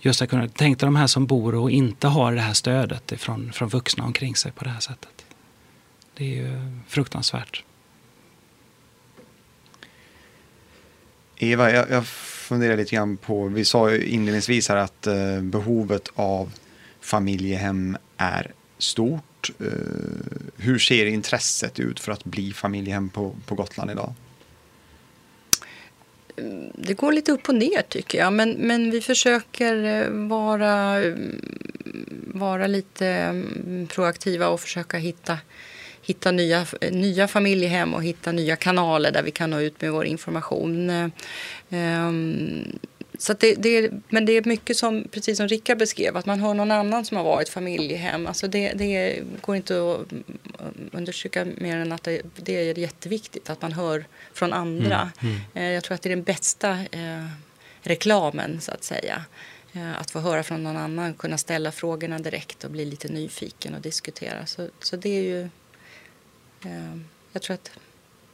Just 0.00 0.22
att 0.22 0.28
kunna, 0.28 0.48
tänk 0.54 0.78
dig 0.78 0.86
de 0.86 0.96
här 0.96 1.06
som 1.06 1.26
bor 1.26 1.54
och 1.54 1.70
inte 1.70 2.08
har 2.08 2.32
det 2.34 2.40
här 2.40 2.52
stödet 2.52 3.12
från, 3.16 3.52
från 3.52 3.68
vuxna 3.68 4.04
omkring 4.04 4.36
sig 4.36 4.52
på 4.52 4.64
det 4.64 4.70
här 4.70 4.80
sättet. 4.80 5.24
Det 6.14 6.24
är 6.24 6.36
ju 6.36 6.80
fruktansvärt. 6.88 7.64
Eva, 11.38 11.72
jag, 11.72 11.90
jag 11.90 12.06
funderar 12.06 12.76
lite 12.76 12.96
grann 12.96 13.16
på, 13.16 13.48
vi 13.48 13.64
sa 13.64 13.94
inledningsvis 13.94 14.68
här 14.68 14.76
att 14.76 15.06
eh, 15.06 15.40
behovet 15.40 16.08
av 16.14 16.52
familjehem 17.00 17.96
är 18.16 18.52
stort. 18.78 19.50
Eh, 19.60 19.66
hur 20.56 20.78
ser 20.78 21.06
intresset 21.06 21.80
ut 21.80 22.00
för 22.00 22.12
att 22.12 22.24
bli 22.24 22.52
familjehem 22.52 23.08
på, 23.08 23.36
på 23.46 23.54
Gotland 23.54 23.90
idag? 23.90 24.14
Det 26.74 26.94
går 26.94 27.12
lite 27.12 27.32
upp 27.32 27.48
och 27.48 27.54
ner 27.54 27.82
tycker 27.88 28.18
jag, 28.18 28.32
men, 28.32 28.50
men 28.50 28.90
vi 28.90 29.00
försöker 29.00 29.84
eh, 29.84 30.28
vara, 30.28 31.04
mm, 31.04 31.40
vara 32.34 32.66
lite 32.66 33.06
mm, 33.06 33.86
proaktiva 33.86 34.48
och 34.48 34.60
försöka 34.60 34.98
hitta 34.98 35.38
hitta 36.08 36.30
nya, 36.30 36.66
nya 36.90 37.28
familjehem 37.28 37.94
och 37.94 38.04
hitta 38.04 38.32
nya 38.32 38.56
kanaler 38.56 39.10
där 39.10 39.22
vi 39.22 39.30
kan 39.30 39.50
nå 39.50 39.60
ut 39.60 39.80
med 39.80 39.92
vår 39.92 40.06
information. 40.06 40.90
Um, 41.70 42.78
så 43.18 43.32
det, 43.32 43.54
det, 43.54 43.90
men 44.08 44.26
det 44.26 44.32
är 44.32 44.44
mycket 44.44 44.76
som, 44.76 45.04
precis 45.10 45.36
som 45.36 45.48
Rickard 45.48 45.78
beskrev, 45.78 46.16
att 46.16 46.26
man 46.26 46.40
hör 46.40 46.54
någon 46.54 46.70
annan 46.70 47.04
som 47.04 47.16
har 47.16 47.24
varit 47.24 47.48
familjehem. 47.48 48.26
Alltså 48.26 48.48
det, 48.48 48.72
det 48.72 49.22
går 49.40 49.56
inte 49.56 49.74
att 49.74 50.12
undersöka 50.92 51.44
mer 51.44 51.76
än 51.76 51.92
att 51.92 52.08
det, 52.36 52.56
är 52.56 52.78
jätteviktigt 52.78 53.50
att 53.50 53.62
man 53.62 53.72
hör 53.72 54.04
från 54.32 54.52
andra. 54.52 55.10
Mm, 55.20 55.34
mm. 55.34 55.40
Eh, 55.54 55.74
jag 55.74 55.84
tror 55.84 55.94
att 55.94 56.02
det 56.02 56.08
är 56.08 56.16
den 56.16 56.24
bästa 56.24 56.70
eh, 56.70 57.26
reklamen, 57.82 58.60
så 58.60 58.72
att 58.72 58.84
säga. 58.84 59.24
Eh, 59.72 60.00
att 60.00 60.10
få 60.10 60.20
höra 60.20 60.42
från 60.42 60.62
någon 60.62 60.76
annan, 60.76 61.14
kunna 61.14 61.38
ställa 61.38 61.72
frågorna 61.72 62.18
direkt 62.18 62.64
och 62.64 62.70
bli 62.70 62.84
lite 62.84 63.08
nyfiken 63.08 63.74
och 63.74 63.80
diskutera. 63.80 64.46
Så, 64.46 64.68
så 64.80 64.96
det 64.96 65.18
är 65.18 65.22
ju 65.22 65.42
Eh, 65.42 65.48
jag 67.32 67.42
tror 67.42 67.54
att 67.54 67.70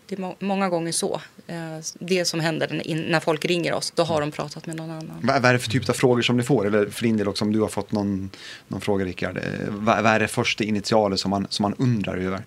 det 0.06 0.18
är 0.18 0.44
många 0.44 0.68
gånger 0.68 0.92
så. 0.92 1.20
Eh, 1.46 1.56
det 1.98 2.24
som 2.24 2.40
händer 2.40 2.82
när 3.10 3.20
folk 3.20 3.44
ringer 3.44 3.72
oss, 3.72 3.90
då 3.90 4.02
har 4.02 4.20
de 4.20 4.30
pratat 4.30 4.66
med 4.66 4.76
någon 4.76 4.90
annan. 4.90 5.18
Vad 5.22 5.44
är 5.44 5.52
det 5.52 5.58
för 5.58 5.70
typ 5.70 5.88
av 5.88 5.92
frågor 5.92 6.22
som 6.22 6.37
ni 6.37 6.42
får? 6.42 6.66
Eller 6.66 6.87
för 6.87 7.02
din 7.02 7.16
del 7.16 7.28
också 7.28 7.44
om 7.44 7.52
du 7.52 7.60
har 7.60 7.68
fått 7.68 7.92
någon, 7.92 8.30
någon 8.68 8.80
fråga 8.80 9.04
Rickard. 9.04 9.37
Eh, 9.37 9.42
vad 9.68 10.06
är 10.06 10.20
det 10.20 10.28
första 10.28 10.64
initialet 10.64 11.20
som 11.20 11.30
man, 11.30 11.46
som 11.50 11.62
man 11.62 11.74
undrar 11.74 12.16
över? 12.16 12.44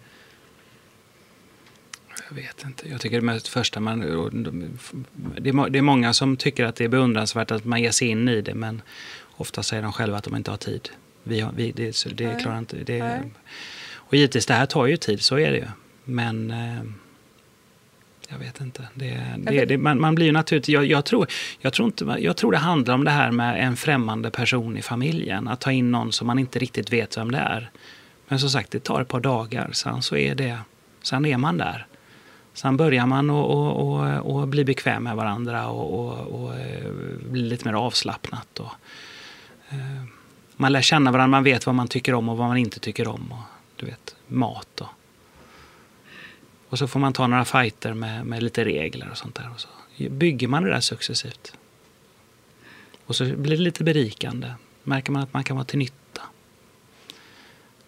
Jag 2.30 2.36
vet 2.36 2.66
inte. 2.66 2.90
Jag 2.90 3.02
tycker 3.02 3.16
det 3.16 3.26
mest 3.26 3.48
första 3.48 3.80
man... 3.80 4.00
Det 4.00 5.50
är, 5.50 5.70
det 5.70 5.78
är 5.78 5.82
många 5.82 6.14
som 6.14 6.38
tycker 6.38 6.66
att 6.66 6.76
det 6.76 6.84
är 6.84 6.90
beundransvärt 6.90 7.52
att 7.52 7.66
man 7.66 7.82
ger 7.82 7.92
sig 7.92 8.08
in 8.08 8.30
i 8.30 8.42
det 8.42 8.54
men 8.54 8.82
ofta 9.32 9.64
säger 9.64 9.84
de 9.84 9.94
själva 9.94 10.18
att 10.18 10.24
de 10.24 10.36
inte 10.36 10.52
har 10.52 10.58
tid. 10.58 10.90
Vi 11.24 11.40
har, 11.40 11.52
vi, 11.56 11.72
det, 11.72 12.06
det 12.18 12.40
klarar 12.42 12.60
inte... 12.60 12.78
Det, 12.78 13.22
och 14.08 14.14
givetvis, 14.14 14.46
det 14.46 14.54
här 14.54 14.66
tar 14.66 14.86
ju 14.86 14.98
tid, 14.98 15.22
så 15.22 15.40
är 15.40 15.52
det 15.52 15.58
ju. 15.58 15.68
Men 16.04 16.52
eh, 16.52 16.84
jag 18.30 18.38
vet 18.38 18.62
inte. 18.62 18.88
Det, 18.94 19.36
det, 19.38 19.66
det, 19.66 19.78
man, 19.78 20.02
man, 20.02 20.16
blir 20.16 20.26
ju 20.26 20.32
naturligtvis... 20.32 20.74
Jag, 20.74 20.86
jag, 20.86 21.06
tror, 21.06 21.28
jag, 21.60 21.74
tror 21.74 21.86
inte, 21.86 22.16
jag 22.20 22.38
tror 22.38 22.52
det 22.52 22.58
handlar 22.58 22.94
om 22.94 23.04
det 23.04 23.12
här 23.12 23.32
med 23.32 23.64
en 23.64 23.76
främmande 23.76 24.32
person 24.32 24.78
i 24.78 24.82
familjen. 24.82 25.48
Att 25.48 25.60
ta 25.60 25.72
in 25.72 25.92
någon 25.92 26.12
som 26.12 26.28
man 26.28 26.40
inte 26.40 26.60
riktigt 26.60 26.94
vet 26.94 27.18
vem 27.18 27.32
det 27.32 27.38
är. 27.38 27.70
Men 28.28 28.40
som 28.40 28.50
sagt, 28.50 28.72
det 28.72 28.84
tar 28.84 29.02
ett 29.02 29.08
par 29.08 29.20
dagar, 29.20 29.70
sen 29.74 30.02
så 30.02 30.16
är 30.16 30.36
det... 30.36 30.60
Sen 31.02 31.26
är 31.26 31.38
man 31.38 31.58
där. 31.58 31.88
Sen 32.54 32.78
börjar 32.78 33.06
man 33.06 33.30
att 33.30 33.34
och, 33.34 34.00
och, 34.00 34.36
och 34.36 34.48
bli 34.48 34.66
bekväm 34.66 35.04
med 35.04 35.16
varandra 35.16 35.68
och, 35.68 36.00
och, 36.00 36.44
och 36.44 36.60
eh, 36.60 36.92
bli 37.30 37.42
lite 37.42 37.66
mer 37.66 37.74
avslappnat. 37.74 38.60
Och, 38.60 38.72
eh, 39.70 40.04
man 40.56 40.72
lär 40.72 40.82
känna 40.82 41.12
varandra, 41.12 41.38
man 41.38 41.44
vet 41.44 41.66
vad 41.66 41.76
man 41.76 41.88
tycker 41.88 42.14
om 42.14 42.30
och 42.30 42.38
vad 42.38 42.48
man 42.48 42.58
inte 42.58 42.80
tycker 42.80 43.08
om. 43.08 43.32
Och, 43.32 43.57
du 43.78 43.86
vet, 43.86 44.16
mat 44.28 44.82
och... 44.82 44.88
Och 46.70 46.78
så 46.80 46.88
får 46.88 47.00
man 47.00 47.14
ta 47.14 47.28
några 47.28 47.46
fighter 47.46 47.94
med, 47.94 48.26
med 48.26 48.44
lite 48.44 48.66
regler 48.66 49.10
och 49.12 49.18
sånt 49.18 49.36
där. 49.36 49.50
Och 49.54 49.60
så 49.60 49.68
bygger 50.10 50.48
man 50.48 50.64
det 50.64 50.70
där 50.70 50.80
successivt. 50.80 51.54
Och 53.06 53.16
så 53.16 53.26
blir 53.26 53.58
det 53.58 53.64
lite 53.64 53.84
berikande. 53.84 54.54
Märker 54.84 55.12
man 55.12 55.24
att 55.24 55.34
man 55.34 55.44
kan 55.44 55.56
vara 55.56 55.66
till 55.66 55.80
nytta. 55.80 56.22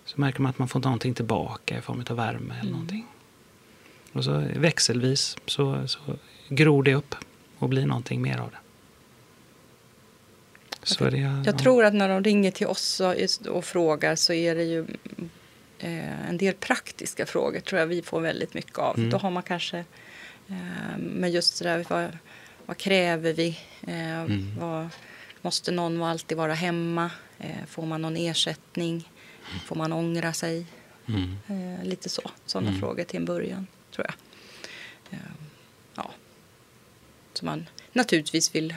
Så 0.06 0.21
märker 0.21 0.41
man 0.41 0.49
att 0.49 0.60
man 0.60 0.67
får 0.67 0.80
någonting 0.80 1.13
tillbaka 1.13 1.78
i 1.78 1.82
form 1.82 2.04
av 2.10 2.15
värme 2.15 2.54
eller 2.54 2.62
mm. 2.62 2.71
någonting. 2.71 3.08
Och 4.13 4.23
så 4.23 4.45
växelvis 4.56 5.38
så, 5.45 5.88
så 5.88 5.99
gror 6.49 6.84
det 6.84 6.95
upp 6.95 7.15
och 7.58 7.69
blir 7.69 7.86
någonting 7.86 8.21
mer 8.21 8.38
av 8.38 8.52
det. 8.52 8.58
Så 10.84 11.04
jag, 11.04 11.13
det, 11.13 11.17
jag 11.17 11.47
ja. 11.47 11.58
tror 11.58 11.86
att 11.86 11.93
när 11.93 12.10
de 12.10 12.23
ringer 12.23 12.52
till 12.52 12.67
oss 12.67 12.99
och, 12.99 13.15
och 13.56 13.65
frågar 13.65 14.15
så 14.15 14.34
är 14.34 14.56
det 14.56 14.63
ju 14.63 14.86
en 15.80 16.38
del 16.38 16.54
praktiska 16.54 17.26
frågor 17.26 17.60
tror 17.60 17.80
jag 17.80 17.88
vi 17.88 18.02
får 18.02 18.22
väldigt 18.22 18.54
mycket 18.54 18.78
av. 18.78 18.98
Mm. 18.98 19.10
Då 19.10 19.18
har 19.18 19.32
man 19.32 19.44
kanske, 19.44 19.78
eh, 20.48 20.98
men 20.98 21.32
just 21.32 21.60
det 21.60 21.70
där, 21.70 21.86
vad, 21.89 22.18
vad 22.65 22.78
kräver 22.78 23.34
vi? 23.34 23.60
Eh, 23.88 24.20
mm. 24.20 24.60
vad, 24.60 24.89
måste 25.42 25.72
någon 25.72 26.04
alltid 26.04 26.38
vara 26.38 26.54
hemma? 26.54 27.12
Eh, 27.39 27.65
får 27.68 27.86
man 27.86 28.02
någon 28.02 28.18
ersättning? 28.18 29.12
Får 29.65 29.76
man 29.76 29.94
ångra 29.94 30.34
sig? 30.34 30.65
Mm. 31.08 31.38
Eh, 31.48 31.86
lite 31.86 32.10
så, 32.10 32.22
sådana 32.46 32.70
mm. 32.70 32.80
frågor 32.80 33.04
till 33.04 33.18
en 33.20 33.26
början 33.26 33.68
tror 33.96 34.08
jag. 34.08 34.15
Eh, 35.20 35.32
ja. 35.96 36.12
Så 37.34 37.46
man 37.46 37.65
naturligtvis 37.94 38.56
vill 38.56 38.76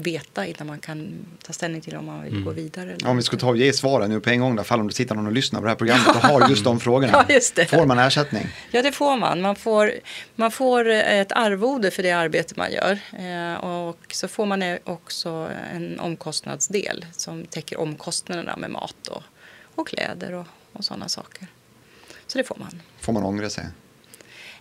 veta 0.00 0.46
innan 0.46 0.66
man 0.66 0.78
kan 0.78 1.26
ta 1.42 1.52
ställning 1.52 1.80
till 1.80 1.96
om 1.96 2.04
man 2.04 2.22
vill 2.22 2.32
mm. 2.32 2.44
gå 2.44 2.50
vidare. 2.50 2.92
Eller 2.92 3.08
om 3.08 3.16
vi 3.16 3.22
ska 3.22 3.36
ta 3.36 3.48
och 3.48 3.56
ge 3.56 3.72
svaren 3.72 4.10
nu 4.10 4.20
på 4.20 4.30
en 4.30 4.40
gång, 4.40 4.56
då, 4.56 4.64
fall 4.64 4.80
om 4.80 4.88
det 4.88 4.94
sitter 4.94 5.14
någon 5.14 5.26
och 5.26 5.32
lyssnar 5.32 5.60
på 5.60 5.64
det 5.64 5.70
här 5.70 5.76
programmet 5.76 6.08
och 6.08 6.14
har 6.14 6.48
just 6.48 6.64
de 6.64 6.80
frågorna. 6.80 7.12
ja, 7.12 7.34
just 7.34 7.54
det. 7.54 7.66
Får 7.66 7.86
man 7.86 7.98
ersättning? 7.98 8.46
Ja, 8.70 8.82
det 8.82 8.92
får 8.92 9.16
man. 9.16 9.40
Man 9.40 9.56
får, 9.56 9.92
man 10.34 10.50
får 10.50 10.88
ett 10.88 11.32
arvode 11.32 11.90
för 11.90 12.02
det 12.02 12.12
arbete 12.12 12.54
man 12.56 12.72
gör. 12.72 12.98
Eh, 13.12 13.64
och 13.64 13.98
så 14.12 14.28
får 14.28 14.46
man 14.46 14.78
också 14.84 15.48
en 15.74 16.00
omkostnadsdel 16.00 17.06
som 17.12 17.44
täcker 17.44 17.80
omkostnaderna 17.80 18.56
med 18.56 18.70
mat 18.70 19.08
och, 19.08 19.22
och 19.74 19.88
kläder 19.88 20.32
och, 20.32 20.46
och 20.72 20.84
sådana 20.84 21.08
saker. 21.08 21.46
Så 22.26 22.38
det 22.38 22.44
får 22.44 22.56
man. 22.56 22.82
Får 23.00 23.12
man 23.12 23.24
ångra 23.24 23.50
sig? 23.50 23.66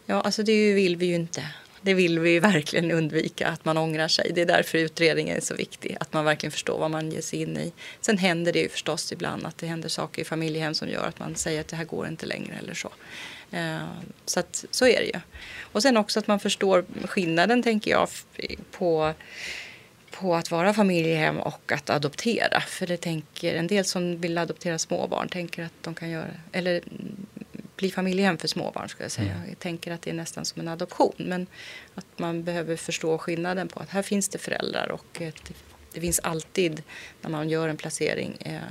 Ja, 0.06 0.22
alltså 0.22 0.44
det 0.44 0.74
vill 0.74 0.96
vi 0.96 1.06
ju 1.06 1.16
inte. 1.16 1.44
Det 1.82 1.94
vill 1.94 2.20
vi 2.20 2.40
verkligen 2.40 2.92
undvika, 2.92 3.48
att 3.48 3.66
man 3.66 3.78
ångrar 3.78 4.08
sig. 4.08 4.32
Det 4.36 4.42
är 4.42 4.46
därför 4.46 4.78
utredningen 4.78 5.38
är 5.38 5.42
så 5.42 5.56
viktig, 5.56 5.98
att 6.00 6.14
man 6.14 6.26
verkligen 6.26 6.52
förstår 6.52 6.80
vad 6.80 6.92
man 6.92 7.12
ger 7.12 7.22
sig 7.22 7.42
in 7.42 7.58
i. 7.58 7.74
Sen 8.02 8.18
händer 8.18 8.54
det 8.54 8.60
ju 8.60 8.70
förstås 8.70 9.12
ibland 9.12 9.46
att 9.46 9.58
det 9.58 9.68
händer 9.68 9.90
saker 9.90 10.22
i 10.22 10.26
familjehem 10.26 10.74
som 10.74 10.90
gör 10.90 11.08
att 11.08 11.20
man 11.20 11.36
säger 11.36 11.62
att 11.62 11.68
det 11.68 11.76
här 11.76 11.86
går 11.86 12.08
inte 12.08 12.26
längre 12.26 12.54
eller 12.64 12.74
så. 12.74 12.92
Eh, 13.52 13.78
så 14.26 14.40
att, 14.40 14.66
så 14.72 14.86
är 14.86 15.00
det 15.00 15.06
ju. 15.06 15.20
Och 15.72 15.82
sen 15.82 15.98
också 15.98 16.20
att 16.20 16.28
man 16.28 16.40
förstår 16.40 16.86
skillnaden, 17.08 17.64
tänker 17.64 17.92
jag, 17.92 18.10
på 18.72 19.14
på 20.12 20.36
att 20.36 20.52
vara 20.52 20.74
familjehem 20.74 21.40
och 21.40 21.72
att 21.72 21.90
adoptera. 21.90 22.62
För 22.62 22.88
det 22.88 22.98
tänker, 22.98 23.56
en 23.56 23.68
del 23.68 23.86
som 23.86 24.22
vill 24.22 24.38
adoptera 24.38 24.80
småbarn 24.80 25.30
tänker 25.30 25.64
att 25.64 25.74
de 25.82 25.96
kan 25.96 26.10
göra, 26.10 26.28
eller 26.52 26.82
bli 27.80 27.92
familjehem 27.92 28.38
för 28.38 28.48
småbarn. 28.48 28.90
Ska 28.90 29.04
jag, 29.04 29.12
säga. 29.12 29.34
Mm. 29.34 29.50
jag 29.50 29.60
tänker 29.60 29.92
att 29.92 30.02
det 30.02 30.10
är 30.10 30.14
nästan 30.14 30.46
som 30.46 30.62
en 30.62 30.68
adoption. 30.68 31.14
Men 31.18 31.48
att 31.96 32.20
man 32.20 32.44
behöver 32.44 32.76
förstå 32.76 33.18
skillnaden 33.18 33.68
på 33.68 33.80
att 33.80 33.90
här 33.90 34.02
finns 34.02 34.30
det 34.30 34.38
föräldrar 34.38 34.92
och 34.92 35.22
ett, 35.22 35.52
det 35.94 36.02
finns 36.02 36.20
alltid 36.20 36.84
när 37.22 37.30
man 37.30 37.50
gör 37.50 37.68
en 37.68 37.78
placering 37.78 38.38
eh, 38.40 38.62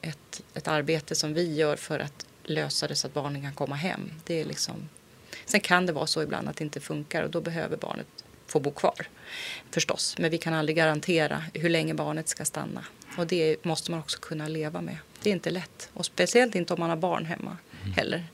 ett, 0.00 0.42
ett 0.54 0.68
arbete 0.68 1.14
som 1.14 1.34
vi 1.34 1.54
gör 1.54 1.76
för 1.76 1.98
att 1.98 2.26
lösa 2.42 2.88
det 2.88 2.94
så 2.94 3.06
att 3.06 3.14
barnen 3.14 3.42
kan 3.42 3.54
komma 3.54 3.74
hem. 3.74 4.12
Det 4.24 4.40
är 4.40 4.44
liksom, 4.44 4.88
sen 5.46 5.60
kan 5.60 5.86
det 5.86 5.92
vara 5.92 6.06
så 6.06 6.22
ibland 6.22 6.48
att 6.48 6.56
det 6.56 6.64
inte 6.64 6.80
funkar 6.80 7.22
och 7.22 7.30
då 7.30 7.40
behöver 7.40 7.76
barnet 7.76 8.06
få 8.46 8.60
bo 8.60 8.70
kvar 8.70 9.06
förstås. 9.70 10.16
Men 10.18 10.30
vi 10.30 10.38
kan 10.38 10.54
aldrig 10.54 10.76
garantera 10.76 11.44
hur 11.54 11.68
länge 11.68 11.94
barnet 11.94 12.28
ska 12.28 12.44
stanna. 12.44 12.84
Och 13.18 13.26
det 13.26 13.64
måste 13.64 13.90
man 13.90 14.00
också 14.00 14.18
kunna 14.20 14.48
leva 14.48 14.80
med. 14.80 14.96
Det 15.22 15.30
är 15.30 15.34
inte 15.34 15.50
lätt. 15.50 15.90
Och 15.92 16.06
speciellt 16.06 16.54
inte 16.54 16.74
om 16.74 16.80
man 16.80 16.90
har 16.90 16.96
barn 16.96 17.24
hemma 17.26 17.50
mm. 17.50 17.73
Heller 17.92 18.24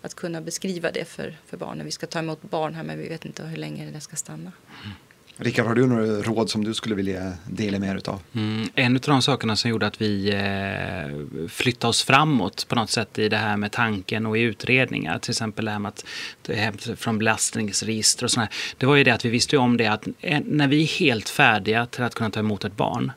att 0.00 0.14
kunna 0.14 0.40
beskriva 0.40 0.90
det 0.90 1.04
för, 1.04 1.36
för 1.46 1.56
barnen. 1.56 1.86
Vi 1.86 1.92
ska 1.92 2.06
ta 2.06 2.18
emot 2.18 2.42
barn 2.42 2.74
här 2.74 2.82
men 2.82 2.98
vi 2.98 3.08
vet 3.08 3.24
inte 3.24 3.46
hur 3.46 3.56
länge 3.56 3.90
det 3.90 4.00
ska 4.00 4.16
stanna. 4.16 4.52
Mm. 4.84 4.96
Rickard, 5.40 5.66
har 5.66 5.74
du 5.74 5.86
några 5.86 6.22
råd 6.22 6.50
som 6.50 6.64
du 6.64 6.74
skulle 6.74 6.94
vilja 6.94 7.32
dela 7.46 7.78
med 7.78 7.96
dig 7.96 8.02
av? 8.06 8.20
Mm, 8.34 8.68
en 8.74 8.94
av 8.94 9.00
de 9.00 9.22
sakerna 9.22 9.56
som 9.56 9.70
gjorde 9.70 9.86
att 9.86 10.00
vi 10.00 10.30
eh, 10.30 11.48
flyttade 11.48 11.88
oss 11.88 12.02
framåt 12.02 12.68
på 12.68 12.74
något 12.74 12.90
sätt 12.90 13.18
i 13.18 13.28
det 13.28 13.36
här 13.36 13.56
med 13.56 13.72
tanken 13.72 14.26
och 14.26 14.38
i 14.38 14.40
utredningar, 14.40 15.18
till 15.18 15.30
exempel 15.30 15.64
det 15.64 15.70
här 15.70 15.78
med 15.78 15.88
att 15.88 16.04
det 16.42 16.96
från 16.96 17.18
belastningsregister 17.18 18.24
och 18.24 18.30
sådär. 18.30 18.48
Det 18.76 18.86
var 18.86 18.96
ju 18.96 19.04
det 19.04 19.10
att 19.10 19.24
vi 19.24 19.28
visste 19.28 19.58
om 19.58 19.76
det 19.76 19.86
att 19.86 20.06
när 20.44 20.68
vi 20.68 20.82
är 20.82 20.86
helt 20.86 21.28
färdiga 21.28 21.86
till 21.86 22.02
att 22.02 22.14
kunna 22.14 22.30
ta 22.30 22.40
emot 22.40 22.64
ett 22.64 22.76
barn 22.76 23.12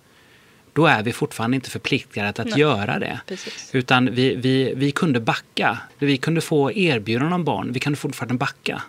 då 0.73 0.85
är 0.85 1.03
vi 1.03 1.13
fortfarande 1.13 1.55
inte 1.55 1.69
förpliktigade 1.69 2.29
att 2.29 2.47
Nej. 2.47 2.59
göra 2.59 2.99
det. 2.99 3.19
Precis. 3.27 3.69
Utan 3.73 4.15
vi, 4.15 4.35
vi, 4.35 4.73
vi 4.75 4.91
kunde 4.91 5.19
backa. 5.19 5.77
Vi 5.99 6.17
kunde 6.17 6.41
få 6.41 6.71
erbjudanden 6.71 7.33
om 7.33 7.43
barn, 7.43 7.71
vi 7.73 7.79
kunde 7.79 7.97
fortfarande 7.97 8.33
backa. 8.33 8.81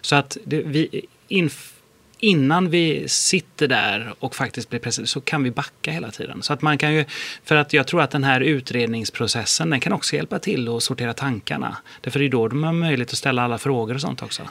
Så 0.00 0.16
att 0.16 0.36
det, 0.44 0.62
vi, 0.62 1.06
inf, 1.28 1.72
innan 2.18 2.70
vi 2.70 3.08
sitter 3.08 3.68
där 3.68 4.14
och 4.18 4.36
faktiskt 4.36 4.70
blir 4.70 4.80
president 4.80 5.08
så 5.08 5.20
kan 5.20 5.42
vi 5.42 5.50
backa 5.50 5.90
hela 5.90 6.10
tiden. 6.10 6.42
Så 6.42 6.52
att 6.52 6.62
man 6.62 6.78
kan 6.78 6.94
ju, 6.94 7.04
för 7.44 7.56
att 7.56 7.72
jag 7.72 7.86
tror 7.86 8.02
att 8.02 8.10
den 8.10 8.24
här 8.24 8.40
utredningsprocessen 8.40 9.70
den 9.70 9.80
kan 9.80 9.92
också 9.92 10.16
hjälpa 10.16 10.38
till 10.38 10.68
att 10.68 10.82
sortera 10.82 11.14
tankarna. 11.14 11.76
Därför 12.00 12.18
det 12.18 12.24
är 12.24 12.30
då 12.30 12.48
de 12.48 12.64
har 12.64 12.72
möjlighet 12.72 13.10
att 13.10 13.18
ställa 13.18 13.42
alla 13.42 13.58
frågor 13.58 13.94
och 13.94 14.00
sånt 14.00 14.22
också. 14.22 14.42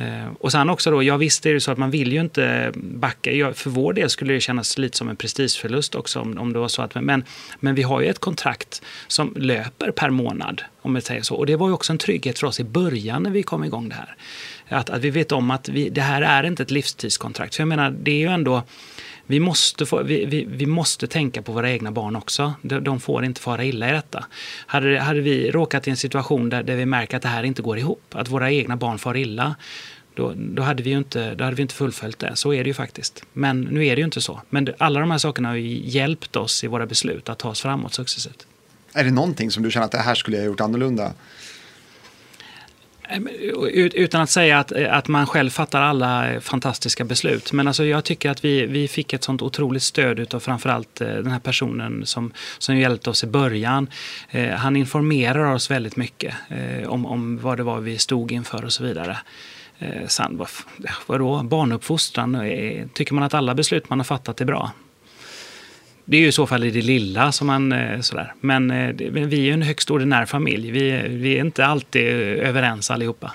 Eh, 0.00 0.32
och 0.40 0.52
sen 0.52 0.70
också 0.70 0.90
då, 0.90 1.02
ja 1.02 1.16
visst 1.16 1.46
är 1.46 1.54
det 1.54 1.60
så 1.60 1.72
att 1.72 1.78
man 1.78 1.90
vill 1.90 2.12
ju 2.12 2.20
inte 2.20 2.72
backa. 2.74 3.52
För 3.54 3.70
vår 3.70 3.92
del 3.92 4.10
skulle 4.10 4.32
det 4.32 4.40
kännas 4.40 4.78
lite 4.78 4.96
som 4.96 5.08
en 5.08 5.16
prestigeförlust 5.16 5.94
också 5.94 6.20
om, 6.20 6.38
om 6.38 6.52
det 6.52 6.58
var 6.58 6.68
så 6.68 6.82
att, 6.82 6.94
men, 6.94 7.24
men 7.60 7.74
vi 7.74 7.82
har 7.82 8.00
ju 8.00 8.06
ett 8.06 8.18
kontrakt 8.18 8.82
som 9.06 9.34
löper 9.36 9.90
per 9.90 10.10
månad, 10.10 10.62
om 10.82 10.94
vi 10.94 11.00
säger 11.00 11.22
så. 11.22 11.34
Och 11.34 11.46
det 11.46 11.56
var 11.56 11.68
ju 11.68 11.74
också 11.74 11.92
en 11.92 11.98
trygghet 11.98 12.38
för 12.38 12.46
oss 12.46 12.60
i 12.60 12.64
början 12.64 13.22
när 13.22 13.30
vi 13.30 13.42
kom 13.42 13.64
igång 13.64 13.88
det 13.88 13.94
här. 13.94 14.16
Att, 14.70 14.90
att 14.90 15.00
vi 15.00 15.10
vet 15.10 15.32
om 15.32 15.50
att 15.50 15.68
vi, 15.68 15.88
det 15.88 16.00
här 16.00 16.22
är 16.22 16.42
inte 16.42 16.62
ett 16.62 16.70
livstidskontrakt. 16.70 17.54
För 17.54 17.60
jag 17.60 17.68
menar, 17.68 17.90
det 17.90 18.10
är 18.10 18.18
ju 18.18 18.26
ändå 18.26 18.62
vi 19.26 19.40
måste, 19.40 19.86
få, 19.86 20.02
vi, 20.02 20.24
vi, 20.24 20.46
vi, 20.48 20.66
måste 20.66 21.06
tänka 21.06 21.42
på 21.42 21.52
våra 21.52 21.70
egna 21.70 21.92
barn 21.92 22.16
också. 22.16 22.52
De, 22.62 22.84
de 22.84 23.00
får 23.00 23.24
inte 23.24 23.40
fara 23.40 23.64
illa 23.64 23.88
i 23.88 23.92
detta. 23.92 24.24
Hade, 24.66 25.00
hade 25.00 25.20
vi 25.20 25.50
råkat 25.50 25.86
i 25.86 25.90
en 25.90 25.96
situation 25.96 26.48
där, 26.48 26.62
där 26.62 26.76
vi 26.76 26.86
märker 26.86 27.16
att 27.16 27.22
det 27.22 27.28
här 27.28 27.42
inte 27.42 27.62
går 27.62 27.78
ihop, 27.78 28.02
att 28.12 28.28
våra 28.28 28.50
egna 28.50 28.76
barn 28.76 28.98
far 28.98 29.16
illa, 29.16 29.54
då, 30.14 30.32
då, 30.36 30.62
hade 30.62 30.82
vi 30.82 30.90
ju 30.90 30.98
inte, 30.98 31.34
då 31.34 31.44
hade 31.44 31.56
vi 31.56 31.62
inte 31.62 31.74
fullföljt 31.74 32.18
det. 32.18 32.36
Så 32.36 32.54
är 32.54 32.64
det 32.64 32.68
ju 32.68 32.74
faktiskt. 32.74 33.24
Men 33.32 33.60
nu 33.60 33.86
är 33.86 33.96
det 33.96 34.00
ju 34.00 34.04
inte 34.04 34.20
så. 34.20 34.40
Men 34.50 34.68
alla 34.78 35.00
de 35.00 35.10
här 35.10 35.18
sakerna 35.18 35.48
har 35.48 35.56
ju 35.56 35.88
hjälpt 35.88 36.36
oss 36.36 36.64
i 36.64 36.66
våra 36.66 36.86
beslut 36.86 37.28
att 37.28 37.38
ta 37.38 37.48
oss 37.48 37.60
framåt 37.60 37.94
successivt. 37.94 38.46
Är 38.92 39.04
det 39.04 39.10
någonting 39.10 39.50
som 39.50 39.62
du 39.62 39.70
känner 39.70 39.86
att 39.86 39.92
det 39.92 39.98
här 39.98 40.14
skulle 40.14 40.36
jag 40.36 40.44
ha 40.44 40.46
gjort 40.46 40.60
annorlunda? 40.60 41.12
Ehm, 43.10 43.28
utan 43.94 44.20
att 44.20 44.30
säga 44.30 44.58
att, 44.58 44.72
att 44.72 45.08
man 45.08 45.26
själv 45.26 45.50
fattar 45.50 45.82
alla 45.82 46.40
fantastiska 46.40 47.04
beslut. 47.04 47.52
Men 47.52 47.66
alltså 47.66 47.84
jag 47.84 48.04
tycker 48.04 48.30
att 48.30 48.44
vi, 48.44 48.66
vi 48.66 48.88
fick 48.88 49.12
ett 49.12 49.24
sånt 49.24 49.42
otroligt 49.42 49.82
stöd 49.82 50.34
av 50.34 50.40
framförallt 50.40 51.00
eh, 51.00 51.08
den 51.08 51.30
här 51.30 51.38
personen 51.38 52.06
som, 52.06 52.32
som 52.58 52.76
hjälpte 52.76 53.10
oss 53.10 53.24
i 53.24 53.26
början. 53.26 53.88
Eh, 54.30 54.50
han 54.50 54.76
informerar 54.76 55.54
oss 55.54 55.70
väldigt 55.70 55.96
mycket 55.96 56.34
eh, 56.48 56.88
om, 56.88 57.06
om 57.06 57.38
vad 57.38 57.56
det 57.56 57.62
var 57.62 57.80
vi 57.80 57.98
stod 57.98 58.32
inför 58.32 58.64
och 58.64 58.72
så 58.72 58.84
vidare. 58.84 59.18
Eh, 59.78 60.06
sen, 60.06 60.46
vadå, 61.06 61.42
barnuppfostran? 61.42 62.34
Eh, 62.34 62.86
tycker 62.94 63.14
man 63.14 63.24
att 63.24 63.34
alla 63.34 63.54
beslut 63.54 63.90
man 63.90 63.98
har 63.98 64.04
fattat 64.04 64.40
är 64.40 64.44
bra? 64.44 64.70
Det 66.10 66.16
är 66.16 66.20
ju 66.20 66.26
i 66.26 66.32
så 66.32 66.46
fall 66.46 66.64
i 66.64 66.70
det 66.70 66.82
lilla 66.82 67.32
som 67.32 67.46
man 67.46 67.72
eh, 67.72 68.00
sådär. 68.00 68.34
Eh, 68.34 68.42
men 68.42 68.68
vi 69.28 69.38
är 69.38 69.44
ju 69.44 69.52
en 69.52 69.62
högst 69.62 69.90
ordinär 69.90 70.26
familj. 70.26 70.70
Vi, 70.70 70.90
eh, 70.90 71.02
vi 71.02 71.36
är 71.36 71.40
inte 71.40 71.66
alltid 71.66 72.02
överens 72.38 72.90
allihopa. 72.90 73.32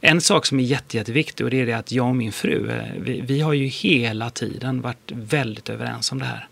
En 0.00 0.20
sak 0.20 0.46
som 0.46 0.60
är 0.60 0.64
jätte, 0.64 0.96
jätteviktig 0.96 1.44
och 1.44 1.50
det 1.50 1.60
är 1.60 1.66
det 1.66 1.72
att 1.72 1.92
jag 1.92 2.08
och 2.08 2.16
min 2.16 2.32
fru, 2.32 2.70
vi, 2.98 3.20
vi 3.20 3.40
har 3.40 3.52
ju 3.52 3.66
hela 3.66 4.30
tiden 4.30 4.80
varit 4.80 5.12
väldigt 5.12 5.68
överens 5.68 6.12
om 6.12 6.18
det 6.18 6.24
här. 6.24 6.48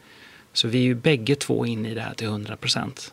Så 0.52 0.68
vi 0.68 0.78
är 0.78 0.82
ju 0.82 0.94
bägge 0.94 1.34
två 1.34 1.66
inne 1.66 1.90
i 1.90 1.94
det 1.94 2.00
här 2.00 2.14
till 2.14 2.26
100 2.26 2.56
procent. 2.56 3.12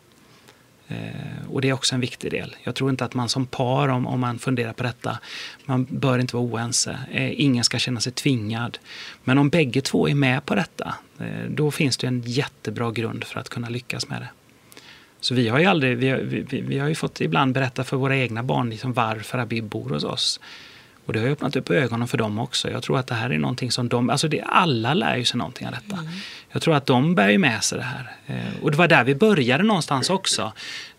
Eh, 0.88 1.50
och 1.50 1.60
det 1.60 1.68
är 1.68 1.72
också 1.72 1.94
en 1.94 2.00
viktig 2.00 2.30
del. 2.30 2.56
Jag 2.62 2.74
tror 2.74 2.90
inte 2.90 3.04
att 3.04 3.14
man 3.14 3.28
som 3.28 3.46
par, 3.46 3.88
om, 3.88 4.06
om 4.06 4.20
man 4.20 4.38
funderar 4.38 4.72
på 4.72 4.82
detta, 4.82 5.18
man 5.64 5.86
bör 5.90 6.18
inte 6.18 6.36
vara 6.36 6.46
oense. 6.46 6.98
Eh, 7.12 7.40
ingen 7.40 7.64
ska 7.64 7.78
känna 7.78 8.00
sig 8.00 8.12
tvingad. 8.12 8.78
Men 9.24 9.38
om 9.38 9.48
bägge 9.48 9.80
två 9.80 10.08
är 10.08 10.14
med 10.14 10.46
på 10.46 10.54
detta, 10.54 10.94
eh, 11.18 11.48
då 11.48 11.70
finns 11.70 11.96
det 11.96 12.06
en 12.06 12.22
jättebra 12.26 12.90
grund 12.90 13.24
för 13.24 13.40
att 13.40 13.48
kunna 13.48 13.68
lyckas 13.68 14.08
med 14.08 14.20
det. 14.20 14.28
Så 15.20 15.34
vi 15.34 15.48
har 15.48 15.58
ju 15.58 15.64
aldrig, 15.64 15.96
vi 15.98 16.08
har, 16.08 16.18
vi, 16.18 16.60
vi 16.60 16.78
har 16.78 16.88
ju 16.88 16.94
fått 16.94 17.20
ibland 17.20 17.54
berätta 17.54 17.84
för 17.84 17.96
våra 17.96 18.16
egna 18.16 18.42
barn 18.42 18.70
liksom 18.70 18.92
varför 18.92 19.38
Habib 19.38 19.64
bor 19.64 19.90
hos 19.90 20.04
oss. 20.04 20.40
Och 21.06 21.12
det 21.12 21.20
har 21.20 21.26
öppnat 21.26 21.56
upp 21.56 21.70
ögonen 21.70 22.08
för 22.08 22.18
dem 22.18 22.38
också. 22.38 22.70
Jag 22.70 22.82
tror 22.82 22.98
att 22.98 23.06
det 23.06 23.14
här 23.14 23.30
är 23.30 23.38
någonting 23.38 23.70
som 23.70 23.88
de, 23.88 24.10
alltså 24.10 24.28
det, 24.28 24.40
alla 24.40 24.94
lär 24.94 25.16
ju 25.16 25.24
sig 25.24 25.38
någonting 25.38 25.66
av 25.66 25.72
detta. 25.72 25.96
Mm. 25.96 26.12
Jag 26.50 26.62
tror 26.62 26.74
att 26.74 26.86
de 26.86 27.14
bär 27.14 27.28
ju 27.28 27.38
med 27.38 27.64
sig 27.64 27.78
det 27.78 27.84
här. 27.84 28.12
Eh, 28.26 28.62
och 28.62 28.70
det 28.70 28.76
var 28.76 28.88
där 28.88 29.04
vi 29.04 29.14
började 29.14 29.64
någonstans 29.64 30.10
också. 30.10 30.52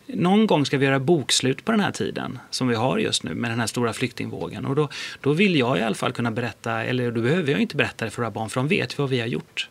Någon 0.08 0.48
gång 0.48 0.66
ska 0.66 0.78
vi 0.78 0.86
göra 0.86 1.00
bokslut 1.00 1.66
på 1.66 1.72
den 1.72 1.82
här 1.82 1.92
tiden 1.92 2.40
som 2.50 2.68
vi 2.68 2.76
har 2.76 2.98
just 2.98 3.24
nu 3.24 3.36
med 3.36 3.52
den 3.52 3.60
här 3.60 3.68
stora 3.68 3.94
flyktingvågen. 3.94 4.66
Och 4.66 4.76
då, 4.76 4.90
då 5.22 5.34
vill 5.34 5.56
jag 5.56 5.78
i 5.78 5.82
alla 5.82 5.96
fall 5.96 6.12
kunna 6.12 6.32
berätta, 6.32 6.84
eller 6.84 7.12
då 7.12 7.22
behöver 7.22 7.52
jag 7.52 7.62
inte 7.62 7.76
berätta 7.76 8.06
det 8.06 8.12
för 8.12 8.22
våra 8.22 8.32
barn 8.32 8.50
för 8.50 8.60
de 8.60 8.68
vet 8.68 8.98
vad 8.98 9.10
vi 9.10 9.20
har 9.20 9.28
gjort. 9.28 9.70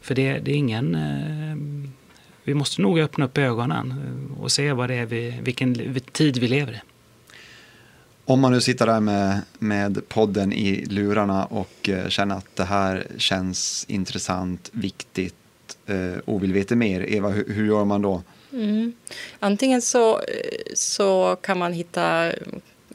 För 0.00 0.14
det, 0.14 0.38
det 0.38 0.50
är 0.50 0.56
ingen... 0.56 0.94
Eh, 0.94 1.56
vi 2.44 2.54
måste 2.54 2.82
nog 2.82 2.98
öppna 2.98 3.24
upp 3.24 3.38
ögonen 3.38 3.94
och 4.40 4.52
se 4.52 4.72
vad 4.72 4.90
det 4.90 4.94
är 4.94 5.06
vi, 5.06 5.38
vilken 5.42 6.00
tid 6.12 6.38
vi 6.38 6.48
lever 6.48 6.72
i. 6.72 6.80
Om 8.28 8.40
man 8.40 8.52
nu 8.52 8.60
sitter 8.60 8.86
där 8.86 9.00
med, 9.00 9.40
med 9.58 10.08
podden 10.08 10.52
i 10.52 10.84
lurarna 10.84 11.44
och 11.44 11.88
eh, 11.88 12.08
känner 12.08 12.34
att 12.36 12.56
det 12.56 12.64
här 12.64 13.06
känns 13.18 13.84
intressant, 13.88 14.70
viktigt 14.72 15.34
eh, 15.86 16.18
och 16.24 16.42
vill 16.42 16.52
veta 16.52 16.76
mer, 16.76 17.10
Eva, 17.10 17.28
hur, 17.28 17.54
hur 17.54 17.66
gör 17.66 17.84
man 17.84 18.02
då? 18.02 18.22
Mm. 18.52 18.92
Antingen 19.38 19.82
så, 19.82 20.18
eh, 20.18 20.24
så 20.74 21.36
kan 21.42 21.58
man 21.58 21.72
hitta 21.72 22.32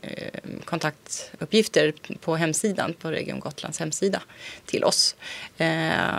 eh, 0.02 0.40
kontaktuppgifter 0.66 1.94
på 2.22 2.36
hemsidan, 2.36 2.94
på 3.02 3.12
Region 3.12 3.40
Gotlands 3.40 3.80
hemsida 3.80 4.22
till 4.66 4.84
oss. 4.84 5.16
Eh, 5.58 5.68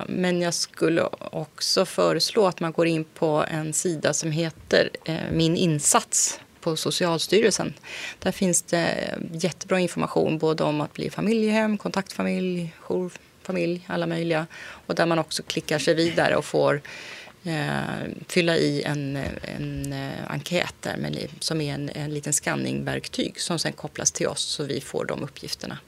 men 0.08 0.40
jag 0.40 0.54
skulle 0.54 1.02
också 1.18 1.84
föreslå 1.84 2.46
att 2.46 2.60
man 2.60 2.72
går 2.72 2.86
in 2.86 3.04
på 3.04 3.44
en 3.48 3.72
sida 3.72 4.12
som 4.12 4.30
heter 4.30 4.90
Min 5.32 5.56
insats 5.56 6.40
på 6.64 6.76
Socialstyrelsen. 6.76 7.74
Där 8.18 8.32
finns 8.32 8.62
det 8.62 9.14
jättebra 9.32 9.80
information 9.80 10.38
både 10.38 10.64
om 10.64 10.80
att 10.80 10.92
bli 10.92 11.10
familjehem, 11.10 11.78
kontaktfamilj, 11.78 12.74
jourfamilj, 12.80 13.84
alla 13.86 14.06
möjliga. 14.06 14.46
Och 14.86 14.94
där 14.94 15.06
man 15.06 15.18
också 15.18 15.42
klickar 15.42 15.78
sig 15.78 15.94
vidare 15.94 16.36
och 16.36 16.44
får 16.44 16.80
eh, 17.44 17.80
fylla 18.28 18.56
i 18.56 18.82
en, 18.82 19.16
en 19.42 19.92
eh, 19.92 20.30
enkät 20.30 20.74
där 20.80 20.96
med, 20.96 21.28
som 21.38 21.60
är 21.60 21.74
en, 21.74 21.90
en 21.94 22.14
liten 22.14 22.32
skanningverktyg 22.32 23.40
som 23.40 23.58
sen 23.58 23.72
kopplas 23.72 24.12
till 24.12 24.26
oss 24.26 24.40
så 24.40 24.64
vi 24.64 24.80
får 24.80 25.04
de 25.04 25.22
uppgifterna. 25.22 25.78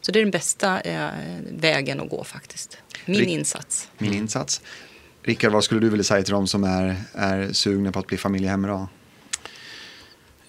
Så 0.00 0.12
det 0.12 0.18
är 0.18 0.22
den 0.22 0.30
bästa 0.30 0.80
eh, 0.80 1.10
vägen 1.50 2.00
att 2.00 2.10
gå 2.10 2.24
faktiskt. 2.24 2.78
Min 3.04 3.28
insats. 3.28 3.88
Min 3.98 4.14
insats. 4.14 4.60
Rickard, 5.22 5.52
vad 5.52 5.64
skulle 5.64 5.80
du 5.80 5.88
vilja 5.88 6.04
säga 6.04 6.22
till 6.22 6.34
dem 6.34 6.46
som 6.46 6.64
är, 6.64 6.96
är 7.14 7.52
sugna 7.52 7.92
på 7.92 7.98
att 7.98 8.06
bli 8.06 8.16
familjehem 8.16 8.64
idag? 8.64 8.86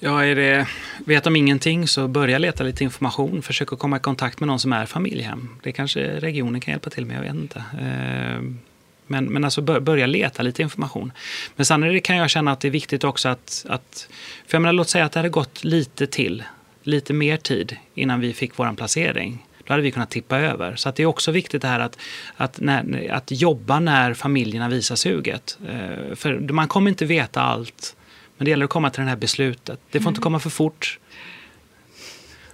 Ja, 0.03 0.25
är 0.25 0.35
det, 0.35 0.67
vet 1.05 1.23
de 1.23 1.35
ingenting 1.35 1.87
så 1.87 2.07
börja 2.07 2.37
leta 2.37 2.63
lite 2.63 2.83
information. 2.83 3.41
Försök 3.41 3.73
att 3.73 3.79
komma 3.79 3.97
i 3.97 3.99
kontakt 3.99 4.39
med 4.39 4.47
någon 4.47 4.59
som 4.59 4.73
är 4.73 4.85
familjehem. 4.85 5.49
Det 5.63 5.71
kanske 5.71 6.19
regionen 6.19 6.61
kan 6.61 6.71
hjälpa 6.71 6.89
till 6.89 7.05
med, 7.05 7.17
jag 7.17 7.21
vet 7.21 7.35
inte. 7.35 7.63
Ehm, 7.81 8.59
men, 9.07 9.25
men 9.25 9.43
alltså 9.43 9.61
börja 9.61 10.05
leta 10.05 10.43
lite 10.43 10.61
information. 10.61 11.11
Men 11.55 11.65
sen 11.65 12.01
kan 12.01 12.17
jag 12.17 12.29
känna 12.29 12.51
att 12.51 12.59
det 12.59 12.67
är 12.67 12.71
viktigt 12.71 13.03
också 13.03 13.29
att, 13.29 13.65
att 13.69 14.07
för 14.47 14.55
jag 14.55 14.61
menar, 14.61 14.73
låt 14.73 14.89
säga 14.89 15.05
att 15.05 15.11
det 15.11 15.19
hade 15.19 15.29
gått 15.29 15.63
lite 15.63 16.07
till, 16.07 16.43
lite 16.83 17.13
mer 17.13 17.37
tid 17.37 17.77
innan 17.95 18.19
vi 18.19 18.33
fick 18.33 18.57
vår 18.57 18.75
placering. 18.75 19.45
Då 19.67 19.73
hade 19.73 19.83
vi 19.83 19.91
kunnat 19.91 20.09
tippa 20.09 20.39
över. 20.39 20.75
Så 20.75 20.89
att 20.89 20.95
det 20.95 21.03
är 21.03 21.07
också 21.07 21.31
viktigt 21.31 21.61
det 21.61 21.67
här 21.67 21.79
att, 21.79 21.97
att, 22.35 22.59
när, 22.59 23.11
att 23.11 23.31
jobba 23.31 23.79
när 23.79 24.13
familjerna 24.13 24.69
visar 24.69 24.95
suget. 24.95 25.57
Ehm, 25.69 26.15
för 26.15 26.39
man 26.39 26.67
kommer 26.67 26.89
inte 26.89 27.05
veta 27.05 27.41
allt 27.41 27.95
men 28.41 28.45
det 28.45 28.49
gäller 28.49 28.65
att 28.65 28.71
komma 28.71 28.89
till 28.89 29.03
det 29.03 29.09
här 29.09 29.15
beslutet. 29.15 29.79
Det 29.91 29.99
får 29.99 30.03
mm. 30.03 30.11
inte 30.11 30.21
komma 30.21 30.39
för 30.39 30.49
fort. 30.49 30.99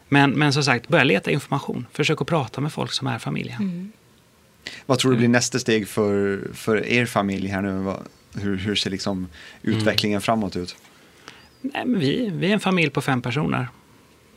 Men, 0.07 0.31
men 0.31 0.53
som 0.53 0.63
sagt, 0.63 0.87
börja 0.87 1.03
leta 1.03 1.31
information. 1.31 1.85
Försök 1.91 2.21
att 2.21 2.27
prata 2.27 2.61
med 2.61 2.73
folk 2.73 2.91
som 2.91 3.07
är 3.07 3.19
familjen. 3.19 3.61
Mm. 3.61 3.91
Vad 4.85 4.99
tror 4.99 5.11
du 5.11 5.17
blir 5.17 5.25
mm. 5.25 5.31
nästa 5.31 5.59
steg 5.59 5.87
för, 5.87 6.41
för 6.53 6.85
er 6.85 7.05
familj 7.05 7.47
här 7.47 7.61
nu? 7.61 7.93
Hur, 8.35 8.57
hur 8.57 8.75
ser 8.75 8.89
liksom 8.89 9.27
utvecklingen 9.61 10.15
mm. 10.15 10.21
framåt 10.21 10.55
ut? 10.55 10.75
Nej, 11.61 11.85
men 11.85 11.99
vi, 11.99 12.29
vi 12.33 12.49
är 12.49 12.53
en 12.53 12.59
familj 12.59 12.89
på 12.89 13.01
fem 13.01 13.21
personer. 13.21 13.67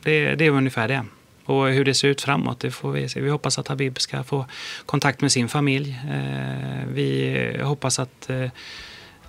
Det, 0.03 0.35
det 0.35 0.45
är 0.45 0.49
ungefär 0.49 0.87
det. 0.87 1.05
Och 1.45 1.69
hur 1.69 1.85
det 1.85 1.93
ser 1.93 2.07
ut 2.07 2.21
framåt, 2.21 2.59
det 2.59 2.71
får 2.71 2.91
vi 2.91 3.09
se. 3.09 3.21
Vi 3.21 3.29
hoppas 3.29 3.59
att 3.59 3.67
Habib 3.67 3.99
ska 3.99 4.23
få 4.23 4.45
kontakt 4.85 5.21
med 5.21 5.31
sin 5.31 5.49
familj. 5.49 5.99
Eh, 6.11 6.87
vi 6.87 7.61
hoppas 7.63 7.99
att 7.99 8.29
eh, 8.29 8.49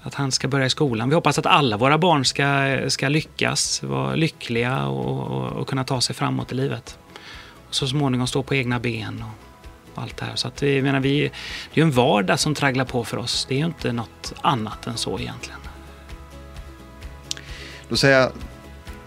att 0.02 0.14
han 0.14 0.32
ska 0.32 0.48
börja 0.48 0.66
i 0.66 0.70
skolan. 0.70 1.08
Vi 1.08 1.14
hoppas 1.14 1.38
att 1.38 1.46
alla 1.46 1.76
våra 1.76 1.98
barn 1.98 2.24
ska, 2.24 2.80
ska 2.90 3.08
lyckas, 3.08 3.82
vara 3.82 4.14
lyckliga 4.14 4.86
och, 4.86 5.30
och, 5.30 5.52
och 5.52 5.68
kunna 5.68 5.84
ta 5.84 6.00
sig 6.00 6.16
framåt 6.16 6.52
i 6.52 6.54
livet. 6.54 6.98
Och 7.68 7.74
så 7.74 7.86
småningom 7.86 8.26
stå 8.26 8.42
på 8.42 8.54
egna 8.54 8.78
ben 8.78 9.24
och 9.94 10.02
allt 10.02 10.16
det 10.16 10.24
här. 10.24 10.36
Så 10.36 10.48
att 10.48 10.62
vi, 10.62 10.82
menar, 10.82 11.00
vi, 11.00 11.30
det 11.74 11.80
är 11.80 11.84
en 11.84 11.90
vardag 11.90 12.40
som 12.40 12.54
tragglar 12.54 12.84
på 12.84 13.04
för 13.04 13.16
oss. 13.16 13.46
Det 13.48 13.54
är 13.54 13.58
ju 13.58 13.64
inte 13.64 13.92
något 13.92 14.32
annat 14.40 14.86
än 14.86 14.96
så 14.96 15.18
egentligen. 15.18 15.60
Då 17.88 17.96
säger 17.96 18.20
jag 18.20 18.32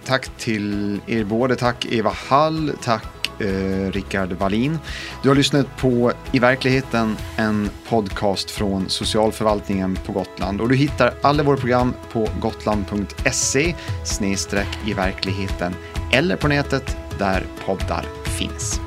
tack 0.06 0.30
till 0.38 1.00
er 1.08 1.24
båda. 1.24 1.56
Tack 1.56 1.86
Eva 1.86 2.14
Hall, 2.30 2.72
tack 2.82 3.06
eh, 3.40 3.92
Rickard 3.92 4.34
Wallin. 4.34 4.80
Du 5.24 5.30
har 5.30 5.36
lyssnat 5.36 5.78
på 5.78 6.12
I 6.32 6.40
verkligheten, 6.40 7.18
en 7.38 7.70
podcast 7.90 8.52
från 8.52 8.90
socialförvaltningen 8.90 9.98
på 10.06 10.12
Gotland. 10.12 10.62
Och 10.62 10.70
du 10.70 10.76
hittar 10.76 11.14
alla 11.22 11.44
våra 11.44 11.58
program 11.58 11.94
på 12.12 12.28
gotland.se 12.40 13.76
i 14.86 14.94
verkligheten 14.94 15.74
eller 16.12 16.36
på 16.36 16.48
nätet 16.48 16.98
där 17.20 17.44
poddar 17.66 18.06
finns. 18.26 18.85